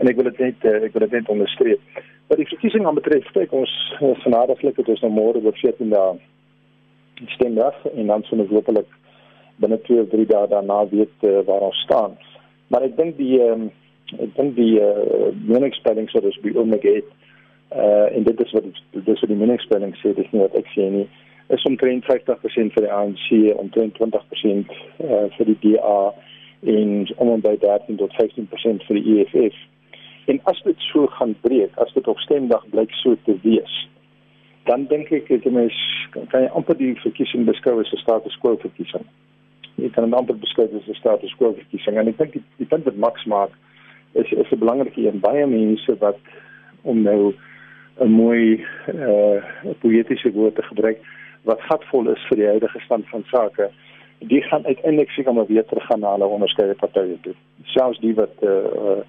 En 0.00 0.08
ek 0.08 0.16
wil 0.16 0.30
dit 0.30 0.40
net 0.46 0.64
uh, 0.64 0.78
ek 0.88 0.96
wil 0.96 1.04
dit 1.04 1.18
net 1.18 1.28
onderstreep. 1.34 2.00
Wat 2.32 2.40
die 2.40 2.48
verkiesing 2.48 2.86
aanbetref, 2.88 3.28
kyk 3.36 3.52
ons 3.52 3.74
genadiglik 4.24 4.80
het 4.80 4.88
ons 4.94 5.04
nou 5.04 5.12
môre 5.12 5.44
oor 5.44 5.58
14 5.60 5.92
dae 5.92 6.16
stemdag 7.36 7.76
en 7.92 8.08
dan 8.12 8.24
sou 8.24 8.40
ons 8.40 8.52
hopelik 8.52 8.88
binne 9.60 9.78
2 9.84 10.06
of 10.06 10.08
3 10.12 10.26
dae 10.32 10.48
daarna 10.54 10.80
weet 10.88 11.28
uh, 11.28 11.42
waar 11.48 11.68
ons 11.68 11.84
staan. 11.84 12.16
Maar 12.72 12.88
ek 12.88 12.96
dink 12.96 13.20
die 13.20 13.36
um, 13.44 13.68
ek 14.16 14.32
dink 14.40 14.56
die 14.56 14.80
uh, 14.80 15.30
meningspeiling 15.36 16.08
sou 16.10 16.24
dus 16.24 16.40
by 16.40 16.56
omgee 16.64 17.04
uh 17.74 18.16
en 18.16 18.22
dit 18.22 18.40
is 18.40 18.52
wat 18.52 18.64
dit 18.90 19.08
is 19.08 19.20
wat 19.20 19.30
die 19.30 19.38
meningspeiling 19.38 19.94
sê 20.02 20.14
dis 20.14 20.30
nie 20.32 20.42
wat 20.42 20.54
ek 20.54 20.68
sê 20.74 20.90
nie. 20.90 21.08
Is 21.54 21.62
omtrent 21.62 22.04
50% 22.04 22.74
vir 22.74 22.86
die 22.86 22.92
ANC 22.92 23.26
omtrent 23.58 23.98
20% 23.98 24.76
uh 25.02 25.26
vir 25.38 25.52
die 25.52 25.58
DA 25.64 26.12
en 26.76 27.06
om 27.16 27.40
by 27.40 27.56
13 27.62 27.96
tot 27.96 28.14
15% 28.20 28.86
vir 28.86 29.00
die 29.00 29.18
EFF 29.20 29.56
en 30.26 30.40
as 30.50 30.62
dit 30.64 30.88
so 30.90 31.06
gaan 31.18 31.36
breek 31.42 31.76
as 31.82 31.92
dit 31.94 32.08
op 32.08 32.18
stemdag 32.18 32.64
blyk 32.72 32.94
so 33.02 33.14
te 33.26 33.36
wees 33.44 33.74
dan 34.66 34.86
dink 34.90 35.12
ek 35.14 35.30
ek 35.30 35.46
mens 35.54 35.76
kan 36.14 36.42
jy 36.42 36.50
amper 36.58 36.78
die 36.78 36.94
verkiesing 37.02 37.46
beskou 37.46 37.78
as 37.80 37.92
'n 37.92 38.02
status 38.02 38.36
quo 38.42 38.56
verkiesing. 38.56 39.04
Jy 39.76 39.90
kan 39.94 40.14
amper 40.14 40.34
beskou 40.34 40.64
as 40.64 40.88
'n 40.88 40.98
status 40.98 41.34
quo 41.38 41.52
verkiesing. 41.52 41.98
En 41.98 42.08
ek 42.08 42.18
dink 42.18 42.32
die, 42.32 42.42
die 42.58 42.66
punt 42.66 42.84
wat 42.84 42.96
Max 42.96 43.24
maak 43.24 43.52
is 44.14 44.32
is 44.32 44.50
'n 44.50 44.58
belangrike 44.58 45.06
een. 45.06 45.20
Baie 45.20 45.46
mense 45.46 45.98
wat 45.98 46.18
om 46.82 47.02
nou 47.02 47.34
'n 47.98 48.12
mooi 48.12 48.64
uh 48.92 49.40
poëtiese 49.80 50.32
woord 50.32 50.54
te 50.54 50.62
gebruik 50.62 50.98
wat 51.48 51.60
gatvol 51.68 52.10
is 52.12 52.24
vir 52.28 52.36
die 52.36 52.46
huidige 52.46 52.80
stand 52.84 53.08
van 53.08 53.24
sake. 53.30 53.70
Die 54.18 54.42
gaan 54.42 54.66
uiteindelik 54.66 55.10
seker 55.10 55.34
maar 55.34 55.46
weer 55.46 55.64
teruggaan 55.64 56.00
na 56.00 56.12
hulle 56.12 56.26
onderskeie 56.26 56.74
partye 56.74 57.18
toe. 57.20 57.34
Selfs 57.64 58.00
die 58.00 58.14
wat 58.14 58.34
uh 58.42 59.00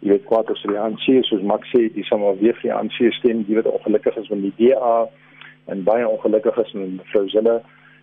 jy 0.00 0.14
weet 0.14 0.24
kwart 0.24 0.50
of 0.50 0.62
die 0.64 0.78
ANC 0.80 1.04
soos 1.28 1.42
Max 1.44 1.68
sê, 1.74 1.90
die 1.92 2.04
sal 2.08 2.22
maar 2.22 2.38
weer 2.40 2.56
vir 2.56 2.70
die 2.70 2.72
ANC 2.72 3.12
stem, 3.18 3.42
die 3.44 3.58
wat 3.58 3.68
ongelukkig 3.68 4.16
is 4.16 4.28
met 4.32 4.46
die 4.46 4.54
DA 4.56 5.08
en 5.68 5.84
baie 5.84 6.08
ongelukkig 6.08 6.56
is 6.64 6.72
met 6.72 6.94
mevrou 6.96 7.28
Zille, 7.28 7.58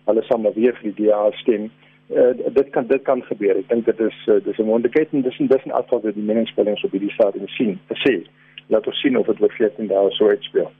hulle 0.06 0.22
sal 0.28 0.38
maar 0.38 0.54
weer 0.54 0.76
vir 0.78 0.92
die 0.92 1.08
DA 1.08 1.24
stem. 1.42 1.66
Uh, 2.08 2.30
dit 2.54 2.70
kan 2.70 2.86
dit 2.86 3.02
kan 3.02 3.22
gebeur. 3.22 3.58
Ek 3.58 3.68
dink 3.68 3.84
dit 3.90 3.98
is 4.06 4.20
uh, 4.28 4.38
dis 4.44 4.58
'n 4.58 4.70
moontlikheid 4.70 5.10
en 5.12 5.26
dis 5.26 5.40
'n 5.40 5.50
dis 5.50 5.66
'n 5.66 5.74
afval 5.80 6.00
wat 6.00 6.14
die 6.14 6.28
meningspeilings 6.30 6.84
op 6.84 6.94
hierdie 6.94 7.12
stadium 7.18 7.48
sien. 7.48 7.80
Sê 8.06 8.22
laat 8.68 8.86
ons 8.86 9.00
sien 9.00 9.16
of 9.18 9.26
dit 9.26 9.40
oor 9.42 9.54
14 9.56 9.88
dae 9.90 10.12
sou 10.16 10.28
uitspeel. 10.30 10.70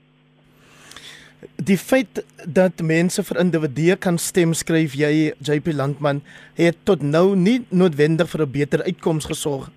Die 1.70 1.78
feit 1.78 2.24
dat 2.44 2.82
mense 2.82 3.22
vir 3.22 3.40
individue 3.40 3.96
kan 3.96 4.18
stem, 4.18 4.54
skryf 4.54 4.96
jy 4.98 5.32
JP 5.38 5.74
Landman, 5.78 6.22
het 6.58 6.80
tot 6.84 7.02
nou 7.02 7.36
nie 7.36 7.60
noodwendig 7.70 8.30
vir 8.30 8.42
'n 8.46 8.52
beter 8.52 8.82
uitkoms 8.82 9.26
gesorg 9.26 9.70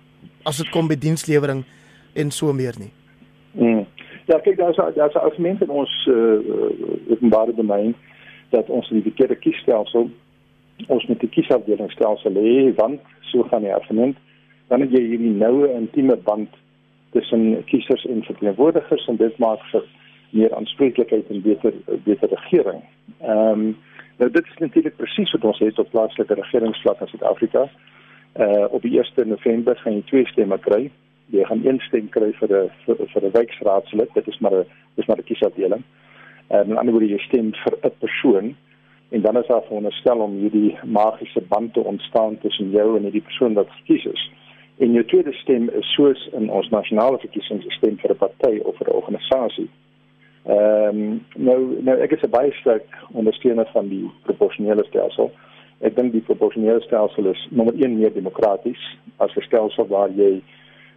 as 0.44 0.58
dit 0.58 0.70
kom 0.70 0.88
by 0.88 0.96
dienslewering 0.96 1.64
en 2.14 2.30
so 2.30 2.52
meer 2.52 2.74
nie. 2.78 2.90
Mm. 3.52 3.86
Ja, 4.26 4.38
kyk 4.38 4.56
daar's 4.56 4.76
daar's 4.94 5.14
argumente 5.14 5.64
in 5.64 5.70
ons 5.70 6.06
uh, 6.06 6.38
openbare 7.10 7.54
domein 7.54 7.94
dat 8.50 8.68
ons 8.68 8.88
die 8.88 9.02
verkeerde 9.02 9.36
kiesstelsel 9.36 10.10
ons 10.88 11.06
met 11.06 11.20
die 11.20 11.28
kiesafdelingsstelsel 11.28 12.34
hê, 12.34 12.74
want 12.74 13.00
so 13.30 13.42
gaan 13.50 13.62
die 13.66 13.74
argument 13.74 14.16
dan 14.68 14.80
het 14.80 14.94
jy 14.94 15.02
hierdie 15.12 15.34
noue 15.36 15.68
intieme 15.76 16.16
band 16.16 16.54
tussen 17.12 17.64
kiesers 17.64 18.04
en 18.06 18.24
verteenwoordigers 18.24 19.06
en 19.06 19.16
dit 19.16 19.38
maak 19.38 19.62
vir 19.70 19.84
meer 20.32 20.54
aanspreeklikheid 20.56 21.28
en 21.30 21.42
beter 21.42 21.72
beter 22.04 22.28
regering. 22.28 22.82
Ehm 23.20 23.48
um, 23.48 23.76
nou 24.18 24.30
dit 24.30 24.46
is 24.46 24.58
natuurlik 24.58 24.96
presies 24.96 25.32
wat 25.32 25.44
ons 25.44 25.58
het 25.58 25.78
op 25.78 25.90
plaaslike 25.90 26.34
regeringsvlak 26.34 27.00
in 27.00 27.08
Suid-Afrika. 27.08 27.68
Uh 28.38 28.66
op 28.70 28.82
die 28.82 29.00
1 29.00 29.28
November 29.28 29.76
gaan 29.76 29.94
jy 29.98 30.02
twee 30.06 30.26
stemme 30.26 30.58
kry. 30.58 30.90
Jy 31.26 31.44
gaan 31.44 31.64
een 31.66 31.80
stem 31.88 32.08
kry 32.08 32.32
vir 32.40 32.48
'n 32.48 32.70
vir, 32.84 32.96
vir 33.12 33.22
'n 33.24 33.32
wijkraadslid. 33.32 34.14
Dit 34.14 34.28
is 34.28 34.38
maar 34.38 34.54
'n 34.54 34.66
dis 34.94 35.06
maar 35.06 35.18
'n 35.18 35.24
kiesafdeling. 35.24 35.82
En 36.48 36.58
aan 36.58 36.68
die 36.68 36.78
ander 36.78 36.94
word 36.94 37.08
jy 37.08 37.18
stem 37.18 37.52
vir 37.64 37.74
'n 37.82 37.98
persoon 37.98 38.56
en 39.08 39.20
dan 39.20 39.36
is 39.36 39.46
daar 39.46 39.62
veronderstel 39.62 40.18
om 40.18 40.38
hierdie 40.38 40.78
magiese 40.84 41.40
band 41.48 41.74
te 41.74 41.80
ontstaan 41.80 42.38
tussen 42.38 42.70
jou 42.70 42.96
en 42.96 43.02
hierdie 43.02 43.28
persoon 43.28 43.52
wat 43.52 43.68
gekies 43.70 44.04
is. 44.04 44.30
En 44.82 44.92
jou 44.92 45.04
tweede 45.04 45.32
stem 45.32 45.68
is 45.70 45.92
soos 45.94 46.28
in 46.34 46.50
ons 46.50 46.68
nasionale 46.74 47.18
verkiesings 47.22 47.74
stem 47.76 47.98
vir 48.00 48.10
'n 48.10 48.18
party 48.18 48.58
of 48.68 48.76
vir 48.78 48.88
'n 48.88 48.98
organisasie. 49.00 49.68
Ehm 50.44 50.98
um, 51.02 51.26
nou 51.36 51.58
nou 51.88 51.96
ek 52.00 52.12
is 52.12 52.22
'n 52.22 52.30
baie 52.30 52.52
sterk 52.52 52.88
ondersteuner 53.12 53.68
van 53.72 53.88
die 53.88 54.10
proporsionele 54.22 54.84
stelsel. 54.84 55.30
Ek 55.80 55.94
dink 55.96 56.12
die 56.12 56.26
proporsionele 56.30 56.80
stelsel 56.80 57.26
is 57.26 57.46
nommer 57.50 57.74
1 57.74 57.98
meer 57.98 58.12
demokraties 58.12 58.82
as 59.16 59.36
'n 59.36 59.46
stelsel 59.46 59.86
waar 59.86 60.10
jy 60.10 60.42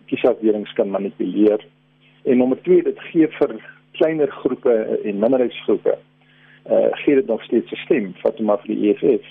kiesafdelings 0.06 0.74
kan 0.74 0.89
manipuleer. 0.89 1.60
En 2.24 2.38
nommer 2.38 2.62
2 2.62 2.84
dit 2.84 3.00
gee 3.00 3.28
vir 3.28 3.52
kleiner 3.91 4.32
groepe 4.32 5.00
en 5.04 5.19
minderheidsgroepe 5.19 5.98
uh, 6.71 6.88
gee 6.91 7.15
dit 7.15 7.28
nog 7.28 7.43
steeds 7.43 7.71
'n 7.71 7.86
stem 7.86 8.13
wat 8.21 8.39
maar 8.39 8.60
vir 8.60 8.76
die 8.76 8.89
EFF 8.89 9.26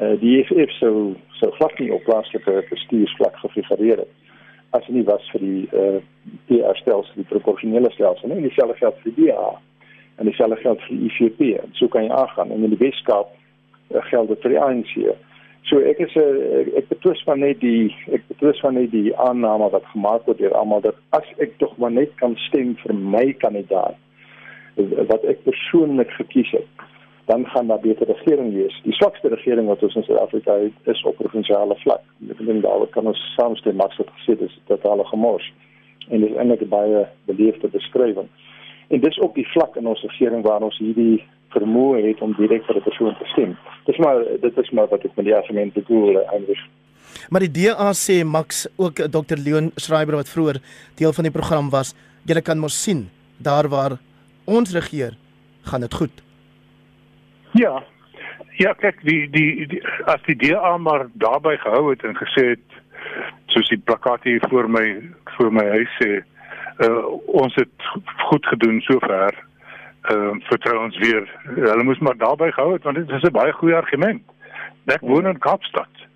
uh, 0.00 0.14
die 0.20 0.38
EFF 0.40 0.72
sou 0.78 1.14
sou 1.40 1.50
glad 1.58 1.78
nie 1.78 1.90
op 1.92 2.04
plaaslike 2.06 2.62
bestuursvlak 2.70 3.36
gefigureer 3.44 4.04
het 4.04 4.12
as 4.76 4.86
dit 4.86 4.96
nie 4.96 5.04
was 5.08 5.24
vir 5.34 5.44
die 5.44 5.64
uh, 5.76 5.98
PR 6.48 6.78
stelsel 6.80 7.20
die 7.20 7.28
proporsionele 7.28 7.90
stelsel 7.92 8.32
nie 8.32 8.46
dieselfde 8.46 8.78
geld 8.80 9.02
vir 9.02 9.12
die 9.16 9.26
DA 9.26 9.50
en 10.20 10.30
dieselfde 10.30 10.60
geld 10.62 10.86
vir 10.86 10.96
die 10.96 11.10
IFP 11.10 11.42
en 11.60 11.76
so 11.80 11.88
kan 11.92 12.06
jy 12.06 12.14
aangaan 12.16 12.54
en 12.54 12.64
in 12.64 12.74
die 12.74 12.80
Weskaap 12.80 13.34
uh, 13.92 14.00
geld 14.08 14.32
dit 14.32 14.46
vir 14.46 14.54
die 14.54 14.62
ANC 14.68 14.94
so 15.68 15.80
ek 15.92 16.00
is 16.06 16.14
'n 16.16 16.24
uh, 16.24 16.62
ek 16.80 16.88
betwis 16.94 17.20
van 17.28 17.44
net 17.44 17.60
die 17.60 17.92
ek 18.12 18.24
betwis 18.32 18.60
van 18.64 18.74
net 18.80 18.90
die 18.94 19.12
aanname 19.16 19.68
wat 19.74 19.90
gemaak 19.92 20.24
word 20.26 20.40
deur 20.40 20.56
almal 20.56 20.80
dat 20.80 20.96
as 21.18 21.28
ek 21.38 21.58
tog 21.58 21.76
maar 21.76 21.92
net 21.92 22.16
kan 22.22 22.36
stem 22.48 22.76
vir 22.84 22.94
my 22.94 23.26
kandidaat 23.44 23.98
wat 25.10 25.24
ek 25.28 25.44
persoonlik 25.44 26.10
gekies 26.16 26.50
het 26.56 26.88
dan 27.24 27.46
gaan 27.46 27.66
daar 27.66 27.80
beter 27.80 28.06
regering 28.06 28.54
wees. 28.54 28.80
Die 28.82 28.92
swakste 28.92 29.28
regering 29.28 29.66
wat 29.66 29.82
ons 29.82 29.94
in 29.94 30.02
Suid-Afrika 30.02 30.56
het, 30.58 30.72
is 30.82 31.02
op 31.02 31.16
provinsiale 31.16 31.76
vlak. 31.84 32.02
Ek 32.30 32.40
dink 32.42 32.62
daaroor 32.62 32.90
kan 32.90 33.06
ons 33.06 33.20
saamstem 33.36 33.76
maar 33.76 33.94
so 33.96 34.06
gesê 34.18 34.36
dis 34.38 34.58
totale 34.70 35.04
gemors. 35.10 35.52
En 36.08 36.24
dis 36.24 36.34
eintlik 36.34 36.66
baie 36.68 37.06
beleefde 37.30 37.70
beskrywing. 37.70 38.28
En 38.88 39.00
dis 39.00 39.20
ook 39.20 39.34
die 39.34 39.46
vlak 39.54 39.76
in 39.76 39.86
ons 39.86 40.02
regering 40.08 40.42
waar 40.44 40.66
ons 40.66 40.78
hierdie 40.82 41.22
vermoë 41.54 42.02
het 42.08 42.20
om 42.24 42.34
direk 42.38 42.64
vir 42.66 42.76
'n 42.76 42.82
persoon 42.88 43.16
te 43.18 43.28
stem. 43.32 43.56
Dis 43.86 43.98
maar 43.98 44.24
dit 44.40 44.58
is 44.58 44.70
maar 44.70 44.88
wat 44.88 45.04
ek 45.04 45.16
met 45.16 45.24
die 45.24 45.36
argument 45.36 45.72
bedoel 45.72 46.22
eintlik. 46.26 46.58
Maar 47.30 47.40
die 47.40 47.50
DA 47.50 47.92
sê 47.92 48.24
Max 48.24 48.66
ook 48.76 48.94
Dr 48.94 49.36
Leon 49.36 49.70
Schreiber 49.76 50.16
wat 50.16 50.28
vroeër 50.28 50.60
deel 50.94 51.12
van 51.12 51.24
die 51.24 51.32
program 51.32 51.70
was, 51.70 51.94
jy 52.24 52.40
kan 52.40 52.58
mos 52.58 52.82
sien 52.82 53.10
daar 53.38 53.68
waar 53.68 53.98
ons 54.44 54.72
regeer, 54.72 55.16
gaan 55.62 55.80
dit 55.80 55.94
goed. 55.94 56.31
Ja, 57.52 57.82
Ja, 58.60 58.74
kyk, 58.76 59.00
die 59.06 59.30
die, 59.32 59.66
die 59.66 59.80
as 60.10 60.20
die 60.26 60.36
DA 60.36 60.76
maar 60.76 61.06
daarby 61.20 61.54
gehou 61.62 61.90
het 61.90 62.02
en 62.04 62.16
gesê 62.18 62.52
het 62.52 62.76
soos 63.54 63.68
die 63.72 63.80
plakkaat 63.80 64.26
hier 64.28 64.44
voor 64.50 64.68
my 64.70 64.84
voor 65.36 65.52
my 65.52 65.64
huis 65.72 65.94
sê, 66.00 66.10
uh, 66.84 67.00
ons 67.40 67.56
het 67.56 67.88
goed 68.28 68.46
gedoen 68.52 68.80
sover. 68.84 69.38
Ehm 70.02 70.36
uh, 70.36 70.44
vertrou 70.50 70.76
ons 70.82 70.98
weer. 70.98 71.28
Hulle 71.56 71.84
moes 71.86 72.00
maar 72.04 72.18
daarby 72.20 72.50
gehou 72.52 72.72
het 72.74 72.84
want 72.88 73.00
dit 73.00 73.10
is 73.16 73.24
'n 73.28 73.32
baie 73.32 73.52
goeie 73.52 73.76
argument. 73.76 74.22
Ek 74.86 75.00
woon 75.00 75.26
in 75.26 75.38
Kaapstad. 75.38 76.06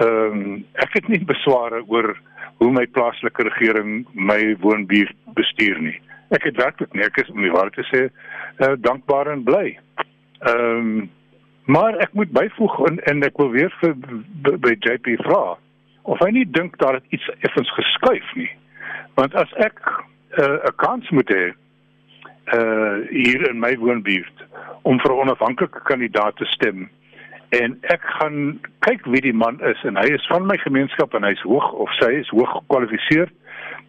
Ehm 0.00 0.38
um, 0.38 0.64
ek 0.72 0.92
het 0.92 1.08
nie 1.08 1.24
besware 1.24 1.82
oor 1.86 2.14
hoe 2.58 2.70
my 2.70 2.86
plaaslike 2.86 3.42
regering 3.42 4.06
my 4.12 4.56
woonbuurt 4.60 5.16
bestuur 5.34 5.80
nie. 5.80 6.00
Ek 6.30 6.42
het 6.42 6.56
werklik 6.56 6.92
nie, 6.92 7.04
ek 7.04 7.16
is 7.16 7.30
om 7.30 7.42
die 7.42 7.50
waarheid 7.50 7.74
te 7.74 7.88
sê, 7.90 8.02
uh, 8.58 8.74
dankbaar 8.78 9.26
en 9.26 9.42
bly. 9.44 9.78
Ehm 10.42 10.76
um, 10.76 11.10
maar 11.64 11.94
ek 12.02 12.12
moet 12.12 12.30
byvoeg 12.30 12.78
en, 12.88 12.96
en 13.04 13.22
ek 13.22 13.36
wil 13.38 13.50
weer 13.50 13.74
vir 13.80 13.92
by 14.58 14.72
JP 14.82 15.14
vra 15.22 15.56
of 16.02 16.18
hy 16.18 16.30
nie 16.34 16.46
dink 16.50 16.74
dat 16.82 16.98
dit 16.98 17.18
iets 17.18 17.28
effens 17.46 17.70
geskuif 17.76 18.32
nie. 18.34 18.50
Want 19.14 19.34
as 19.38 19.52
ek 19.62 19.78
eh, 19.86 20.42
'n 20.42 20.58
uh, 20.66 20.72
kans 20.76 21.10
moet 21.10 21.30
hê 21.30 21.52
uh 22.50 23.06
hier 23.10 23.46
in 23.50 23.60
my 23.62 23.76
woonbuurt 23.78 24.42
om 24.82 24.98
vir 25.00 25.12
'n 25.12 25.22
onafhanklike 25.24 25.80
kandidaat 25.86 26.36
te 26.36 26.44
stem 26.44 26.90
en 27.48 27.78
ek 27.82 28.02
gaan 28.18 28.58
kyk 28.78 29.06
wie 29.06 29.20
die 29.20 29.36
man 29.44 29.60
is 29.60 29.82
en 29.84 29.96
hy 29.96 30.08
is 30.16 30.26
van 30.26 30.46
my 30.46 30.56
gemeenskap 30.58 31.14
en 31.14 31.22
hy's 31.22 31.42
hoog 31.46 31.72
of 31.72 31.90
sy 32.00 32.10
is 32.18 32.28
hoog 32.28 32.50
gekwalifiseer 32.56 33.30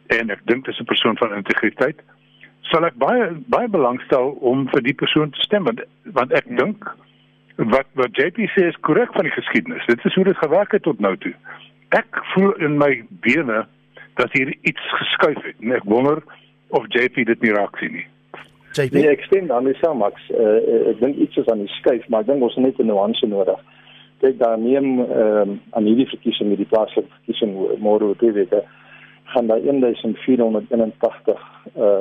en 0.07 0.29
ek 0.29 0.41
dink 0.45 0.65
dis 0.65 0.79
'n 0.79 0.85
persoon 0.85 1.17
van 1.17 1.33
integriteit 1.33 1.99
sal 2.71 2.85
ek 2.87 2.95
baie 3.01 3.29
baie 3.51 3.67
belangstel 3.67 4.35
om 4.41 4.67
vir 4.71 4.83
die 4.85 4.95
persoon 4.97 5.33
te 5.35 5.41
stem 5.45 5.67
want 5.69 5.83
want 6.17 6.31
ek 6.39 6.47
dink 6.59 6.87
wat 7.57 7.87
wat 7.99 8.15
JP 8.17 8.47
sê 8.53 8.67
is 8.69 8.79
korrek 8.87 9.13
van 9.13 9.27
die 9.27 9.35
geskiedenis. 9.35 9.85
Dit 9.87 10.05
is 10.05 10.15
hoe 10.15 10.25
dit 10.25 10.37
gewerk 10.37 10.71
het 10.71 10.83
tot 10.87 10.99
nou 10.99 11.15
toe. 11.17 11.33
Ek 11.93 12.23
voel 12.33 12.55
in 12.65 12.79
my 12.81 13.03
bene 13.25 13.65
dat 14.17 14.33
hier 14.33 14.53
iets 14.61 14.89
geskuif 15.01 15.41
het 15.43 15.61
en 15.61 15.75
ek 15.77 15.85
wonder 15.89 16.23
of 16.73 16.87
JP 16.95 17.25
dit 17.29 17.45
nie 17.45 17.53
raak 17.53 17.77
sien 17.81 17.93
nie. 17.99 18.07
JP 18.73 18.95
Nee, 18.97 19.09
ek 19.11 19.25
stem 19.27 19.47
daarmee 19.51 19.77
saam 19.81 20.01
Max. 20.01 20.21
Uh, 20.33 20.89
ek 20.93 21.01
dink 21.03 21.19
iets 21.21 21.37
is 21.37 21.49
aan 21.53 21.61
die 21.61 21.73
skuif, 21.77 22.07
maar 22.09 22.25
ek 22.25 22.31
dink 22.31 22.41
ons 22.41 22.55
het 22.57 22.65
net 22.65 22.79
'n 22.81 22.89
nuance 22.89 23.27
nodig. 23.27 23.59
Kyk 24.23 24.39
daar 24.39 24.57
neem 24.57 25.03
ehm 25.03 25.49
um, 25.49 25.59
aan 25.77 25.85
hierdie 25.89 26.09
verkiesing 26.09 26.49
met 26.49 26.57
die 26.57 26.71
plaaslike 26.71 27.11
verkiesing 27.19 27.53
môre 27.79 28.09
op 28.15 28.19
die 28.19 28.31
week 28.31 28.53
gaan 29.33 29.47
daar 29.47 29.61
1481 29.61 31.41
uh 31.77 31.99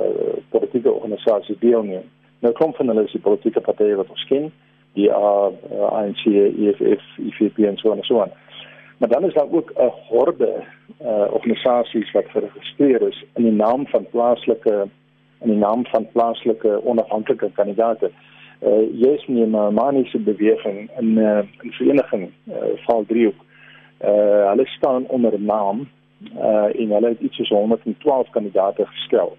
politieke 0.49 0.93
organisasies 0.93 1.59
deelneem. 1.59 2.07
Nou 2.39 2.55
kom 2.55 2.74
van 2.74 2.87
hulle 2.87 3.05
is 3.05 3.12
die 3.12 3.20
politieke 3.20 3.61
partye 3.61 3.97
wat 3.97 4.24
ken, 4.28 4.51
die 4.99 5.09
uh, 5.09 5.49
ANC, 5.89 6.24
EFF, 6.26 7.05
IFP 7.16 7.59
en 7.68 7.76
so 7.76 7.93
en 7.93 8.03
so 8.03 8.20
aan. 8.20 8.33
Maar 8.99 9.09
dan 9.09 9.24
is 9.24 9.35
daar 9.35 9.51
ook 9.51 9.72
'n 9.76 9.93
horde 10.09 10.53
uh 11.03 11.26
organisasies 11.33 12.12
wat 12.12 12.35
geregistreer 12.35 13.09
is 13.09 13.24
in 13.35 13.43
die 13.43 13.59
naam 13.64 13.87
van 13.87 14.07
plaaslike 14.11 14.89
in 15.41 15.49
die 15.49 15.59
naam 15.59 15.87
van 15.87 16.09
plaaslike 16.12 16.80
onafhanklike 16.85 17.51
kandidaate. 17.53 18.11
Uh 18.61 19.01
jy's 19.05 19.26
nie 19.26 19.47
'n 19.47 19.74
maniese 19.74 20.18
beweging 20.18 20.91
in 20.99 21.14
'n 21.14 21.18
uh, 21.18 21.39
vereniging 21.61 22.30
uh, 22.49 22.55
val 22.87 23.05
driehoek. 23.07 23.41
Uh 24.05 24.49
hulle 24.51 24.66
staan 24.66 25.07
onder 25.07 25.33
'n 25.39 25.45
naam 25.45 25.89
uh 26.37 26.81
en 26.81 26.91
hulle 26.97 27.09
het 27.09 27.20
iets 27.20 27.37
soos 27.37 27.49
112 27.49 28.31
kandidaate 28.31 28.87
gestel. 28.87 29.37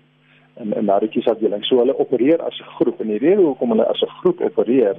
En 0.54 0.74
en 0.74 0.86
daardie 0.86 1.10
kiesafdeling. 1.10 1.66
So 1.66 1.78
hulle 1.78 1.98
opereer 1.98 2.42
as 2.42 2.60
'n 2.60 2.74
groep 2.78 3.02
en 3.02 3.08
die 3.08 3.18
rede 3.18 3.42
hoekom 3.42 3.70
hulle 3.70 3.88
as 3.88 4.02
'n 4.02 4.16
groep 4.22 4.42
opereer 4.42 4.96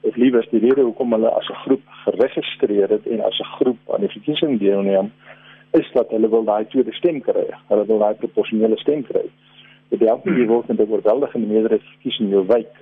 of 0.00 0.16
liewer 0.16 0.46
die 0.50 0.60
rede 0.60 0.82
hoekom 0.82 1.12
hulle 1.12 1.30
as 1.30 1.48
'n 1.48 1.62
groep 1.64 1.82
geregistreer 2.04 2.88
het 2.88 3.06
en 3.06 3.20
as 3.20 3.38
'n 3.40 3.52
groep 3.56 3.78
aan 3.92 4.00
die 4.00 4.14
verkiesing 4.16 4.58
deelneem 4.58 5.12
is 5.70 5.90
dat 5.92 6.10
hulle 6.10 6.28
wil 6.28 6.44
daai 6.44 6.66
tweede 6.66 6.92
stem 6.92 7.20
kry. 7.20 7.46
Hulle 7.68 7.86
wil 7.86 7.98
daai 7.98 8.14
proporsionele 8.14 8.76
stem 8.76 9.02
kry. 9.02 9.24
Dit 9.88 10.00
help 10.00 10.24
nie 10.24 10.38
jy 10.38 10.46
word 10.46 10.68
met 10.68 10.78
'n 10.78 10.90
oorweldigende 10.90 11.46
meerderheid 11.46 11.82
verkies 11.82 12.18
in 12.18 12.28
jou 12.28 12.46
wijk 12.46 12.74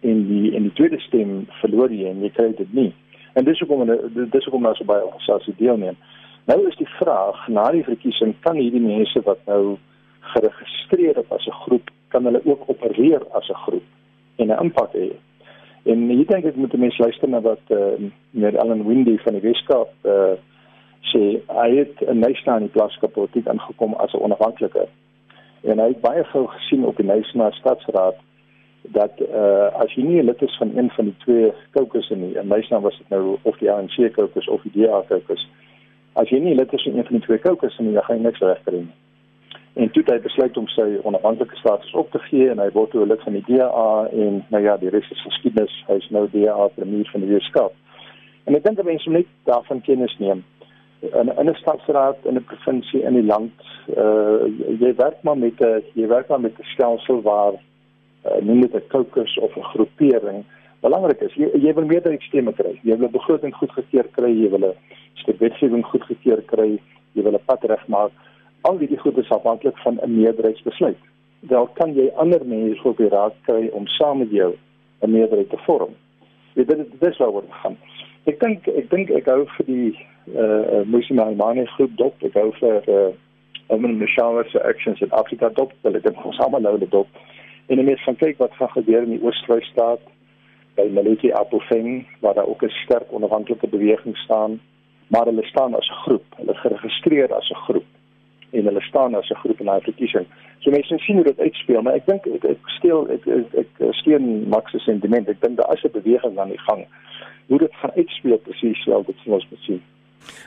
en 0.00 0.26
die 0.28 0.54
en 0.56 0.62
die 0.62 0.72
tweede 0.72 1.00
stem 1.00 1.46
verloor 1.60 1.92
jy 1.92 2.08
en 2.08 2.22
jy 2.22 2.30
kry 2.30 2.54
dit 2.56 2.72
nie. 2.72 2.92
En 3.32 3.44
dis 3.44 3.58
hoekom 3.58 3.86
dis 4.30 4.44
hoekom 4.44 4.62
nou 4.62 4.74
so 4.74 4.84
baie 4.84 5.04
organisasie 5.04 5.54
deelneem. 5.58 5.96
Nou 6.44 6.58
is 6.68 6.76
die 6.76 6.88
vraag 6.98 7.48
na 7.48 7.70
die 7.72 7.84
verkiesing 7.84 8.34
kan 8.40 8.56
hierdie 8.56 8.82
mense 8.84 9.20
wat 9.24 9.38
nou 9.46 9.76
geregistreer 10.34 11.16
het 11.16 11.30
as 11.32 11.46
'n 11.46 11.60
groep 11.64 11.90
kan 12.08 12.24
hulle 12.24 12.40
ook 12.44 12.64
opereer 12.66 13.22
as 13.32 13.48
'n 13.48 13.62
groep 13.66 13.86
en 14.36 14.46
'n 14.48 14.60
impak 14.64 14.92
hê. 14.92 15.12
En 15.84 16.10
ek 16.10 16.28
dink 16.28 16.44
ek 16.44 16.56
moet 16.56 16.76
mense 16.76 17.02
luister 17.02 17.28
na 17.28 17.40
wat 17.40 17.64
eh 17.68 17.76
uh, 17.76 18.10
meneer 18.30 18.58
Allan 18.58 18.86
Windy 18.86 19.16
van 19.18 19.32
die 19.32 19.42
Weskaap 19.48 19.92
eh 20.02 20.10
uh, 20.10 20.36
sê 21.12 21.40
hy 21.48 21.70
het 21.76 21.94
'n 22.00 22.18
nasionale 22.18 22.68
plaaslike 22.68 23.08
politiek 23.08 23.48
aangekom 23.48 23.94
as 23.94 24.12
'n 24.12 24.22
onafhanklike 24.22 24.88
en 25.62 25.78
hy 25.78 25.88
het 25.88 26.00
baie 26.00 26.24
gou 26.24 26.46
gesien 26.46 26.84
op 26.86 26.96
die 26.96 27.06
nasionale 27.06 27.52
stadsraad 27.52 28.16
dat 28.82 29.20
uh, 29.20 29.72
as 29.80 29.92
jy 29.96 30.02
nie 30.04 30.22
lid 30.22 30.42
is 30.42 30.56
van 30.60 30.76
een 30.76 30.90
van 30.90 31.04
die 31.04 31.16
twee 31.24 31.52
kokusse 31.72 32.16
nie, 32.16 32.34
en 32.36 32.48
meestal 32.48 32.80
was 32.84 32.98
dit 32.98 33.08
nou 33.08 33.38
of 33.42 33.56
die 33.58 33.70
ANC 33.72 33.96
kokus 34.12 34.48
of 34.48 34.62
die 34.62 34.74
DA 34.74 35.00
kokus. 35.08 35.46
As 36.14 36.30
jy 36.30 36.38
nie 36.40 36.54
lid 36.54 36.72
is 36.72 36.82
van 36.82 36.98
een 36.98 37.08
van 37.08 37.18
die 37.18 37.26
twee 37.26 37.38
kokusse 37.38 37.82
nie, 37.82 37.94
dan 37.94 38.06
gaan 38.06 38.20
jy 38.20 38.22
niks 38.22 38.40
regkry 38.40 38.84
nie. 38.84 38.94
En 39.74 39.90
toe 39.90 40.04
hy 40.06 40.20
besluit 40.22 40.56
om 40.56 40.68
sy 40.70 40.84
onafhanklike 41.02 41.56
status 41.58 41.94
op 41.98 42.10
te 42.10 42.20
gee 42.28 42.50
en 42.50 42.60
hy 42.62 42.68
word 42.76 42.92
toe 42.94 43.06
lid 43.06 43.22
van 43.26 43.34
die 43.34 43.46
DA 43.48 44.06
en 44.12 44.44
nou 44.54 44.62
ja, 44.62 44.76
die 44.78 44.92
res 44.94 45.10
is 45.10 45.24
geskiedenis. 45.26 45.74
Hy 45.88 45.98
is 45.98 46.10
nou 46.14 46.28
DA 46.30 46.68
premier 46.76 47.10
van 47.10 47.26
die 47.26 47.32
Weskaap. 47.32 47.74
En 48.46 48.54
ek 48.54 48.62
dink 48.62 48.84
mense 48.86 49.10
net 49.10 49.26
daarvan 49.48 49.80
kennis 49.82 50.14
neem 50.22 50.44
in 51.12 51.48
'n 51.50 51.54
stadsraad 51.54 52.16
in 52.22 52.36
'n 52.36 52.44
provinsie 52.44 53.02
in 53.02 53.14
die 53.14 53.28
land 53.32 53.52
uh 53.96 54.46
jy 54.80 54.94
werk 54.94 55.22
maar 55.22 55.38
met 55.38 55.60
'n 55.60 55.82
jy 55.94 56.06
werk 56.06 56.28
maar 56.28 56.40
met 56.40 56.58
'n 56.58 56.70
stelsel 56.74 57.22
waar 57.22 57.52
uh, 57.52 58.40
noem 58.40 58.60
dit 58.60 58.74
'n 58.74 58.86
caucus 58.88 59.38
of 59.38 59.56
'n 59.56 59.62
groepering 59.62 60.44
belangrik 60.84 61.24
is 61.26 61.34
jy 61.40 61.48
jy 61.64 61.72
wil 61.78 61.88
meerderheid 61.90 62.22
stemme 62.28 62.52
kry 62.60 62.74
jy 62.82 62.96
wil 62.96 63.08
'n 63.08 63.16
begroting 63.16 63.54
goedgekeur 63.60 64.08
kry 64.18 64.32
jy 64.32 64.50
wil 64.54 64.68
'n 64.68 65.38
wetgewing 65.40 65.84
goedgekeur 65.92 66.42
kry 66.52 66.70
jy 67.14 67.22
wil 67.22 67.36
'n 67.38 67.46
pad 67.46 67.64
regmaak 67.72 68.12
al 68.68 68.78
die 68.78 68.98
goed 69.04 69.18
is 69.18 69.34
afhanklik 69.38 69.78
van 69.84 69.98
'n 70.02 70.16
meerderheidsbesluit 70.20 71.00
dan 71.52 71.68
kan 71.74 71.94
jy 71.94 72.08
ander 72.16 72.46
mense 72.46 72.88
op 72.88 72.96
die 72.96 73.08
raad 73.08 73.34
kry 73.48 73.68
om 73.72 73.86
saam 73.86 74.18
met 74.18 74.30
jou 74.30 74.52
'n 75.02 75.10
meerderheid 75.10 75.50
te 75.50 75.60
vorm 75.66 75.94
jy 76.54 76.64
dit 76.64 76.78
dit 77.00 77.10
is 77.10 77.18
waaroor 77.18 77.42
dit 77.42 77.60
gaan 77.62 77.76
ek 78.26 78.40
dink 78.40 78.68
ek 78.68 78.90
dink 78.90 79.10
ek 79.10 79.26
hou 79.26 79.44
vir 79.56 79.66
die 79.66 79.92
uh, 80.32 80.80
uh 80.80 80.84
Musi 80.84 81.14
Maimane 81.14 81.66
groep 81.76 81.96
dop. 81.96 82.22
Ek 82.24 82.36
hou 82.38 82.50
vir 82.60 82.88
uh 82.88 83.12
Omen 83.72 83.96
Mishawa 83.96 84.44
se 84.50 84.60
actions 84.60 85.00
in 85.00 85.12
Afrika 85.12 85.48
dop. 85.48 85.72
Hulle 85.82 86.00
het 86.04 86.24
ons 86.24 86.40
almal 86.44 86.60
nou 86.60 86.78
dop. 86.88 87.08
En 87.72 87.84
net 87.84 88.00
van 88.04 88.16
kyk 88.20 88.38
wat 88.38 88.56
gaan 88.58 88.72
gebeur 88.74 89.06
in 89.06 89.14
die 89.16 89.22
Oos-Vrystaat 89.24 90.02
by 90.74 90.88
Maliki 90.92 91.32
Appelfing 91.32 92.06
waar 92.20 92.34
daar 92.34 92.46
ook 92.46 92.62
'n 92.62 92.68
sterk 92.84 93.12
onafhanklike 93.12 93.68
beweging 93.68 94.16
staan, 94.16 94.60
maar 95.06 95.24
hulle 95.24 95.44
staan 95.44 95.74
as 95.74 95.88
'n 95.88 96.00
groep. 96.04 96.24
Hulle 96.36 96.54
geregistreer 96.54 97.34
as 97.34 97.50
'n 97.50 97.54
groep 97.66 97.84
en 98.50 98.64
hulle 98.64 98.80
staan 98.80 99.14
as 99.14 99.30
'n 99.30 99.34
groep 99.42 99.60
in 99.60 99.66
daai 99.66 99.80
verkiesing. 99.80 100.26
So 100.58 100.70
mense 100.70 100.98
sien 100.98 101.14
hoe 101.14 101.24
dit 101.24 101.38
uitspeel, 101.38 101.82
maar 101.82 101.94
ek 101.94 102.06
dink 102.06 102.26
ek, 102.26 102.44
ek 102.44 102.58
steel 102.64 103.10
ek 103.10 103.26
ek, 103.26 103.54
ek, 103.54 103.68
ek 103.78 103.94
steun 103.94 104.48
Max 104.48 104.70
se 104.70 104.78
sentiment. 104.78 105.28
Ek 105.28 105.40
dink 105.40 105.56
daar 105.56 105.74
is 105.74 105.84
'n 105.84 105.90
beweging 105.90 106.38
aan 106.38 106.48
die 106.48 106.64
gang. 106.66 106.86
Hoe 107.46 107.58
dit 107.58 107.74
gaan 107.74 107.92
uitspeel 107.96 108.38
presies, 108.38 108.84
wel 108.84 109.04
dit 109.04 109.16
sal 109.24 109.32
ons 109.32 109.48
moet 109.50 109.60
sien. 109.60 109.82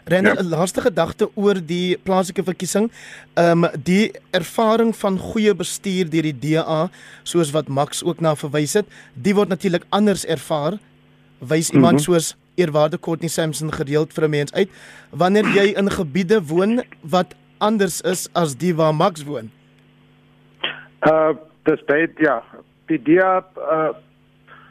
Renner, 0.06 0.36
'n 0.36 0.50
ja. 0.50 0.58
laaste 0.58 0.82
gedagte 0.82 1.30
oor 1.36 1.56
die 1.66 1.98
plaaslike 1.98 2.44
verkiesing. 2.44 2.92
Ehm 3.34 3.64
um, 3.64 3.70
die 3.84 4.12
ervaring 4.32 4.96
van 4.96 5.18
goeie 5.18 5.56
bestuur 5.56 6.10
deur 6.10 6.28
die 6.32 6.40
DA, 6.40 6.90
soos 7.24 7.52
wat 7.52 7.68
Max 7.68 8.04
ook 8.04 8.20
na 8.20 8.36
verwys 8.36 8.74
het, 8.74 8.86
die 9.14 9.36
word 9.36 9.50
natuurlik 9.50 9.84
anders 9.90 10.26
ervaar. 10.26 10.78
Wys 11.40 11.70
iemand 11.70 11.92
mm 11.92 11.98
-hmm. 11.98 12.14
soos 12.14 12.36
eerwaarde 12.56 13.00
Courtney 13.00 13.30
Sampson 13.30 13.74
gereeld 13.74 14.14
vir 14.14 14.24
'n 14.24 14.30
mens 14.30 14.54
uit 14.54 14.70
wanneer 15.10 15.46
jy 15.46 15.74
in 15.78 15.92
gebiede 15.92 16.42
woon 16.44 16.82
wat 17.02 17.36
anders 17.58 18.02
is 18.02 18.30
as 18.34 18.56
die 18.58 18.76
waar 18.76 18.96
Max 18.96 19.24
woon. 19.24 19.52
Uh 21.02 21.34
dis 21.64 21.84
baie 21.86 22.08
ja, 22.18 22.44
die 22.86 23.02
DA 23.02 23.46
uh 23.58 23.94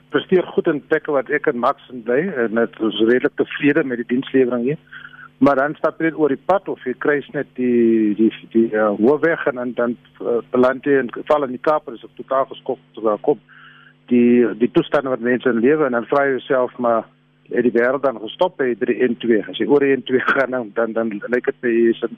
presteer 0.08 0.46
goed 0.54 0.66
in 0.66 0.86
plekke 0.86 1.12
wat 1.12 1.30
ek 1.30 1.46
en 1.50 1.58
Max 1.58 1.82
en 1.92 2.02
bly 2.06 2.22
en 2.44 2.54
dit 2.54 2.78
is 2.88 3.00
redelik 3.08 3.34
tevrede 3.36 3.84
met 3.84 4.00
die 4.00 4.10
dienslewering 4.14 4.62
hier. 4.62 4.78
Maar 5.38 5.56
dan 5.56 5.74
stap 5.76 6.00
jy 6.00 6.12
oor 6.16 6.32
die 6.32 6.44
pad 6.48 6.68
of 6.72 6.84
jy 6.88 6.94
kry 6.98 7.18
net 7.34 7.48
die 7.58 8.14
die 8.16 8.30
die 8.54 8.68
uh, 8.72 8.94
hoofweg 8.96 9.46
en 9.46 9.58
dan 9.60 9.72
dan 9.76 9.96
uh, 10.20 10.38
beland 10.50 10.84
jy 10.84 10.96
in 11.02 11.10
val 11.28 11.44
in 11.44 11.52
die 11.52 11.64
Kaap 11.68 11.90
is 11.92 12.04
op 12.04 12.14
totaal 12.16 12.46
geskok 12.52 12.78
te 12.94 13.16
kom. 13.20 13.40
Die 14.12 14.46
die 14.62 14.70
toestande 14.72 15.12
wat 15.12 15.20
mense 15.20 15.48
in 15.48 15.60
lewe 15.60 15.84
en 15.84 15.98
dan 15.98 16.08
vra 16.08 16.24
jy 16.24 16.38
jouself 16.38 16.76
maar 16.78 17.04
het 17.50 17.62
die 17.62 17.74
wêreld 17.74 18.02
dan 18.02 18.20
gestop 18.22 18.56
by 18.56 18.72
die 18.80 19.02
N2 19.10 19.42
as 19.50 19.60
jy 19.60 19.68
oor 19.68 19.84
die 19.84 19.92
N2 19.96 20.24
gaan 20.32 20.56
dan 20.56 20.72
dan, 20.74 20.96
dan 20.96 21.12
lyk 21.28 21.52
dit 21.52 21.68
jy 21.68 21.90
is 21.92 22.02
in 22.08 22.16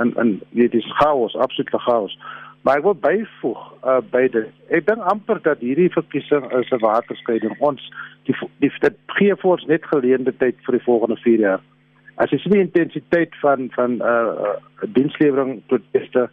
in 0.00 0.14
in 0.22 0.30
dit 0.54 0.74
is 0.74 0.92
chaos 1.00 1.34
absoluut 1.36 1.82
chaos 1.88 2.16
Maar 2.62 2.76
ek 2.76 2.84
wil 2.84 2.96
byvoeg 3.00 3.60
uh 3.88 4.00
by 4.12 4.26
dit. 4.28 4.48
Ek 4.68 4.84
dink 4.84 5.04
amper 5.08 5.38
dat 5.44 5.62
hierdie 5.64 5.88
verkiesing 5.92 6.44
is 6.58 6.68
'n 6.70 6.82
waterskeiding. 6.84 7.56
Ons 7.58 7.80
die 8.28 8.36
die 8.60 8.72
dit 8.84 8.96
gee 9.16 9.34
vir 9.34 9.50
ons 9.50 9.64
net 9.66 9.84
geleentheid 9.88 10.56
vir 10.66 10.76
die 10.76 10.84
volgende 10.84 11.16
4 11.24 11.40
jaar. 11.40 11.62
As 12.20 12.32
jy 12.32 12.38
sien 12.42 12.52
die 12.52 12.64
intensiteit 12.66 13.36
van 13.40 13.70
van 13.76 14.00
uh 14.04 14.56
dienslewering 14.96 15.60
tot 15.72 15.84
eerste 15.96 16.26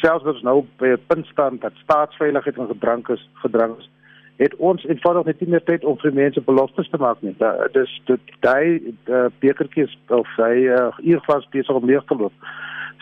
selfs 0.00 0.26
wat 0.26 0.42
nou 0.46 0.62
by 0.78 0.94
'n 0.94 1.06
punt 1.08 1.26
staan 1.26 1.58
dat 1.58 1.72
staatsveiligheid 1.82 2.58
en 2.58 2.70
gedrang 2.70 3.08
is 3.08 3.28
gedrang 3.42 3.78
is 3.78 3.88
het 4.36 4.54
ons 4.56 4.84
eenvoudig 4.84 5.24
net 5.24 5.40
nie 5.40 5.50
meer 5.50 5.64
tyd 5.64 5.84
om 5.84 5.98
vir 5.98 6.12
mense 6.12 6.40
beloftes 6.40 6.88
te 6.90 6.98
maak 6.98 7.22
nie. 7.22 7.34
Dit 7.38 7.76
is 7.76 8.00
dit 8.04 8.20
daai 8.40 8.94
bekertjies 9.38 9.98
of 10.08 10.28
hy 10.36 10.66
uh, 10.74 11.20
vas 11.26 11.48
besig 11.50 11.74
om 11.74 11.86
leeg 11.86 12.04
te 12.04 12.18
loop. 12.18 12.32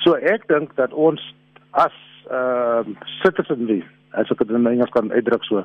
So 0.05 0.15
ek 0.15 0.49
dink 0.49 0.77
dat 0.77 0.93
ons 0.93 1.21
as 1.71 1.97
ehm 2.31 2.93
uh, 2.93 3.09
citizenry 3.23 3.83
as 4.13 4.31
ek 4.31 4.39
dit 4.39 4.51
in 4.51 4.67
Engels 4.67 4.93
kan 4.93 5.13
uitdruk 5.13 5.45
so 5.45 5.65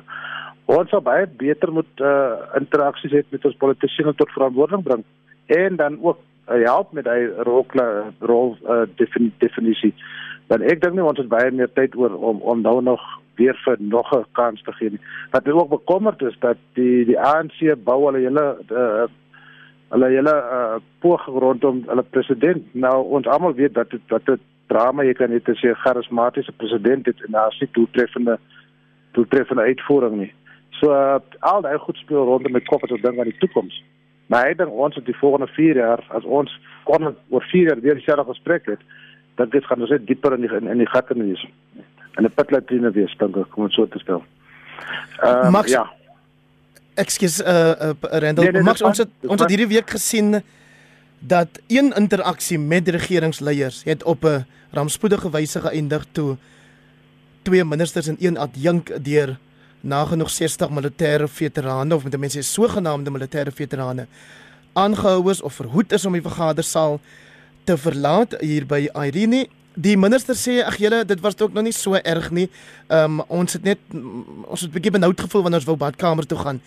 ons 0.64 0.90
sal 0.90 1.00
baie 1.00 1.26
beter 1.26 1.72
moet 1.72 2.00
uh, 2.00 2.36
interaksies 2.60 3.12
hê 3.12 3.22
met 3.30 3.44
ons 3.44 3.60
politici 3.60 4.04
tot 4.16 4.32
verantwoording 4.36 4.82
bring 4.84 5.04
en 5.46 5.76
dan 5.76 5.98
ook 6.02 6.18
uh, 6.18 6.27
help 6.48 6.92
met 6.92 7.06
hy 7.06 7.26
rol 7.46 7.66
rol 8.20 8.56
uh, 8.64 8.84
definisie 9.38 9.94
dan 10.48 10.62
ek 10.62 10.82
dink 10.82 10.94
nie 10.96 11.04
ons 11.04 11.18
het 11.20 11.28
baie 11.28 11.50
meer 11.52 11.70
tyd 11.76 11.96
oor 11.96 12.14
om 12.14 12.40
om 12.40 12.60
nou 12.64 12.80
nog 12.82 13.04
weer 13.38 13.56
vir 13.64 13.76
nog 13.78 14.12
'n 14.16 14.24
kans 14.32 14.62
te 14.62 14.72
gee 14.72 14.90
nie 14.90 15.00
wat 15.30 15.46
my 15.46 15.52
ook 15.52 15.70
bekommerd 15.70 16.22
is 16.22 16.36
dat 16.40 16.56
die 16.74 17.04
die 17.04 17.20
ANC 17.20 17.58
bou 17.84 18.04
hulle 18.06 18.24
hele 18.26 18.46
uh, 18.70 19.06
hulle 19.88 20.08
hele 20.08 20.34
uh, 20.34 20.76
poging 21.00 21.38
rondom 21.38 21.82
hulle 21.86 22.02
president 22.02 22.74
nou 22.74 22.96
ons 23.18 23.26
almal 23.26 23.54
weet 23.54 23.74
dat 23.74 23.90
dit 23.90 24.00
dat 24.08 24.26
dit 24.26 24.40
drama 24.68 25.04
jy 25.04 25.14
kan 25.16 25.30
net 25.32 25.48
sê 25.60 25.72
charismatiese 25.84 26.52
president 26.52 27.06
het 27.06 27.22
en 27.26 27.32
daar 27.32 27.52
sit 27.52 27.72
doeltreffende 27.74 28.38
doeltreffende 29.16 29.62
uitvoering 29.62 30.16
nie. 30.20 30.32
So 30.80 30.92
uh, 30.92 31.18
al 31.40 31.64
daai 31.64 31.78
goed 31.78 31.96
speel 31.96 32.24
rondom 32.28 32.52
met 32.52 32.68
kop 32.68 32.84
as 32.84 32.92
ons 32.94 33.02
dink 33.02 33.18
aan 33.18 33.30
die 33.30 33.40
toekoms. 33.42 33.80
Maar 34.28 34.50
ek 34.52 34.58
dink 34.60 34.72
ons 34.72 34.96
het 34.98 35.06
die 35.08 35.16
volgende 35.16 35.48
4 35.56 35.80
jaar 35.80 36.02
as 36.16 36.24
ons 36.24 36.52
kon 36.88 37.14
oor 37.28 37.44
4 37.52 37.70
jaar 37.70 37.80
weer 37.80 37.96
dieselfde 37.96 38.28
gesprek 38.28 38.66
het, 38.66 38.82
dan 39.40 39.48
dit 39.48 39.64
gaan 39.64 39.80
ons 39.80 39.92
net 39.94 40.06
dieper 40.06 40.36
in 40.36 40.44
die 40.44 40.52
in, 40.56 40.68
in 40.68 40.82
die 40.82 40.90
gatte 40.92 41.16
wees. 41.16 41.44
En 42.16 42.24
'n 42.24 42.34
pitlatrine 42.34 42.90
wees 42.90 43.14
dink 43.18 43.36
ek 43.36 43.50
kom 43.54 43.64
ons 43.64 43.74
so 43.74 43.86
te 43.86 43.98
stel. 43.98 44.24
Ehm 45.22 45.56
uh, 45.56 45.64
ja. 45.66 45.86
Ekskuus 46.98 47.40
uh, 47.40 47.46
uh 47.46 47.92
Randall, 48.00 48.44
nee, 48.44 48.52
nee, 48.52 48.62
Max, 48.62 48.82
ons 48.82 48.98
het 48.98 49.10
ons 49.22 49.40
het 49.40 49.50
hierdie 49.50 49.70
week 49.70 49.90
gesien 49.90 50.42
dat 51.18 51.60
een 51.68 51.92
interaksie 51.96 52.58
met 52.58 52.88
regeringsleiers 52.88 53.84
het 53.84 54.02
op 54.02 54.24
'n 54.24 54.44
rampspoedige 54.70 55.30
wyse 55.30 55.60
geëindig 55.60 56.04
toe 56.12 56.36
twee 57.42 57.64
ministers 57.64 58.06
en 58.06 58.16
een 58.18 58.36
adjunk 58.36 59.04
deur 59.04 59.38
nagenoeg 59.80 60.30
60 60.30 60.70
militêre 60.70 61.28
veterane 61.28 61.94
of 61.94 62.04
met 62.04 62.18
mense 62.18 62.42
sogenaamde 62.42 63.10
militêre 63.10 63.52
veterane 63.54 64.06
aangehou 64.78 65.30
is 65.30 65.42
of 65.42 65.54
verhoed 65.54 65.92
is 65.92 66.06
om 66.06 66.16
die 66.16 66.24
vergadersaal 66.24 66.98
te 67.64 67.76
verlaat 67.76 68.36
hier 68.40 68.66
by 68.68 68.86
Irene. 68.94 69.46
Die 69.78 69.96
minister 70.00 70.36
sê 70.38 70.58
ag 70.66 70.78
julle 70.80 71.04
dit 71.06 71.20
was 71.22 71.38
ook 71.40 71.54
nog 71.54 71.66
nie 71.68 71.74
so 71.74 71.98
erg 71.98 72.30
nie. 72.34 72.48
Ehm 72.88 73.20
um, 73.20 73.24
ons 73.40 73.58
het 73.58 73.64
net 73.64 73.78
ons 73.94 74.60
het 74.60 74.70
'n 74.70 74.74
bietjie 74.74 74.94
benoud 74.98 75.20
gevoel 75.20 75.42
wanneer 75.42 75.60
ons 75.60 75.70
wou 75.70 75.76
badkamer 75.76 76.26
toe 76.26 76.38
gaan. 76.38 76.60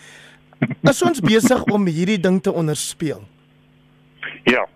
Is 0.91 1.01
ons 1.01 1.19
besig 1.19 1.63
om 1.63 1.87
hierdie 1.87 2.19
ding 2.19 2.41
te 2.41 2.51
onderspeel? 2.51 3.23
Ja. 4.43 4.67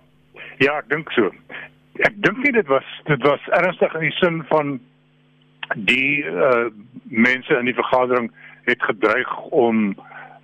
Ja, 0.60 0.78
ek 0.80 0.90
dink 0.90 1.12
so. 1.12 1.32
Ek 2.00 2.14
dink 2.16 2.38
nie 2.44 2.52
dit 2.52 2.68
was 2.68 2.88
dit 3.06 3.22
was 3.24 3.40
ernstig 3.52 3.94
in 3.96 4.02
die 4.02 4.18
sin 4.20 4.44
van 4.50 4.80
die 5.74 6.24
uh 6.24 6.68
mense 7.04 7.58
in 7.58 7.66
die 7.66 7.78
vergadering 7.78 8.32
het 8.66 8.84
gedreig 8.84 9.38
om 9.42 9.96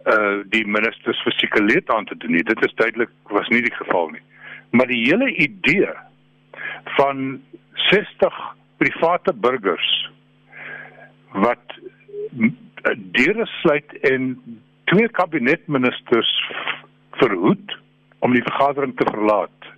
uh 0.06 0.42
die 0.54 0.66
ministers 0.68 1.22
fisieke 1.22 1.64
leed 1.64 1.90
aan 1.90 2.06
te 2.06 2.18
doen. 2.18 2.32
Dit 2.32 2.66
is 2.66 2.74
duidelik 2.76 3.10
was 3.24 3.48
nie 3.48 3.62
die 3.62 3.76
geval 3.76 4.10
nie. 4.10 4.22
Maar 4.70 4.88
die 4.88 5.04
hele 5.06 5.36
idee 5.36 5.90
van 6.84 7.42
60 7.74 8.56
private 8.78 9.34
burgers 9.34 10.12
wat 11.32 11.80
deure 12.96 13.46
sluit 13.46 13.94
en 14.00 14.42
twee 14.84 15.10
kabinetministers 15.10 16.32
verhoed 17.12 17.78
om 18.20 18.34
die 18.34 18.44
vergadering 18.44 18.96
te 18.98 19.08
verlaat. 19.12 19.70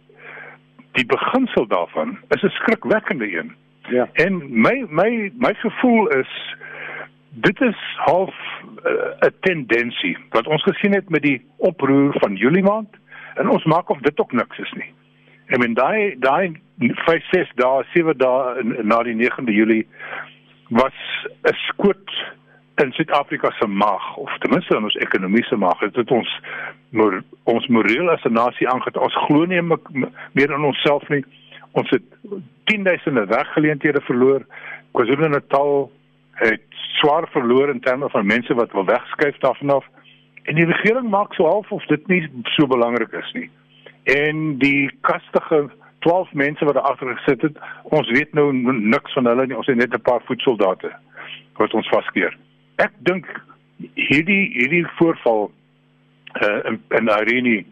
Die 0.91 1.05
beginsel 1.05 1.67
daarvan 1.67 2.17
is 2.29 2.43
'n 2.43 2.49
skrikwekkende 2.59 3.37
een. 3.37 3.55
Ja. 3.89 4.09
En 4.13 4.61
my 4.61 4.85
my 4.89 5.31
my 5.37 5.53
gevoel 5.53 6.07
is 6.07 6.55
dit 7.29 7.61
is 7.61 7.77
half 7.95 8.35
eh, 8.83 8.91
'n 8.91 9.25
uh, 9.25 9.31
tendensie 9.39 10.17
wat 10.29 10.47
ons 10.47 10.63
gesien 10.63 10.93
het 10.93 11.09
met 11.09 11.21
die 11.21 11.45
oproer 11.57 12.13
van 12.19 12.35
Julie 12.35 12.63
maand 12.63 12.89
en 13.35 13.49
ons 13.49 13.63
maak 13.63 13.89
of 13.89 13.99
dit 13.99 14.19
ook 14.19 14.31
niks 14.31 14.57
is 14.57 14.71
nie. 14.71 14.93
I 15.53 15.57
mean 15.57 15.73
daai 15.73 16.15
daai 16.19 16.61
5 16.79 17.23
6 17.31 17.51
dae, 17.55 17.83
7 17.93 18.17
dae 18.17 18.63
na 18.83 19.03
die 19.03 19.15
9de 19.15 19.51
Julie 19.51 19.87
was 20.69 21.27
'n 21.43 21.53
skoot 21.53 22.33
in 22.75 22.91
Suid-Afrika 22.91 23.51
se 23.51 23.67
mag 23.67 24.15
of 24.15 24.37
ten 24.37 24.49
minste 24.49 24.75
in 24.75 24.83
ons 24.83 24.95
ekonomiese 24.95 25.55
mag 25.55 25.79
het 25.79 25.93
dit 25.93 26.11
ons 26.11 26.39
mor, 26.89 27.23
ons 27.43 27.67
moreel 27.67 28.09
as 28.09 28.23
'n 28.23 28.33
nasie 28.33 28.69
aanget 28.69 28.97
ons 28.97 29.15
glo 29.25 29.45
nie 29.45 29.61
meer 30.31 30.51
in 30.51 30.63
onsself 30.63 31.09
nie 31.09 31.23
ons 31.71 31.89
het 31.89 32.03
10000 32.63 33.29
weggeleenthede 33.29 34.01
verloor. 34.01 34.45
KwaZulu-Natal 34.91 35.91
het 36.31 36.61
swaar 36.69 37.27
verloor 37.29 37.69
in 37.69 37.79
terme 37.79 38.09
van 38.09 38.25
mense 38.25 38.53
wat 38.53 38.71
wil 38.71 38.85
wegskuif 38.85 39.37
daarvan 39.37 39.69
af. 39.69 39.85
En 40.43 40.55
die 40.55 40.65
regering 40.65 41.09
maak 41.09 41.33
so 41.33 41.45
half 41.45 41.71
of 41.71 41.85
dit 41.85 42.07
nie 42.07 42.29
so 42.43 42.67
belangrik 42.67 43.11
is 43.11 43.31
nie. 43.31 43.49
En 44.03 44.57
die 44.57 44.91
kastige 45.01 45.69
12 45.99 46.33
mense 46.33 46.65
wat 46.65 46.73
daar 46.73 46.83
agter 46.83 47.17
gesit 47.17 47.41
het 47.41 47.57
ons 47.83 48.09
weet 48.09 48.33
nou 48.33 48.51
niks 48.73 49.13
van 49.13 49.25
hulle 49.25 49.45
nie. 49.47 49.57
Ons 49.57 49.67
het 49.67 49.75
net 49.75 49.93
'n 49.93 50.01
paar 50.01 50.21
voetsoldate 50.25 50.91
wat 51.57 51.73
ons 51.73 51.87
vaskeer. 51.87 52.37
Ek 52.75 52.91
dink 52.97 53.25
hierdie 53.93 54.51
hierdie 54.57 54.85
voorval 54.97 55.51
uh, 56.41 56.59
in 56.69 56.81
in 56.89 57.07
Irene 57.07 57.63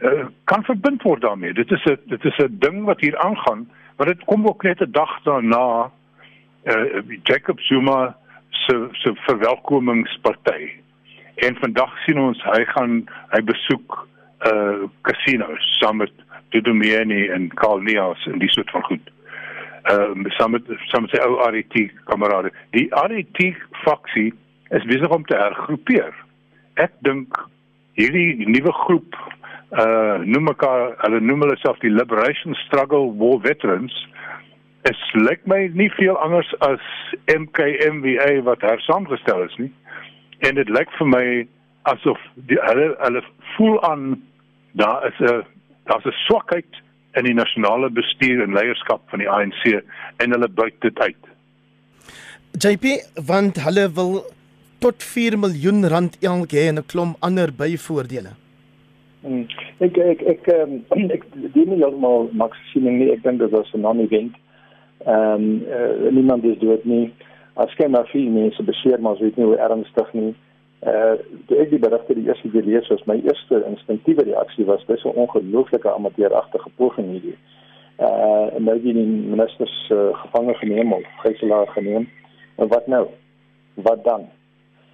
uh, 0.00 0.26
kan 0.44 0.64
verbind 0.64 1.02
word 1.02 1.22
daarmee. 1.22 1.52
Dit 1.52 1.70
is 1.70 1.84
'n 1.84 1.98
dit 2.06 2.24
is 2.24 2.38
'n 2.38 2.56
ding 2.58 2.84
wat 2.84 3.00
hier 3.00 3.18
aangaan, 3.18 3.68
maar 3.96 4.06
dit 4.06 4.24
kom 4.24 4.46
ook 4.46 4.62
net 4.62 4.80
'n 4.80 4.90
dag 4.90 5.22
daarna 5.22 5.90
uh, 6.64 7.02
Jacob 7.22 7.60
Zuma 7.60 8.16
se 8.50 8.88
se 8.92 9.12
verwelkomingsparty. 9.14 10.70
En 11.34 11.56
vandag 11.56 11.98
sien 12.04 12.18
ons 12.18 12.42
hy 12.42 12.64
gaan 12.64 13.04
hy 13.28 13.42
besoek 13.44 14.08
uh 14.46 14.88
casinos 15.00 15.78
saam 15.78 15.96
met 15.96 16.12
Dudumeni 16.48 17.26
en 17.28 17.48
Karl 17.54 17.80
Neos 17.80 18.26
en 18.26 18.38
die 18.38 18.50
soort 18.50 18.70
van 18.70 18.82
goed. 18.82 19.10
Ehm 19.82 20.26
uh, 20.26 20.32
saam 20.38 20.50
met 20.50 20.62
saam 20.90 21.02
met 21.02 21.10
sy 21.10 21.22
ou 21.24 21.50
RET 21.50 21.76
kamerade. 22.04 22.52
Die 22.70 22.88
RET 22.90 23.42
faksie 23.84 24.32
is 24.68 24.84
besig 24.84 25.08
om 25.08 25.24
te 25.24 25.36
hergroepeer. 25.36 26.14
Ek 26.74 26.92
dink 26.98 27.38
hierdie 27.96 28.48
nuwe 28.48 28.72
groep 28.72 29.16
uh 29.72 30.22
noem 30.22 30.44
mekaar 30.52 30.94
hulle 31.02 31.20
noem 31.20 31.42
hulle 31.42 31.56
self 31.58 31.78
die 31.82 31.90
Liberation 31.90 32.54
Struggle 32.66 33.10
War 33.18 33.40
Veterans 33.42 33.94
is 34.90 35.00
lyk 35.14 35.42
my 35.50 35.66
nie 35.74 35.90
veel 35.96 36.14
anders 36.22 36.52
as 36.62 36.82
MKMVA 37.26 38.42
wat 38.46 38.60
daar 38.62 38.80
saamgestel 38.80 39.42
is 39.42 39.56
nie. 39.58 39.72
En 40.46 40.54
dit 40.54 40.68
lyk 40.70 40.90
vir 40.98 41.10
my 41.10 41.26
asof 41.90 42.22
die 42.50 42.58
hulle 42.62 42.92
hulle 43.02 43.22
voel 43.56 43.80
aan 43.90 44.22
daar 44.78 45.06
is 45.08 45.18
'n 45.20 45.42
daar's 45.90 46.06
'n 46.06 46.14
swakheid 46.26 46.82
in 47.18 47.24
die 47.24 47.34
nasionale 47.34 47.90
bestuur 47.90 48.42
en 48.42 48.54
leierskap 48.54 49.02
van 49.10 49.18
die 49.18 49.30
ANC 49.30 49.82
en 50.16 50.30
hulle 50.30 50.48
buit 50.48 50.80
dit 50.80 50.98
uit. 50.98 51.22
JP 52.52 52.84
want 53.26 53.56
hulle 53.66 53.90
wil 53.92 54.24
tot 54.78 55.02
4 55.02 55.38
miljoen 55.38 55.88
rand 55.88 56.16
elk 56.20 56.52
hê 56.52 56.68
en 56.68 56.78
'n 56.78 56.86
klomp 56.86 57.16
ander 57.20 57.52
byvoordele. 57.52 58.45
Hmm. 59.26 59.46
Ek 59.82 59.96
ek 59.98 60.20
ek 60.22 60.48
um, 60.54 60.74
ek 61.16 61.24
dien 61.34 61.70
nie 61.72 61.80
heeltemal 61.80 62.28
maksiening 62.38 63.00
nie. 63.00 63.08
Ek 63.10 63.24
dink 63.24 63.40
dit 63.42 63.50
was 63.50 63.72
'n 63.74 63.82
non-event. 63.82 64.36
Ehm 65.02 65.34
um, 65.34 65.46
uh, 65.66 66.10
niemand 66.14 66.44
is 66.46 66.58
dood 66.62 66.84
nie. 66.86 67.10
As 67.58 67.74
ken 67.74 67.90
maar 67.90 68.06
veel 68.12 68.30
mense 68.30 68.62
beseer 68.62 69.00
maar 69.00 69.18
weet 69.18 69.36
nie 69.36 69.48
hoe 69.50 69.58
ernstig 69.58 70.12
nie. 70.12 70.30
Eh 70.86 70.92
uh, 70.92 71.16
toe 71.48 71.58
ek 71.58 71.74
die 71.74 71.82
berigte 71.82 72.14
die 72.14 72.28
eerste 72.28 72.52
keer 72.54 72.62
lees 72.70 72.88
was 72.94 73.02
my 73.10 73.18
eerste 73.18 73.64
instinktiewe 73.66 74.28
reaksie 74.30 74.64
was 74.70 74.86
dis 74.86 75.04
'n 75.04 75.18
ongelooflike 75.24 75.90
amateuragtige 75.90 76.70
poging 76.76 77.10
hierdie. 77.10 77.38
Eh 77.98 78.06
uh, 78.06 78.54
en 78.54 78.62
nou 78.70 78.78
die 78.80 78.94
ministers 79.34 79.90
uh, 79.90 80.14
gevange 80.22 80.54
geneem 80.54 80.92
of 80.92 81.02
gijslaer 81.26 81.66
geneem. 81.74 82.08
En 82.56 82.68
wat 82.68 82.86
nou? 82.86 83.06
Wat 83.74 84.04
dan? 84.04 84.30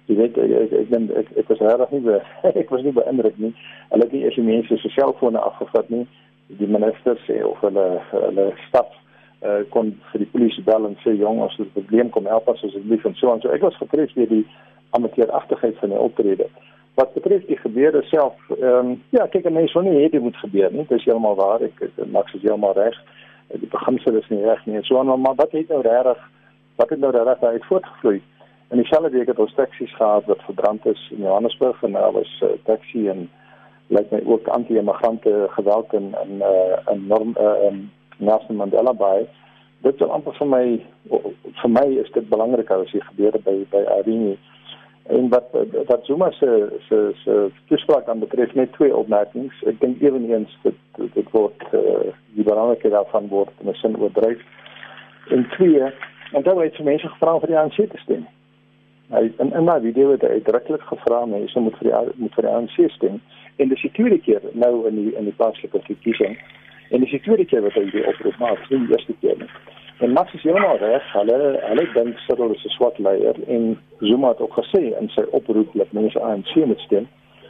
Jy 0.07 0.17
weet 0.19 0.37
ek 0.37 0.51
ek 0.51 0.73
ek, 0.79 0.91
ek, 0.91 1.11
ek, 1.21 1.29
ek 1.43 1.51
was 1.51 1.61
regtig 1.63 1.91
nie 1.95 2.03
be, 2.07 2.17
ek 2.63 2.73
was 2.73 2.83
nie 2.83 2.95
beïndruk 2.95 3.37
nie. 3.39 3.53
Hulle 3.91 4.07
het 4.07 4.15
nie 4.15 4.25
eers 4.25 4.39
die 4.39 4.47
mense 4.47 4.77
se 4.81 4.91
selfone 4.95 5.39
afgevat 5.39 5.89
nie. 5.93 6.03
Die 6.59 6.67
minister 6.67 7.19
sê 7.27 7.39
of 7.47 7.61
hulle 7.63 7.85
hulle 8.11 8.49
staf 8.67 8.91
uh, 9.43 9.61
kon 9.75 9.93
vir 10.11 10.25
die 10.25 10.29
polisie 10.33 10.65
bel 10.67 10.89
en 10.89 10.99
sê 11.03 11.15
jong 11.19 11.41
as 11.45 11.55
dit 11.57 11.67
'n 11.67 11.77
probleem 11.79 12.11
kom 12.11 12.27
help 12.27 12.47
ons 12.47 12.63
asseblief 12.63 13.05
en 13.05 13.15
so 13.15 13.31
aan. 13.31 13.41
So 13.41 13.49
ek 13.49 13.63
was 13.63 13.79
getref 13.79 14.13
deur 14.13 14.27
die 14.27 14.45
amateuragtigheid 14.91 15.79
van 15.79 15.89
die 15.89 15.99
optrede. 15.99 16.49
Wat 16.95 17.13
betref 17.13 17.45
die 17.47 17.57
gebeure 17.57 18.03
self, 18.11 18.35
ehm 18.59 18.91
um, 18.91 19.01
ja, 19.09 19.27
kyk 19.27 19.45
'n 19.45 19.53
mens 19.53 19.73
wil 19.73 19.83
nie 19.83 19.97
hê 20.03 20.09
dit 20.09 20.21
moet 20.21 20.37
gebeur 20.37 20.71
nie. 20.71 20.85
Dit 20.87 20.99
is 20.99 21.05
heeltemal 21.05 21.35
waar. 21.35 21.61
Ek 21.61 21.79
maak 22.11 22.29
se 22.29 22.37
heeltemal 22.37 22.73
reg. 22.73 22.97
Die 23.53 23.69
beginsel 23.69 24.15
is 24.15 24.29
nie 24.29 24.43
reg 24.43 24.65
nie. 24.65 24.83
So 24.83 24.99
aan 24.99 25.21
maar 25.21 25.35
wat 25.35 25.51
het 25.51 25.69
nou 25.69 25.81
regtig 25.81 26.19
wat 26.75 26.89
het 26.89 26.99
nou 26.99 27.11
regtig 27.11 27.49
uit 27.49 27.65
voortgevloei? 27.65 28.21
En 28.73 28.79
dieselfde 28.79 29.09
week 29.09 29.27
het 29.27 29.39
ons 29.39 29.53
taksies 29.53 29.95
gehad 29.95 30.25
wat 30.25 30.41
verbrand 30.41 30.85
is 30.85 31.11
in 31.11 31.21
Johannesburg 31.21 31.83
en 31.83 31.91
daar 31.91 32.11
was 32.11 32.41
'n 32.41 32.45
uh, 32.45 32.49
taxi 32.63 33.07
en 33.07 33.29
lyk 33.87 34.11
my 34.11 34.21
ook 34.25 34.47
anti-immigrante 34.47 35.47
geweld 35.49 35.93
in 35.93 36.15
in 36.23 36.33
uh, 36.35 36.93
in 36.93 37.07
norm 37.07 37.35
uh, 37.39 37.63
in 37.69 37.91
Nelson 38.17 38.55
Mandela 38.55 38.93
Bay. 38.93 39.27
Dit 39.81 40.01
is 40.01 40.07
amper 40.07 40.33
vir 40.33 40.47
my 40.47 40.85
vir 41.61 41.69
my 41.69 41.85
is 42.03 42.11
dit 42.11 42.29
belangriker 42.29 42.75
as 42.75 42.91
dit 42.91 43.03
gebeur 43.03 43.31
by 43.43 43.65
by 43.69 43.83
Irene. 43.99 44.37
En 45.03 45.29
wat 45.29 45.47
wat 45.85 46.05
Zuma 46.05 46.31
se 46.31 46.67
se 46.87 47.11
se 47.23 47.51
toespraak 47.65 48.07
aan 48.07 48.19
betref 48.19 48.53
net 48.53 48.73
twee 48.73 48.95
opmerkings. 48.95 49.63
Ek 49.63 49.79
dink 49.79 50.01
ewenigs 50.01 50.57
dit 50.61 50.77
dit 51.13 51.31
word 51.31 51.61
uh, 51.73 52.13
die 52.35 52.43
belangrike 52.43 52.89
daarvan 52.89 53.27
word 53.27 53.53
in 53.59 53.69
'n 53.69 53.73
sin 53.73 53.97
oordryf. 53.97 54.41
En 55.29 55.49
twee, 55.49 55.93
en 56.31 56.41
dan 56.43 56.61
het 56.61 56.83
mense 56.83 57.07
gevra 57.07 57.39
vir 57.39 57.47
die 57.47 57.57
ANC 57.57 57.75
te 57.75 57.97
stem. 57.97 58.25
Hy 59.11 59.31
in 59.37 59.53
in 59.53 59.65
daai 59.65 59.81
video 59.81 60.11
het 60.11 60.21
hy 60.21 60.39
uitdruklik 60.39 60.81
gevra 60.87 61.25
mense 61.25 61.59
moet 61.59 61.75
vir 61.81 61.89
die 61.89 62.13
moet 62.23 62.35
vir 62.35 62.47
die 62.47 62.53
ANC 62.55 62.77
stem 62.95 63.21
en 63.57 63.69
dis 63.69 63.81
die 63.81 63.91
tweede 63.91 64.19
keer 64.19 64.41
nou 64.53 64.87
in 64.87 64.95
die 64.95 65.15
in 65.19 65.25
die 65.25 65.35
plaaslike 65.37 65.81
verkiesing 65.87 66.37
en 66.89 67.03
dis 67.03 67.11
die 67.11 67.21
tweede 67.25 67.45
keer 67.45 67.63
wat 67.65 67.73
hy 67.73 67.83
die 67.91 68.05
oproep 68.07 68.37
maak, 68.39 68.69
nie 68.69 68.79
die 68.85 68.93
eerste 68.93 69.15
keer 69.21 69.37
nie. 69.41 69.49
En 70.03 70.13
Max 70.13 70.33
is 70.33 70.43
heeltemal 70.43 70.79
reg, 70.81 71.03
hulle 71.13 71.37
hulle 71.63 71.85
dink 71.93 72.21
Cyril 72.25 72.53
is 72.55 72.65
'n 72.65 72.73
swart 72.75 72.97
leier 72.99 73.37
en 73.47 73.77
Zuma 73.99 74.29
het 74.33 74.41
ook 74.41 74.55
gesê 74.59 74.81
in 74.99 75.09
sy 75.09 75.23
oproep 75.31 75.73
dat 75.73 75.91
mense 75.91 76.19
ANC 76.19 76.55
moet 76.55 76.79
stem. 76.79 77.07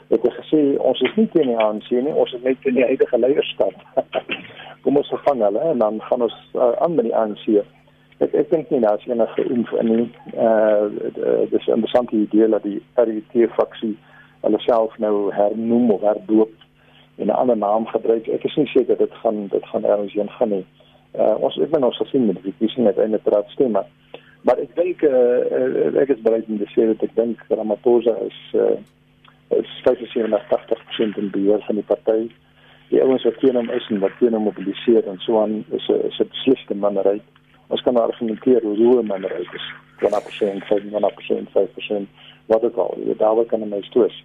Het 0.10 0.22
hy 0.22 0.32
gesê 0.40 0.62
ons 0.80 1.02
is 1.02 1.16
nie 1.16 1.28
teen 1.34 1.48
die 1.48 1.58
ANC 1.58 1.90
nie, 1.92 2.14
ons 2.14 2.34
is 2.34 2.42
net 2.42 2.62
teen 2.62 2.76
die 2.76 2.86
huidige 2.86 3.18
leierskap. 3.18 3.74
Kom 4.84 4.98
ons 4.98 5.10
vervang 5.10 5.42
hulle 5.42 5.64
en 5.72 5.78
dan 5.78 6.02
gaan 6.02 6.22
ons 6.22 6.36
uh, 6.56 6.72
aan 6.84 6.96
met 6.96 7.06
die 7.06 7.16
ANC. 7.16 7.64
Ek 8.24 8.34
ek 8.40 8.52
dink 8.52 8.70
nie 8.72 8.80
dat 8.84 9.02
as 9.02 9.08
enige 9.10 9.46
info 9.52 9.78
in 9.82 9.90
nie, 9.92 10.10
uh 10.48 10.88
dis 11.52 11.68
'n 11.68 11.76
interessante 11.78 12.16
idee 12.16 12.48
dat 12.48 12.64
die 12.64 12.82
RET 12.96 13.50
faksie 13.58 13.98
hulle 14.44 14.60
self 14.60 14.98
nou 14.98 15.32
hernoem 15.34 15.92
of 15.92 16.02
herdoop 16.02 16.54
en 17.18 17.28
'n 17.28 17.40
ander 17.42 17.58
naam 17.58 17.86
gebruik. 17.86 18.28
Ek 18.28 18.44
is 18.44 18.56
nie 18.56 18.68
seker 18.68 18.98
dit 18.98 19.14
gaan 19.24 19.48
dit 19.48 19.66
gaan 19.66 19.86
ergens 19.86 20.14
heen 20.14 20.30
gaan 20.30 20.50
nie. 20.50 20.66
Uh, 21.20 21.36
ons 21.40 21.58
ek 21.58 21.70
ben 21.70 21.84
ons 21.84 21.98
gesien 21.98 22.26
met 22.26 22.36
die 22.36 22.52
verkiesing 22.52 22.88
het 22.88 22.98
eintlik 22.98 23.24
praat 23.24 23.50
stem 23.50 23.72
maar 23.72 23.86
maar 24.42 24.58
ek 24.60 24.76
dink 24.76 25.04
uh, 25.04 26.00
ek 26.02 26.10
is 26.10 26.22
bereid 26.22 26.48
om 26.48 26.58
te 26.58 26.70
sê 26.74 26.88
dat 26.90 27.04
ek 27.04 27.16
dink 27.16 27.44
Ramaphosa 27.50 28.16
is 28.28 28.40
uh, 28.56 28.78
is 29.60 29.70
75% 29.86 31.18
in 31.22 31.30
beheer 31.30 31.62
van 31.68 31.76
die 31.76 31.86
party. 31.86 32.32
Die 32.90 33.02
ouens 33.02 33.24
wat 33.24 33.38
teen 33.40 33.56
hom 33.56 33.70
is 33.70 33.88
en 33.90 34.00
wat 34.00 34.18
teen 34.20 34.34
hom 34.34 34.44
mobiliseer 34.50 35.08
en 35.08 35.20
so 35.20 35.40
aan 35.42 35.64
is 35.70 35.88
'n 35.90 36.02
is 36.10 36.20
'n 36.20 36.30
besliste 36.34 36.76
mannery. 36.76 37.22
Ons 37.68 37.82
kan 37.82 37.98
argumenteer 37.98 38.62
hoe 38.62 38.78
hoe 38.78 39.04
mannery 39.04 39.48
is. 39.54 39.72
1%, 40.00 40.64
5%, 40.68 41.50
5%, 41.52 42.08
wat 42.46 42.64
ook 42.64 42.76
al. 42.76 42.98
Jy 43.06 43.16
daar 43.18 43.46
kan 43.46 43.62
'n 43.62 43.70
mens 43.70 43.90
twis. 43.90 44.24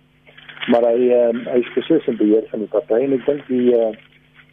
Maar 0.66 0.82
hy 0.82 1.00
uh, 1.14 1.44
hy 1.52 1.58
is 1.58 1.72
presies 1.72 2.06
in 2.06 2.16
beheer 2.16 2.44
van 2.50 2.58
die 2.58 2.68
party 2.68 2.98
en 3.04 3.12
ek 3.12 3.26
dink 3.26 3.46
die 3.46 3.70
uh, 3.76 3.94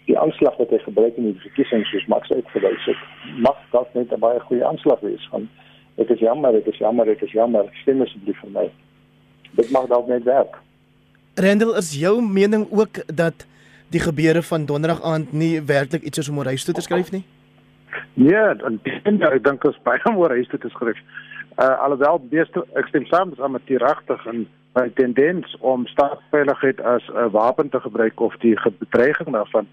die 0.06 0.18
aanslag 0.20 0.58
wat 0.58 0.70
hy 0.70 0.78
gebruik 0.84 1.18
in 1.18 1.32
die 1.32 1.40
verkiesings 1.42 1.90
soos 1.90 2.06
Max 2.06 2.30
uitgewys 2.30 2.86
het, 2.86 3.02
mag 3.42 3.58
dalk 3.72 3.94
net 3.98 4.14
'n 4.14 4.20
baie 4.20 4.40
goeie 4.40 4.66
aanslag 4.66 5.00
wees 5.00 5.28
van 5.32 5.50
ek 5.98 6.10
is 6.10 6.20
jammer, 6.20 6.56
ek 6.56 6.68
is 6.68 6.78
jammer, 6.78 7.10
ek 7.10 7.22
is 7.22 7.32
jammer, 7.32 7.66
stem 7.82 8.02
asseblief 8.02 8.40
vir 8.40 8.52
my. 8.52 8.70
Dit 9.56 9.72
mag 9.72 9.88
dalk 9.88 10.08
net 10.08 10.24
werk. 10.24 10.62
Randall, 11.36 11.76
is 11.78 11.92
jou 12.00 12.22
mening 12.22 12.68
ook 12.72 13.02
dat 13.08 13.46
die 13.90 14.00
gebeure 14.00 14.44
van 14.44 14.66
donderdag 14.66 15.02
aand 15.02 15.34
nie 15.34 15.62
werklik 15.62 16.04
iets 16.04 16.18
is 16.18 16.30
om 16.30 16.38
oor 16.38 16.46
huis 16.46 16.64
toe 16.64 16.74
te 16.74 16.82
skryf 16.82 17.12
nie? 17.12 17.24
Nee, 18.16 18.56
dan 18.56 18.80
ek 18.84 19.44
dink 19.44 19.62
dit 19.66 19.72
is 19.72 19.82
baie 19.84 20.12
oor 20.16 20.32
huis 20.32 20.48
toe 20.48 20.60
te 20.60 20.70
skryf. 20.72 21.00
Uh 21.60 21.76
alhoewel 21.84 22.20
beeste 22.32 22.64
ek 22.80 22.88
stem 22.92 23.06
saam 23.12 23.30
met 23.32 23.40
amateuragtig 23.40 24.26
en 24.32 24.46
my 24.76 24.90
tendens 24.96 25.56
om 25.60 25.86
staatsveiligheid 25.88 26.82
as 26.82 27.04
'n 27.12 27.32
wapen 27.32 27.70
te 27.70 27.80
gebruik 27.80 28.20
of 28.20 28.36
die 28.44 28.56
bedreiging 28.80 29.32
daarvan 29.32 29.68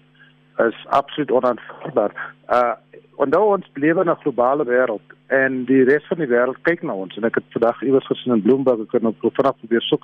is 0.67 0.85
absoluut 0.87 1.31
onaanvaarbaar. 1.31 2.13
Uh 2.49 2.73
onthou 3.15 3.43
ons 3.55 3.67
lewe 3.73 4.01
in 4.01 4.09
'n 4.09 4.21
globale 4.23 4.65
wêreld 4.65 5.07
en 5.27 5.65
die 5.65 5.83
res 5.83 6.07
van 6.07 6.17
die 6.17 6.31
wêreld 6.35 6.61
kyk 6.61 6.83
na 6.83 6.93
ons 6.93 7.15
en 7.15 7.23
ek 7.23 7.35
het 7.35 7.55
vandag 7.55 7.81
iewers 7.83 8.07
gesien 8.07 8.33
in 8.33 8.41
Bloomberg 8.41 8.79
ek 8.79 8.89
kan 8.89 9.05
op 9.05 9.35
vanaf 9.35 9.57
probeer 9.59 9.81
soek. 9.81 10.03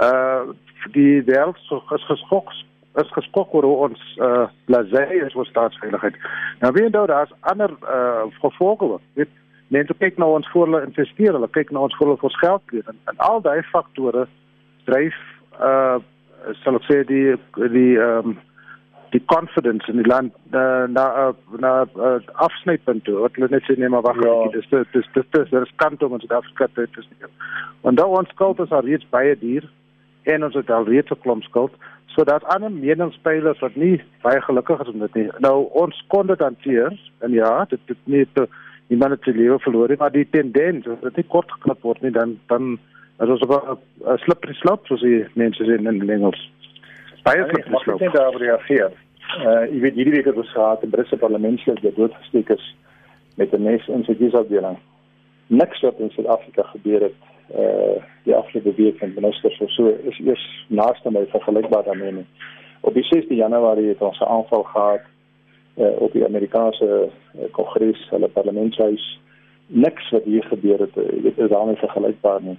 Uh 0.00 0.42
die 0.92 1.22
wêreld 1.22 1.58
so 1.68 1.80
geskok 2.06 2.50
is 2.98 3.12
geskok 3.14 3.54
oor 3.54 3.64
ons 3.88 4.00
uh 4.18 4.48
blasé 4.66 5.04
is 5.26 5.34
oor 5.34 5.46
staatsveiligheid. 5.46 6.16
Nou 6.60 6.72
wie 6.72 6.84
onthou 6.84 7.06
daar's 7.06 7.32
ander 7.40 7.70
uh 7.82 8.26
gevolge. 8.40 8.98
Dit 9.14 9.28
mense 9.68 9.94
kyk 9.98 10.18
na 10.18 10.26
ons 10.26 10.50
voor 10.50 10.66
hulle 10.66 10.84
investeer, 10.86 11.32
hulle 11.32 11.50
kyk 11.54 11.70
na 11.70 11.86
ons 11.86 11.96
voor 11.96 12.06
hulle 12.06 12.22
vir 12.24 12.38
geld 12.42 12.62
gee 12.66 12.82
en, 12.86 12.98
en 13.12 13.26
al 13.30 13.40
daai 13.40 13.62
faktore 13.72 14.26
dryf 14.84 15.18
uh 15.60 15.98
sal 16.64 16.78
ek 16.80 16.86
sê 16.88 17.02
die 17.08 17.26
die 17.56 17.98
ehm 17.98 18.32
um, 18.32 18.38
die 19.10 19.22
confidence 19.26 19.90
in 19.90 19.98
die 19.98 20.06
land 20.06 20.34
uh, 20.54 20.86
na 20.86 21.32
na 21.58 21.72
uh, 21.98 22.18
afsnypunt 22.46 23.04
toe 23.04 23.16
wat 23.24 23.34
hulle 23.34 23.48
net 23.50 23.66
sê 23.66 23.74
nee 23.78 23.90
maar 23.90 24.04
wag 24.06 24.20
ja. 24.22 24.34
dis 24.54 24.68
dis 24.70 24.86
dis 24.94 25.08
dis 25.16 25.26
dis 25.34 25.50
dis 25.50 25.72
kant 25.82 26.02
om 26.06 26.14
ons 26.14 26.22
Suid-Afrika 26.22 26.68
te 26.74 26.86
is 26.86 27.08
nie. 27.10 27.30
Want 27.82 27.98
dan 27.98 28.14
ons 28.20 28.30
skuld 28.34 28.62
is 28.62 28.70
al 28.70 28.86
reeds 28.86 29.08
baie 29.10 29.34
duur 29.40 29.66
en 30.30 30.46
ons 30.46 30.54
het 30.54 30.70
al 30.70 30.86
reeds 30.86 31.10
'n 31.10 31.22
klomp 31.24 31.42
skuld 31.48 31.74
sodat 32.20 32.44
ander 32.52 32.72
meningspeilers 32.72 33.60
wat 33.64 33.76
nie 33.80 33.96
baie 34.24 34.40
gelukkig 34.44 34.82
is 34.84 34.92
om 34.92 35.04
dit 35.06 35.14
nie. 35.16 35.28
Nou 35.40 35.54
ons 35.80 35.96
kon 36.12 36.28
dit 36.28 36.42
hanteer 36.44 36.92
en 37.24 37.32
ja, 37.32 37.52
dit 37.70 37.80
het 37.88 38.00
nie 38.04 38.26
te 38.36 38.44
niemand 38.90 39.14
het 39.14 39.24
sy 39.24 39.32
lewe 39.36 39.56
verloor 39.62 39.88
nie, 39.88 39.96
maar 40.00 40.12
die 40.12 40.26
tendens 40.34 40.88
as 40.90 41.00
dit 41.04 41.20
nie 41.20 41.28
kort 41.32 41.52
geknip 41.54 41.86
word 41.86 42.02
nie 42.04 42.12
dan 42.12 42.34
dan 42.50 42.74
is 43.24 43.32
ons 43.36 43.44
op 43.46 43.54
'n 43.54 44.18
slippery 44.24 44.54
slope 44.58 44.86
soos 44.88 45.00
die 45.00 45.24
mense 45.34 45.64
sê 45.64 45.78
in 45.78 46.10
Engels. 46.10 46.42
Baie 47.24 47.46
flippend 47.48 47.80
sloop. 47.80 48.02
Ek 48.02 48.12
daar 48.12 48.36
reageer. 48.36 48.92
Uh 49.46 49.64
jy 49.72 49.80
weet 49.80 49.94
hierdie 49.94 50.14
week 50.16 50.28
het 50.28 50.36
ons 50.36 50.52
gehad 50.52 50.84
'n 50.84 50.90
Britse 50.90 51.16
parlementslid 51.16 51.80
wat 51.80 51.96
doodgesteek 51.96 52.48
is 52.50 52.76
met 53.36 53.54
'n 53.54 53.62
mes 53.62 53.88
in 53.88 54.04
sy 54.04 54.14
kiesafdeling. 54.14 54.78
Niks 55.46 55.80
wat 55.80 55.98
in 55.98 56.10
Suid-Afrika 56.10 56.62
gebeur 56.62 57.00
het 57.00 57.16
uh 57.54 57.98
die 58.22 58.34
afgelope 58.36 58.74
week 58.76 58.98
van 58.98 59.14
ministers 59.14 59.60
of 59.60 59.70
so 59.70 59.86
is 60.08 60.18
eers 60.18 60.64
naaste 60.68 61.10
my 61.10 61.26
vergelykbaar 61.26 61.84
daarmee. 61.84 62.12
Nie. 62.12 62.26
Op 62.80 62.94
die 62.94 63.04
6de 63.04 63.34
Januarie 63.34 63.88
het 63.88 64.00
ons 64.00 64.18
'n 64.20 64.24
aanval 64.24 64.62
gehad 64.62 65.00
uh 65.76 66.00
op 66.00 66.12
die 66.12 66.24
Amerikaanse 66.24 67.08
Kongres, 67.50 68.08
hulle 68.10 68.28
parlementshuis. 68.28 69.20
Niks 69.66 70.10
wat 70.10 70.24
hier 70.24 70.44
gebeur 70.44 70.78
het, 70.78 70.94
dit 71.22 71.38
is 71.38 71.48
daarmee 71.48 71.76
vergelykbaar 71.76 72.42
nie. 72.42 72.58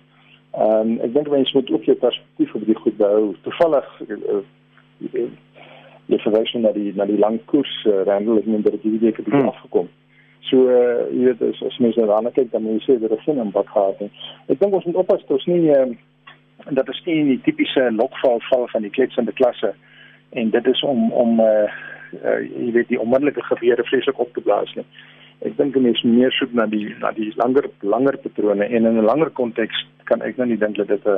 Ehm 0.52 0.90
um, 0.90 1.00
ek 1.00 1.14
dink 1.14 1.30
mense 1.30 1.58
moet 1.58 1.72
ook 1.72 1.84
jou 1.84 1.98
perspektief 1.98 2.54
op 2.56 2.66
die 2.66 2.76
goed 2.76 2.98
behou. 2.98 3.36
Toevallig 3.42 4.02
uh, 4.08 4.42
jy 6.12 6.18
verwys 6.26 6.54
na 6.54 6.72
die 6.76 6.92
na 6.96 7.06
die 7.08 7.20
lang 7.20 7.40
koers 7.46 7.72
uh, 7.88 8.18
meen 8.20 8.62
dat 8.62 8.72
dit 8.72 8.82
hierdie 8.82 9.00
week 9.00 9.18
het 9.18 9.26
hmm. 9.26 9.48
afgekom. 9.48 9.88
So 10.50 10.58
uh, 10.68 11.06
jy 11.14 11.28
weet 11.30 11.42
as, 11.42 11.62
as 11.68 11.78
mense 11.78 12.08
daarna 12.10 12.32
kyk 12.34 12.52
dan 12.52 12.64
moet 12.64 12.82
jy 12.82 12.96
sê 12.96 13.00
dat 13.00 13.10
dit 13.10 13.28
'n 13.28 13.46
impak 13.46 13.70
gehad 13.70 14.00
het. 14.00 14.12
Ek 14.48 14.60
dink 14.60 14.74
ons 14.74 14.86
moet 14.86 15.02
oppas 15.04 15.22
dat 15.22 15.32
ons 15.38 15.46
nie 15.46 15.70
uh, 15.70 15.88
dat 16.70 16.90
is 16.90 17.02
nie 17.06 17.24
die 17.24 17.42
tipiese 17.42 17.92
lokval 17.92 18.40
val 18.50 18.68
van 18.68 18.82
die 18.82 18.92
kletsende 18.92 19.32
klasse 19.32 19.74
en 20.30 20.50
dit 20.50 20.68
is 20.68 20.82
om 20.82 21.12
om 21.12 21.40
uh, 21.40 21.70
uh, 22.24 22.40
jy 22.42 22.72
weet 22.72 22.88
die 22.88 23.00
onmiddellike 23.00 23.44
gebeure 23.44 23.84
vreeslik 23.84 24.20
op 24.20 24.34
te 24.34 24.42
blaas 24.42 24.74
nie 24.76 24.86
ek 25.48 25.58
dink 25.58 25.78
mense 25.82 26.08
meer 26.08 26.34
soek 26.38 26.54
na 26.58 26.68
die 26.70 26.88
na 27.02 27.12
die 27.18 27.32
langer 27.42 27.68
langer 27.82 28.18
patrone 28.24 28.66
en 28.66 28.86
in 28.86 28.98
'n 28.98 29.06
langer 29.06 29.30
konteks 29.30 29.86
kan 30.06 30.22
ek 30.22 30.38
nou 30.38 30.48
nie 30.48 30.58
dink 30.58 30.76
dat 30.78 30.88
dit 30.88 31.06
'n 31.06 31.18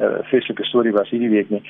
'n 0.00 0.22
fisieke 0.30 0.64
storie 0.64 0.92
was 0.92 1.10
hierdie 1.10 1.30
week 1.30 1.50
nie. 1.50 1.62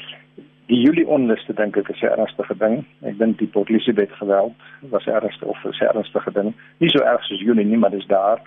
Die 0.67 0.81
Julie 0.81 1.07
onluste 1.07 1.55
dink 1.55 1.77
ek 1.77 1.89
is 1.89 2.03
'n 2.03 2.15
ernstige 2.15 2.57
ding. 2.59 2.85
Ek 3.03 3.19
dink 3.19 3.39
die 3.39 3.47
Port 3.47 3.69
Elizabeth 3.69 4.13
geweld 4.13 4.55
was 4.91 5.07
ernstig 5.07 5.49
of 5.49 5.65
'n 5.65 5.73
ernstige 5.85 6.33
ding. 6.33 6.55
Nie 6.79 6.91
so 6.91 6.99
erg 6.99 7.25
soos 7.25 7.41
Julie 7.41 7.65
nie, 7.65 7.79
maar 7.79 7.91
dis 7.91 8.07
daar. 8.07 8.41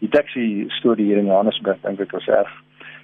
Die 0.00 0.08
taxi 0.08 0.64
storie 0.68 1.06
hier 1.06 1.18
in 1.18 1.26
Johannesburg 1.26 1.80
dink 1.82 2.00
ek 2.00 2.12
was 2.12 2.26
erg. 2.26 2.52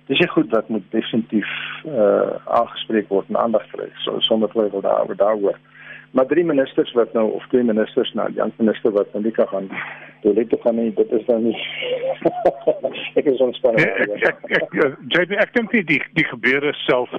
Dis 0.06 0.20
ek 0.20 0.30
goed 0.30 0.50
dat 0.50 0.68
moet 0.68 0.90
definitief 0.90 1.48
uh 1.86 2.36
aangespreek 2.44 3.08
word 3.08 3.28
en 3.28 3.36
aandag 3.36 3.66
kry 3.72 3.88
so 4.04 4.20
sonder 4.20 4.48
twyfel 4.48 4.80
daaroor 4.80 5.16
daaroor. 5.16 5.52
Daar 5.52 5.77
maar 6.10 6.26
drie 6.26 6.44
ministers 6.44 6.92
wat 6.92 7.12
nou 7.12 7.30
of 7.32 7.46
twee 7.48 7.62
ministers 7.62 8.12
nou 8.12 8.28
die 8.32 8.42
ander 8.42 8.64
minister 8.64 8.92
wat 8.92 9.12
nou 9.12 9.24
nie 9.24 9.32
kan 9.32 9.48
gaan 9.48 9.68
toilet 10.22 10.48
toe 10.48 10.60
gaan 10.62 10.80
nie 10.80 10.94
dit 10.94 11.12
is 11.18 11.26
dan 11.26 11.42
nou 11.42 11.52
nie 11.52 11.58
ek 13.20 13.30
is 13.34 13.44
ontspanne 13.48 13.84
ek 13.84 14.16
ek 14.32 14.42
ek 14.62 14.80
ek, 15.20 15.38
ek 15.46 15.54
dink 15.54 15.70
die 15.76 15.84
die, 15.84 16.02
die 16.20 16.28
gebeure 16.32 16.74
self 16.86 17.14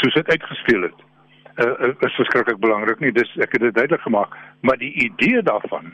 soos 0.00 0.14
dit 0.20 0.36
uitgespeel 0.36 0.88
het 0.90 1.08
uh, 1.60 1.88
is 2.00 2.14
verskriklik 2.14 2.60
belangrik 2.60 3.00
nie. 3.00 3.12
Dis 3.12 3.28
ek 3.44 3.52
het 3.56 3.60
dit 3.66 3.74
duidelik 3.74 4.00
gemaak. 4.00 4.36
Maar 4.60 4.78
die 4.80 4.92
idee 5.04 5.42
daarvan 5.42 5.92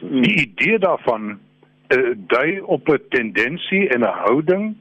Die 0.00 0.40
idee 0.40 0.78
daarvan 0.78 1.38
uh, 1.88 2.10
dui 2.16 2.60
op 2.60 2.88
'n 2.88 3.02
tendensie 3.08 3.88
en 3.88 4.00
'n 4.00 4.16
houding 4.24 4.76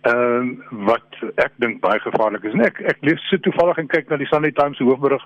ehm 0.00 0.48
uh, 0.48 0.86
wat 0.86 1.10
ek 1.34 1.52
dink 1.56 1.80
baie 1.80 2.00
gevaarlik 2.00 2.42
is. 2.42 2.52
En 2.52 2.60
ek 2.60 2.80
ek 2.80 2.96
lees 3.00 3.28
so 3.28 3.38
toevallig 3.38 3.76
en 3.76 3.86
kyk 3.86 4.08
na 4.08 4.16
die 4.16 4.26
Sunday 4.26 4.52
Times 4.52 4.76
se 4.76 4.84
hoofberig 4.84 5.22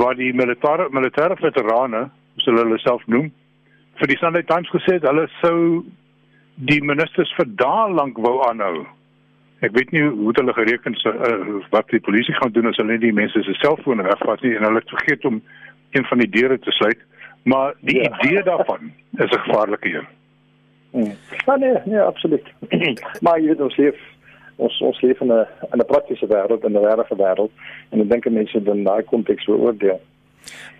waar 0.00 0.14
die 0.14 0.32
militêre 0.32 0.88
militêre 0.90 1.36
veterane, 1.40 2.08
so 2.36 2.50
hulle 2.50 2.64
hulle 2.64 2.78
self 2.78 3.04
noem, 3.06 3.30
vir 4.00 4.08
die 4.08 4.18
Sunday 4.20 4.42
Times 4.48 4.70
gesê 4.72 4.96
het 4.98 5.06
hulle 5.08 5.28
sou 5.40 5.84
die 6.70 6.80
ministers 6.84 7.32
vir 7.36 7.48
dae 7.60 7.88
lank 7.92 8.18
wou 8.18 8.38
aanhou. 8.48 8.84
Ek 9.62 9.74
weet 9.76 9.92
nie 9.94 10.02
hoe 10.02 10.32
hulle 10.38 10.54
gereken 10.56 10.96
het 10.96 11.04
uh, 11.06 11.60
wat 11.70 11.92
die 11.94 12.02
polisie 12.02 12.34
gaan 12.34 12.54
doen 12.54 12.70
as 12.70 12.80
hulle 12.82 12.98
die 12.98 13.12
mense 13.14 13.44
se 13.46 13.54
selfone 13.60 14.06
wegvat 14.08 14.42
nie 14.42 14.56
en 14.56 14.66
hulle 14.66 14.82
het 14.82 14.96
vergeet 14.96 15.24
om 15.28 15.42
een 15.92 16.08
van 16.08 16.18
die 16.24 16.30
deure 16.34 16.58
te 16.58 16.74
sluit. 16.78 16.98
Maar 17.44 17.74
die 17.80 18.00
ja. 18.00 18.10
idee 18.10 18.42
daarvan 18.42 18.92
is 19.18 19.30
'n 19.30 19.44
gevaarlike 19.46 19.94
een. 19.94 20.08
Hmm. 20.92 21.14
Ja, 21.46 21.56
nee, 21.56 21.76
nee, 21.84 22.00
absoluut. 22.00 22.46
maar 23.24 23.40
jy 23.40 23.46
weet 23.46 23.60
ons 23.60 23.76
leef 23.76 23.96
ons 24.66 24.80
ons 24.88 25.02
leef 25.02 25.20
in 25.20 25.32
'n 25.32 25.46
in 25.72 25.80
'n 25.80 25.90
praktiese 25.92 26.26
wêreld 26.26 26.64
en 26.64 26.72
'n 26.72 26.84
regte 26.86 27.16
wêreld 27.24 27.52
en 27.90 28.00
ek 28.00 28.08
dink 28.10 28.30
mense 28.30 28.62
dan 28.62 28.84
daai 28.84 29.02
konteks 29.02 29.44
beoordeel. 29.46 30.00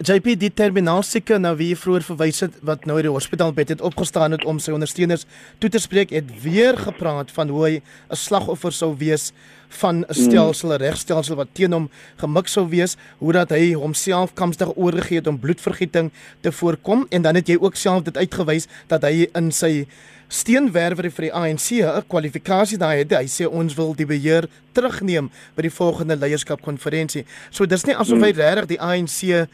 JP 0.03 0.35
die 0.41 0.51
terminaal 0.51 1.05
sieke 1.07 1.37
nou 1.39 1.53
wie 1.61 1.77
vroeër 1.79 2.03
verwys 2.03 2.41
het 2.43 2.55
wat 2.67 2.87
nou 2.89 2.97
in 2.99 3.07
die 3.07 3.13
hospitaalbed 3.15 3.69
het 3.75 3.85
opgestaan 3.87 4.35
het 4.35 4.45
om 4.49 4.59
sy 4.59 4.73
ondersteuners 4.75 5.27
toe 5.63 5.71
te 5.71 5.79
spreek 5.83 6.11
het 6.11 6.31
weer 6.43 6.79
gepraat 6.81 7.31
van 7.37 7.53
hoe 7.55 7.63
hy 7.67 7.75
'n 8.11 8.17
slagoffer 8.17 8.73
sou 8.73 8.97
wees 8.99 9.33
van 9.81 10.05
'n 10.09 10.15
stelsel 10.15 10.73
'n 10.73 10.83
regstelsel 10.83 11.37
wat 11.37 11.55
teen 11.55 11.73
hom 11.73 11.91
gemik 12.17 12.49
sou 12.49 12.67
wees 12.69 12.97
hoe 13.19 13.33
dat 13.33 13.51
hy 13.51 13.75
homself 13.75 14.35
kamstig 14.35 14.77
oorgegee 14.77 15.19
het 15.19 15.27
om 15.27 15.39
bloedvergieting 15.39 16.11
te 16.41 16.53
voorkom 16.53 17.07
en 17.11 17.23
dan 17.23 17.35
het 17.35 17.49
jy 17.49 17.57
ook 17.61 17.77
self 17.77 18.03
dit 18.03 18.17
uitgewys 18.17 18.67
dat 18.89 19.03
hy 19.03 19.29
in 19.35 19.53
sy 19.53 19.87
steenwerwer 20.33 21.11
vir 21.13 21.27
die 21.29 21.35
ANC 21.37 21.69
'n 21.85 22.05
kwalifikasie 22.09 22.79
daai 22.79 23.05
het 23.05 23.13
hy 23.13 23.29
sê 23.29 23.45
ons 23.47 23.75
wil 23.77 23.93
die 23.95 24.07
beheer 24.07 24.49
terugneem 24.73 25.29
by 25.57 25.63
die 25.63 25.77
volgende 25.81 26.17
leierskapkonferensie. 26.17 27.25
So 27.51 27.67
dis 27.67 27.85
nie 27.87 27.95
asof 27.95 28.19
hy 28.19 28.33
hmm. 28.33 28.41
regtig 28.41 28.67
die 28.73 28.81
ANC 28.81 29.49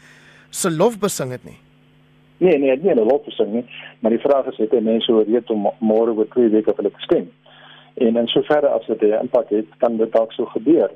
se 0.49 0.69
lof 0.69 0.99
besing 0.99 1.31
het 1.31 1.43
nie. 1.43 1.59
Nee, 2.39 2.57
nee, 2.57 2.75
nie 2.77 2.93
'n 2.95 3.03
lof 3.03 3.25
besing 3.25 3.51
nie, 3.53 3.65
maar 3.99 4.11
die 4.11 4.23
vraag 4.23 4.45
is 4.47 4.57
het 4.57 4.71
hy 4.71 4.79
mense 4.79 5.11
oorreed 5.11 5.49
om 5.49 5.67
môre 5.79 6.15
oor 6.15 6.27
twee 6.31 6.49
weke 6.49 6.71
vir 6.71 6.83
hulle 6.83 6.95
te 6.95 7.03
stem. 7.03 7.27
En 7.95 8.15
in 8.15 8.27
soverre 8.27 8.67
as 8.67 8.85
dit 8.87 9.01
'n 9.01 9.19
impak 9.21 9.49
het, 9.49 9.67
kan 9.77 9.97
dit 9.97 10.11
dalk 10.11 10.31
so 10.31 10.45
gebeur. 10.45 10.89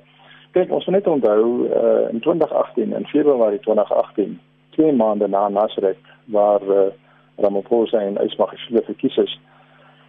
Kyk, 0.52 0.72
ons 0.72 0.86
moet 0.86 0.96
net 0.96 1.08
onthou 1.08 1.68
uh, 1.68 2.14
in 2.14 2.20
2018 2.20 2.94
in 2.94 3.06
Februarie 3.06 3.60
2018, 3.60 4.40
twee 4.70 4.92
maande 4.94 5.28
na 5.28 5.50
Nasrek 5.50 5.98
waar 6.26 6.62
uh, 6.62 6.92
Ramaphosa 7.38 8.00
en 8.00 8.18
Ismail 8.18 8.84
verkies 8.86 9.18
is, 9.18 9.40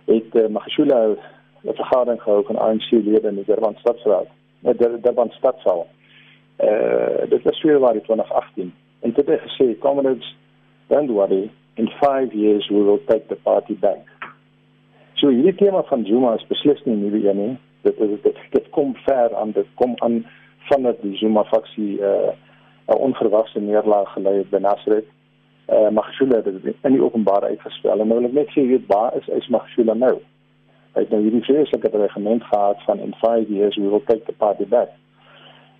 het 0.05 0.34
uh, 0.34 0.48
Magashula 0.48 1.16
'n 1.64 1.74
vergadering 1.74 2.22
gehou 2.22 2.44
van 2.44 2.59
ANC-lede 2.59 3.28
in 3.28 3.34
die 3.34 3.44
Durban 3.44 3.74
Stadsraad, 3.78 4.26
met 4.59 4.78
die 4.78 5.00
Durban 5.00 5.30
Stadsaal. 5.30 5.86
Eh 6.57 6.68
uh, 6.68 7.30
dit 7.30 7.42
was 7.42 7.61
Februarie 7.61 8.00
2018 8.00 8.74
en 9.00 9.12
dit 9.12 9.26
het 9.26 9.40
gesê 9.40 9.78
don't 10.86 11.11
worry 11.11 11.50
in 11.74 11.88
5 11.88 12.32
years 12.32 12.68
we 12.68 12.82
will 12.82 13.00
take 13.07 13.26
the 13.26 13.34
party 13.34 13.78
back. 13.78 13.98
So 15.14 15.28
hierdie 15.28 15.55
tema 15.55 15.82
van 15.82 16.05
Zuma 16.05 16.34
is 16.34 16.46
beslis 16.46 16.84
nie 16.84 16.96
nuwe 16.96 17.28
een 17.28 17.36
nie. 17.36 17.59
Dit 17.80 17.98
is 17.98 18.20
dit, 18.22 18.36
dit 18.50 18.68
kom 18.70 18.96
ver 18.96 19.34
aan 19.36 19.50
dit 19.52 19.66
kom 19.74 19.94
aan 19.96 20.26
vanaf 20.59 20.96
die 21.00 21.16
Zuma 21.16 21.44
faksie 21.44 22.00
eh 22.02 22.09
uh, 22.09 22.32
'n 22.86 22.98
onverwagse 22.98 23.61
neerlaag 23.61 24.12
gelei 24.12 24.36
het 24.36 24.50
by 24.50 24.59
Nasrek 24.59 25.05
uh, 25.68 25.88
Magshula 25.88 26.36
het 26.36 26.44
dit 26.44 26.76
in 26.82 26.96
die 26.96 27.02
openbaar 27.02 27.42
uitgespel. 27.42 28.00
En 28.00 28.08
nou 28.08 28.20
wil 28.20 28.28
ek 28.28 28.36
net 28.36 28.52
sê 28.54 28.66
weet 28.68 28.86
waar 28.90 29.16
is 29.18 29.28
is 29.38 29.48
Magshula 29.48 29.94
nou? 29.98 30.18
Hy 30.94 31.02
het 31.02 31.10
nou 31.10 31.22
hierdie 31.24 31.42
vreeslike 31.46 31.90
regiment 31.90 32.44
gehad 32.44 32.82
van 32.86 33.02
in 33.02 33.14
5 33.20 33.48
years 33.48 33.76
we 33.76 33.88
will 33.88 34.04
take 34.06 34.24
the 34.26 34.36
party 34.44 34.66
back. 34.66 34.92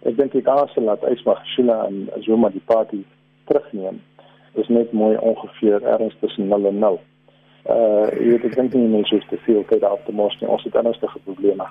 Ek 0.03 0.17
dink 0.17 0.35
ek 0.35 0.49
gaan 0.49 0.71
sê 0.73 0.85
dat 0.85 1.07
is 1.11 1.25
Magshula 1.29 1.85
en 1.89 2.11
Zuma 2.27 2.51
die 2.51 2.65
party 2.67 3.05
terugneem 3.51 4.03
is 4.55 4.69
net 4.69 4.93
mooi 4.93 5.17
ongeveer 5.17 5.83
ergens 5.83 6.15
tussen 6.21 6.49
0 6.49 6.67
en 6.67 6.79
0 6.79 7.01
uh 7.65 8.07
jy 8.21 8.29
weet 8.35 8.45
ek 8.51 8.57
dink 8.61 8.75
nie 8.77 8.91
mense 8.93 9.15
hoef 9.15 9.25
te 9.31 9.39
veel 9.47 9.65
tyd 9.71 9.85
af 9.89 10.03
te 10.05 10.13
mors 10.13 10.37
nie. 10.41 10.49
Ons 10.49 10.65
het 10.69 10.75
ernstige 10.77 11.19
probleme 11.25 11.65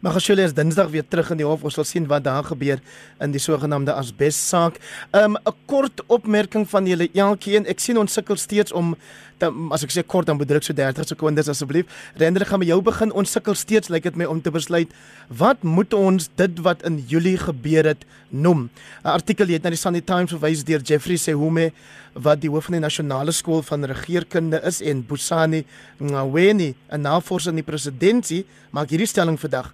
Maar 0.00 0.12
Gashule 0.12 0.42
is 0.42 0.54
Dinsdag 0.54 0.90
weer 0.90 1.04
terug 1.08 1.30
in 1.30 1.36
die 1.40 1.46
hof. 1.46 1.64
Ons 1.64 1.74
sal 1.74 1.84
sien 1.84 2.06
wat 2.06 2.24
daar 2.24 2.44
gebeur 2.44 2.80
in 3.20 3.32
die 3.32 3.40
sogenaamde 3.40 3.94
asbes 3.96 4.38
saak. 4.48 4.78
Um 5.12 5.36
'n 5.36 5.54
kort 5.66 6.02
opmerking 6.06 6.68
van 6.68 6.86
julle 6.86 7.08
elkeen. 7.14 7.66
Ek 7.66 7.80
sien 7.80 7.98
ons 7.98 8.12
sukkel 8.12 8.36
steeds 8.36 8.72
om 8.72 8.96
te, 9.38 9.50
as 9.74 9.84
ek 9.86 9.92
sê 9.94 10.04
kort 10.06 10.28
dan 10.28 10.38
bedruk 10.40 10.64
so 10.64 10.76
30 10.76 11.08
sekondes 11.12 11.50
asseblief. 11.52 11.86
Render 12.20 12.46
gaan 12.46 12.62
met 12.62 12.68
jou 12.68 12.80
begin. 12.84 13.12
Ons 13.12 13.34
sukkel 13.36 13.54
steeds 13.54 13.88
lyk 13.88 14.04
like 14.04 14.10
dit 14.10 14.20
my 14.20 14.28
om 14.30 14.40
te 14.42 14.52
besluit 14.54 14.92
wat 15.28 15.62
moet 15.66 15.94
ons 15.96 16.30
dit 16.38 16.62
wat 16.64 16.84
in 16.86 16.98
Julie 17.08 17.36
gebeur 17.40 17.84
het 17.92 18.04
noem. 18.30 18.68
'n 19.04 19.08
Artikel 19.08 19.48
het 19.48 19.62
na 19.62 19.70
die 19.70 19.78
Sunday 19.78 20.02
Times 20.02 20.30
verwys 20.30 20.64
deur 20.64 20.80
Jeffrey 20.80 21.16
Sehume 21.16 21.72
wat 22.14 22.40
die 22.40 22.50
hoof 22.50 22.64
van 22.64 22.78
die 22.78 22.84
nasionale 22.84 23.32
skool 23.32 23.62
van 23.62 23.84
regeringskunde 23.84 24.60
is 24.64 24.80
en 24.80 25.06
Busani 25.06 25.64
Ngweni 26.00 26.74
'n 26.90 27.00
navorser 27.00 27.50
in 27.50 27.62
die 27.62 27.70
presidentskap 27.72 28.46
maak 28.70 28.90
hierdie 28.90 29.06
stelling 29.06 29.38
vandag 29.40 29.72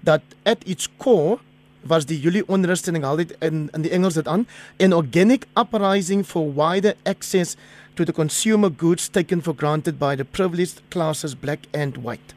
dat 0.00 0.22
at 0.44 0.58
its 0.64 0.88
core 0.98 1.38
was 1.82 2.06
die 2.06 2.20
Julie 2.20 2.44
onrus 2.46 2.86
en 2.88 3.04
al 3.04 3.16
dit 3.16 3.36
in 3.40 3.68
in 3.72 3.82
die 3.82 3.90
Engels 3.90 4.14
dit 4.14 4.28
aan 4.28 4.46
an 4.80 4.92
organic 4.92 5.46
uprising 5.56 6.24
for 6.26 6.54
wider 6.54 6.94
access 7.04 7.56
to 7.94 8.04
the 8.04 8.12
consumer 8.12 8.70
goods 8.70 9.08
taken 9.08 9.42
for 9.42 9.54
granted 9.54 9.98
by 9.98 10.16
the 10.16 10.24
privileged 10.24 10.82
classes 10.90 11.34
black 11.34 11.60
and 11.72 11.96
white. 11.96 12.34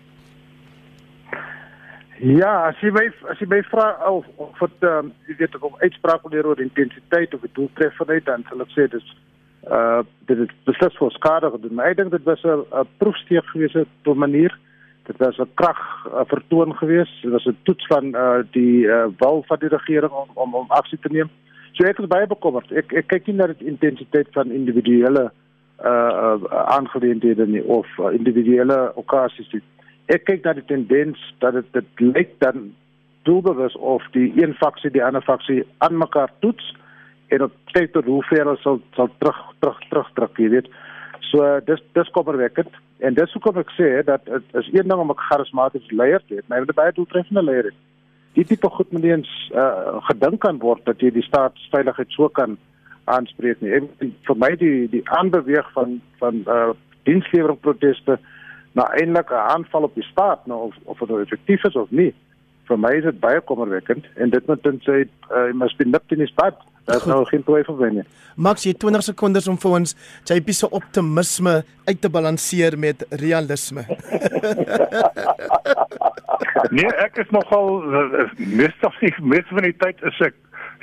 Ja, 2.22 2.68
as 2.70 2.78
jy 2.82 2.92
my 2.94 3.08
as 3.32 3.40
jy 3.42 3.48
my 3.50 3.62
vra 3.66 3.96
of 4.06 4.26
of 4.38 4.58
wat 4.62 4.86
ehm 4.86 5.08
um, 5.08 5.14
jy 5.26 5.36
weet 5.40 5.56
of 5.58 5.78
uitspraak 5.82 6.26
oor 6.30 6.56
die 6.56 6.68
intensiteit 6.68 7.34
of 7.34 7.42
die 7.42 7.56
doeltreffendheid 7.58 8.26
dan 8.26 8.46
sal 8.50 8.62
ek 8.62 8.74
sê 8.76 8.86
dis 8.94 9.08
uh 9.66 10.04
dit 10.30 10.44
is 10.46 10.52
beslis 10.66 10.98
vir 11.00 11.16
skade 11.18 11.50
gedoen. 11.56 11.74
Maar 11.80 11.94
ek 11.94 11.98
dink 11.98 12.12
dit 12.12 12.28
was 12.30 12.44
'n 12.46 12.86
proefsteek 13.02 13.46
geweest 13.54 13.76
op 14.06 14.14
'n 14.14 14.18
manier 14.26 14.54
dit 15.04 15.18
was 15.18 15.38
'n 15.38 15.52
krag 15.54 16.06
uh, 16.08 16.22
vertoon 16.26 16.76
geweest. 16.76 17.22
Dit 17.22 17.32
was 17.32 17.46
'n 17.46 17.58
toets 17.64 17.86
van 17.88 18.06
uh, 18.06 18.40
die 18.52 18.86
uh, 18.86 19.06
wil 19.18 19.44
van 19.48 19.58
die 19.60 19.70
regering 19.70 20.12
om 20.12 20.30
om, 20.34 20.56
om 20.56 20.66
aksie 20.68 21.00
te 21.02 21.10
neem. 21.12 21.30
So 21.72 21.84
ek 21.84 22.00
is 22.00 22.08
baie 22.08 22.28
bekommerd. 22.28 22.72
Ek 22.72 22.94
ek 22.94 23.08
kyk 23.08 23.28
nie 23.28 23.36
na 23.36 23.48
die 23.48 23.68
intensiteit 23.68 24.28
van 24.32 24.52
individuele 24.52 25.32
uh, 25.84 26.36
aangeleenthede 26.66 27.48
nie 27.48 27.64
of 27.64 27.88
uh, 27.98 28.14
individuele 28.14 28.92
okasies 28.96 29.52
nie. 29.52 29.62
Ek 30.06 30.26
kyk 30.28 30.44
na 30.44 30.54
die 30.54 30.66
tendens 30.66 31.20
dat 31.40 31.54
dit 31.54 31.74
dit 31.74 31.86
lyk 32.00 32.40
dan 32.40 32.74
doelbewus 33.24 33.76
of 33.78 34.04
die 34.12 34.34
een 34.44 34.54
faksie 34.54 34.92
die 34.92 35.04
ander 35.04 35.22
faksie 35.22 35.64
aan 35.78 35.98
mekaar 35.98 36.32
toets 36.40 36.76
en 37.28 37.44
op 37.48 37.54
kyk 37.72 37.94
tot 37.94 38.06
hoe 38.06 38.24
ver 38.30 38.46
hulle 38.46 38.58
sal 38.62 38.82
sal 38.96 39.10
terug 39.18 39.42
terug 39.60 39.80
terug 39.90 40.14
trek 40.14 40.38
jy 40.38 40.50
weet. 40.50 40.72
So 41.32 41.60
dis 41.66 41.82
dis 41.94 42.10
kommerwekkend 42.18 42.76
en 43.02 43.16
dis 43.18 43.34
hoekom 43.34 43.58
ek 43.62 43.72
sê 43.78 43.90
dat 44.06 44.26
dit 44.26 44.58
is 44.62 44.70
een 44.74 44.88
ding 44.88 45.00
om 45.00 45.12
'n 45.12 45.24
charismatiese 45.28 45.96
leier 45.96 46.22
te 46.28 46.36
hê, 46.36 46.42
maar 46.48 46.60
jy 46.60 46.66
moet 46.66 46.76
baie 46.82 46.98
doeltreffende 46.98 47.44
leier 47.44 47.70
hê. 47.70 47.74
Die 48.34 48.46
tipe 48.46 48.70
goed 48.70 48.92
moet 48.92 49.04
eens 49.04 49.32
uh, 49.56 50.00
gedink 50.10 50.40
kan 50.42 50.60
word 50.60 50.86
dat 50.86 51.02
jy 51.02 51.12
die 51.12 51.26
staatsveiligheid 51.26 52.12
so 52.16 52.30
kan 52.30 52.58
aanspreek 53.04 53.62
nie. 53.62 53.74
En 53.74 53.90
vir 54.28 54.38
my 54.38 54.56
die 54.56 54.88
die 54.90 55.04
aanbeweeg 55.18 55.72
van 55.74 56.00
van 56.20 56.44
uh, 56.48 56.72
dienslewering 57.04 57.60
proteste 57.60 58.20
na 58.72 58.88
eintlik 58.96 59.32
'n 59.32 59.48
aanval 59.56 59.84
op 59.84 59.96
die 59.96 60.08
staat 60.12 60.46
nou 60.48 60.60
of 60.68 60.76
of 60.84 61.00
dit 61.00 61.10
nou 61.10 61.22
effektief 61.22 61.64
is 61.64 61.76
of 61.76 61.92
nie. 61.92 62.14
Vir 62.70 62.80
my 62.80 62.94
is 62.96 63.04
dit 63.04 63.20
baie 63.20 63.42
kommerwekkend 63.42 64.06
en 64.16 64.30
dit 64.30 64.48
moet 64.48 64.64
dan 64.64 64.80
sê 64.88 65.04
uh, 65.04 65.54
must 65.54 65.78
be 65.78 65.86
nipped 65.86 66.12
in 66.12 66.20
his 66.20 66.34
bud. 66.34 66.56
Is 66.86 67.06
nou 67.06 67.26
geen 67.30 67.44
twyfel 67.44 67.78
van 67.78 67.94
nie. 68.00 68.06
Max, 68.36 68.64
jy 68.66 68.74
20 68.80 69.04
sekondes 69.06 69.48
om 69.52 69.58
vir 69.62 69.76
ons 69.78 69.94
JP 70.26 70.54
se 70.56 70.70
optimisme 70.70 71.62
uit 71.86 72.02
te 72.02 72.10
balanseer 72.10 72.78
met 72.80 73.04
realisme. 73.22 73.86
nee, 76.76 76.90
ek 77.04 77.20
is 77.22 77.30
nogal 77.36 77.84
meestal 78.38 78.94
meeste 79.22 79.54
van 79.54 79.68
die 79.68 79.78
tyd 79.84 80.02
is 80.10 80.24
ek 80.26 80.38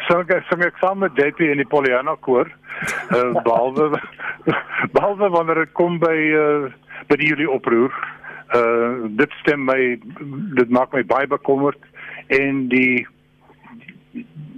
sing 0.07 0.31
ek 0.31 0.47
sing 0.51 0.63
ek 0.67 0.79
saam 0.83 1.03
met 1.03 1.19
JP 1.19 1.51
in 1.53 1.63
die 1.63 1.69
Pollyanna 1.69 2.15
koor. 2.27 2.51
Uh, 3.11 3.35
behalwe 3.47 3.91
behalwe 4.95 5.31
wanneer 5.35 5.65
dit 5.65 5.75
kom 5.79 5.99
by 6.03 6.17
uh, 6.39 6.71
by 7.11 7.19
die 7.19 7.33
Julie 7.33 7.51
oproer. 7.51 7.95
Uh 8.55 9.11
dit 9.19 9.33
stem 9.43 9.67
my 9.69 9.99
dit 10.57 10.71
maak 10.73 10.95
my 10.95 11.03
baie 11.05 11.29
bekommerd 11.29 11.81
en 12.33 12.69
die 12.73 13.05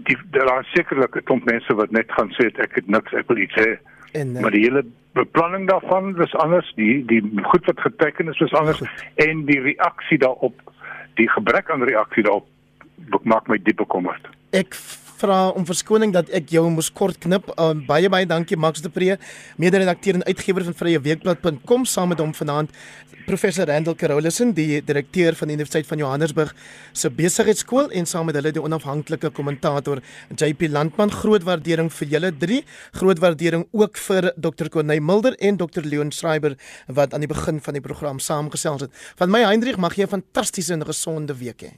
die 0.08 0.16
daar 0.30 0.60
is 0.60 0.72
sekerlik 0.72 1.16
'n 1.16 1.24
klomp 1.24 1.44
mense 1.44 1.74
wat 1.74 1.90
net 1.90 2.12
gaan 2.12 2.30
sê 2.38 2.46
ek 2.46 2.74
het 2.74 2.86
niks 2.86 3.12
ek 3.12 3.28
wil 3.28 3.36
iets 3.36 3.54
hê. 3.54 3.78
En 4.12 4.34
uh, 4.36 4.40
maar 4.40 4.50
die 4.50 4.64
hele 4.64 4.84
beplanning 5.12 5.68
daarvan 5.68 6.14
was 6.16 6.34
anders, 6.34 6.72
die 6.76 7.04
die 7.04 7.22
goed 7.42 7.64
wat 7.64 7.80
geteken 7.80 8.28
is 8.28 8.38
was 8.38 8.52
anders 8.52 8.82
en 9.14 9.44
die 9.44 9.60
reaksie 9.60 10.18
daarop, 10.18 10.72
die 11.14 11.28
gebrek 11.28 11.70
aan 11.70 11.82
reaksie 11.82 12.22
daarop 12.22 12.46
maak 13.22 13.48
my 13.48 13.58
diep 13.62 13.76
bekommerd. 13.76 14.28
Ek 14.50 14.74
vra 15.20 15.50
om 15.56 15.66
verskoning 15.68 16.14
dat 16.14 16.30
ek 16.36 16.50
jou 16.54 16.64
moes 16.72 16.90
kort 16.92 17.20
knip. 17.22 17.50
Uh, 17.56 17.72
baie 17.88 18.08
baie 18.12 18.28
dankie 18.28 18.58
Max 18.58 18.82
de 18.84 18.90
Pre, 18.92 19.18
mede-redakteur 19.60 20.20
en 20.20 20.26
uitgewer 20.26 20.66
van 20.70 20.76
vryeweekblad.com 20.80 21.86
saam 21.88 22.14
met 22.14 22.22
hom 22.22 22.34
vanaand 22.36 22.72
professor 23.30 23.66
Randall 23.68 23.94
Carolison, 23.94 24.50
die 24.56 24.80
direkteur 24.82 25.36
van 25.38 25.50
die 25.50 25.56
Universiteit 25.58 25.86
van 25.86 26.00
Johannesburg 26.02 26.54
se 26.92 27.10
besigheidskool 27.14 27.92
en 27.94 28.08
saam 28.08 28.26
met 28.30 28.38
hulle 28.38 28.52
die 28.56 28.62
onafhanklike 28.62 29.30
kommentator 29.36 30.00
JP 30.34 30.70
Landman. 30.74 31.12
Groot 31.14 31.46
waardering 31.46 31.92
vir 31.94 32.10
julle 32.16 32.32
drie. 32.42 32.62
Groot 32.98 33.22
waardering 33.22 33.66
ook 33.70 34.00
vir 34.08 34.32
Dr. 34.36 34.70
Corneil 34.72 35.04
Mulder 35.04 35.36
en 35.38 35.60
Dr. 35.60 35.86
Leon 35.86 36.10
Schreiber 36.14 36.56
wat 36.88 37.14
aan 37.14 37.26
die 37.26 37.30
begin 37.30 37.60
van 37.62 37.78
die 37.78 37.84
program 37.84 38.18
saamgesels 38.18 38.88
het. 38.88 38.98
Van 39.20 39.30
my 39.30 39.44
Hendrik, 39.46 39.78
mag 39.78 39.94
jy 39.94 40.04
'n 40.04 40.16
fantastiese 40.18 40.72
en 40.72 40.86
gesonde 40.86 41.34
week 41.34 41.62
hê. 41.62 41.72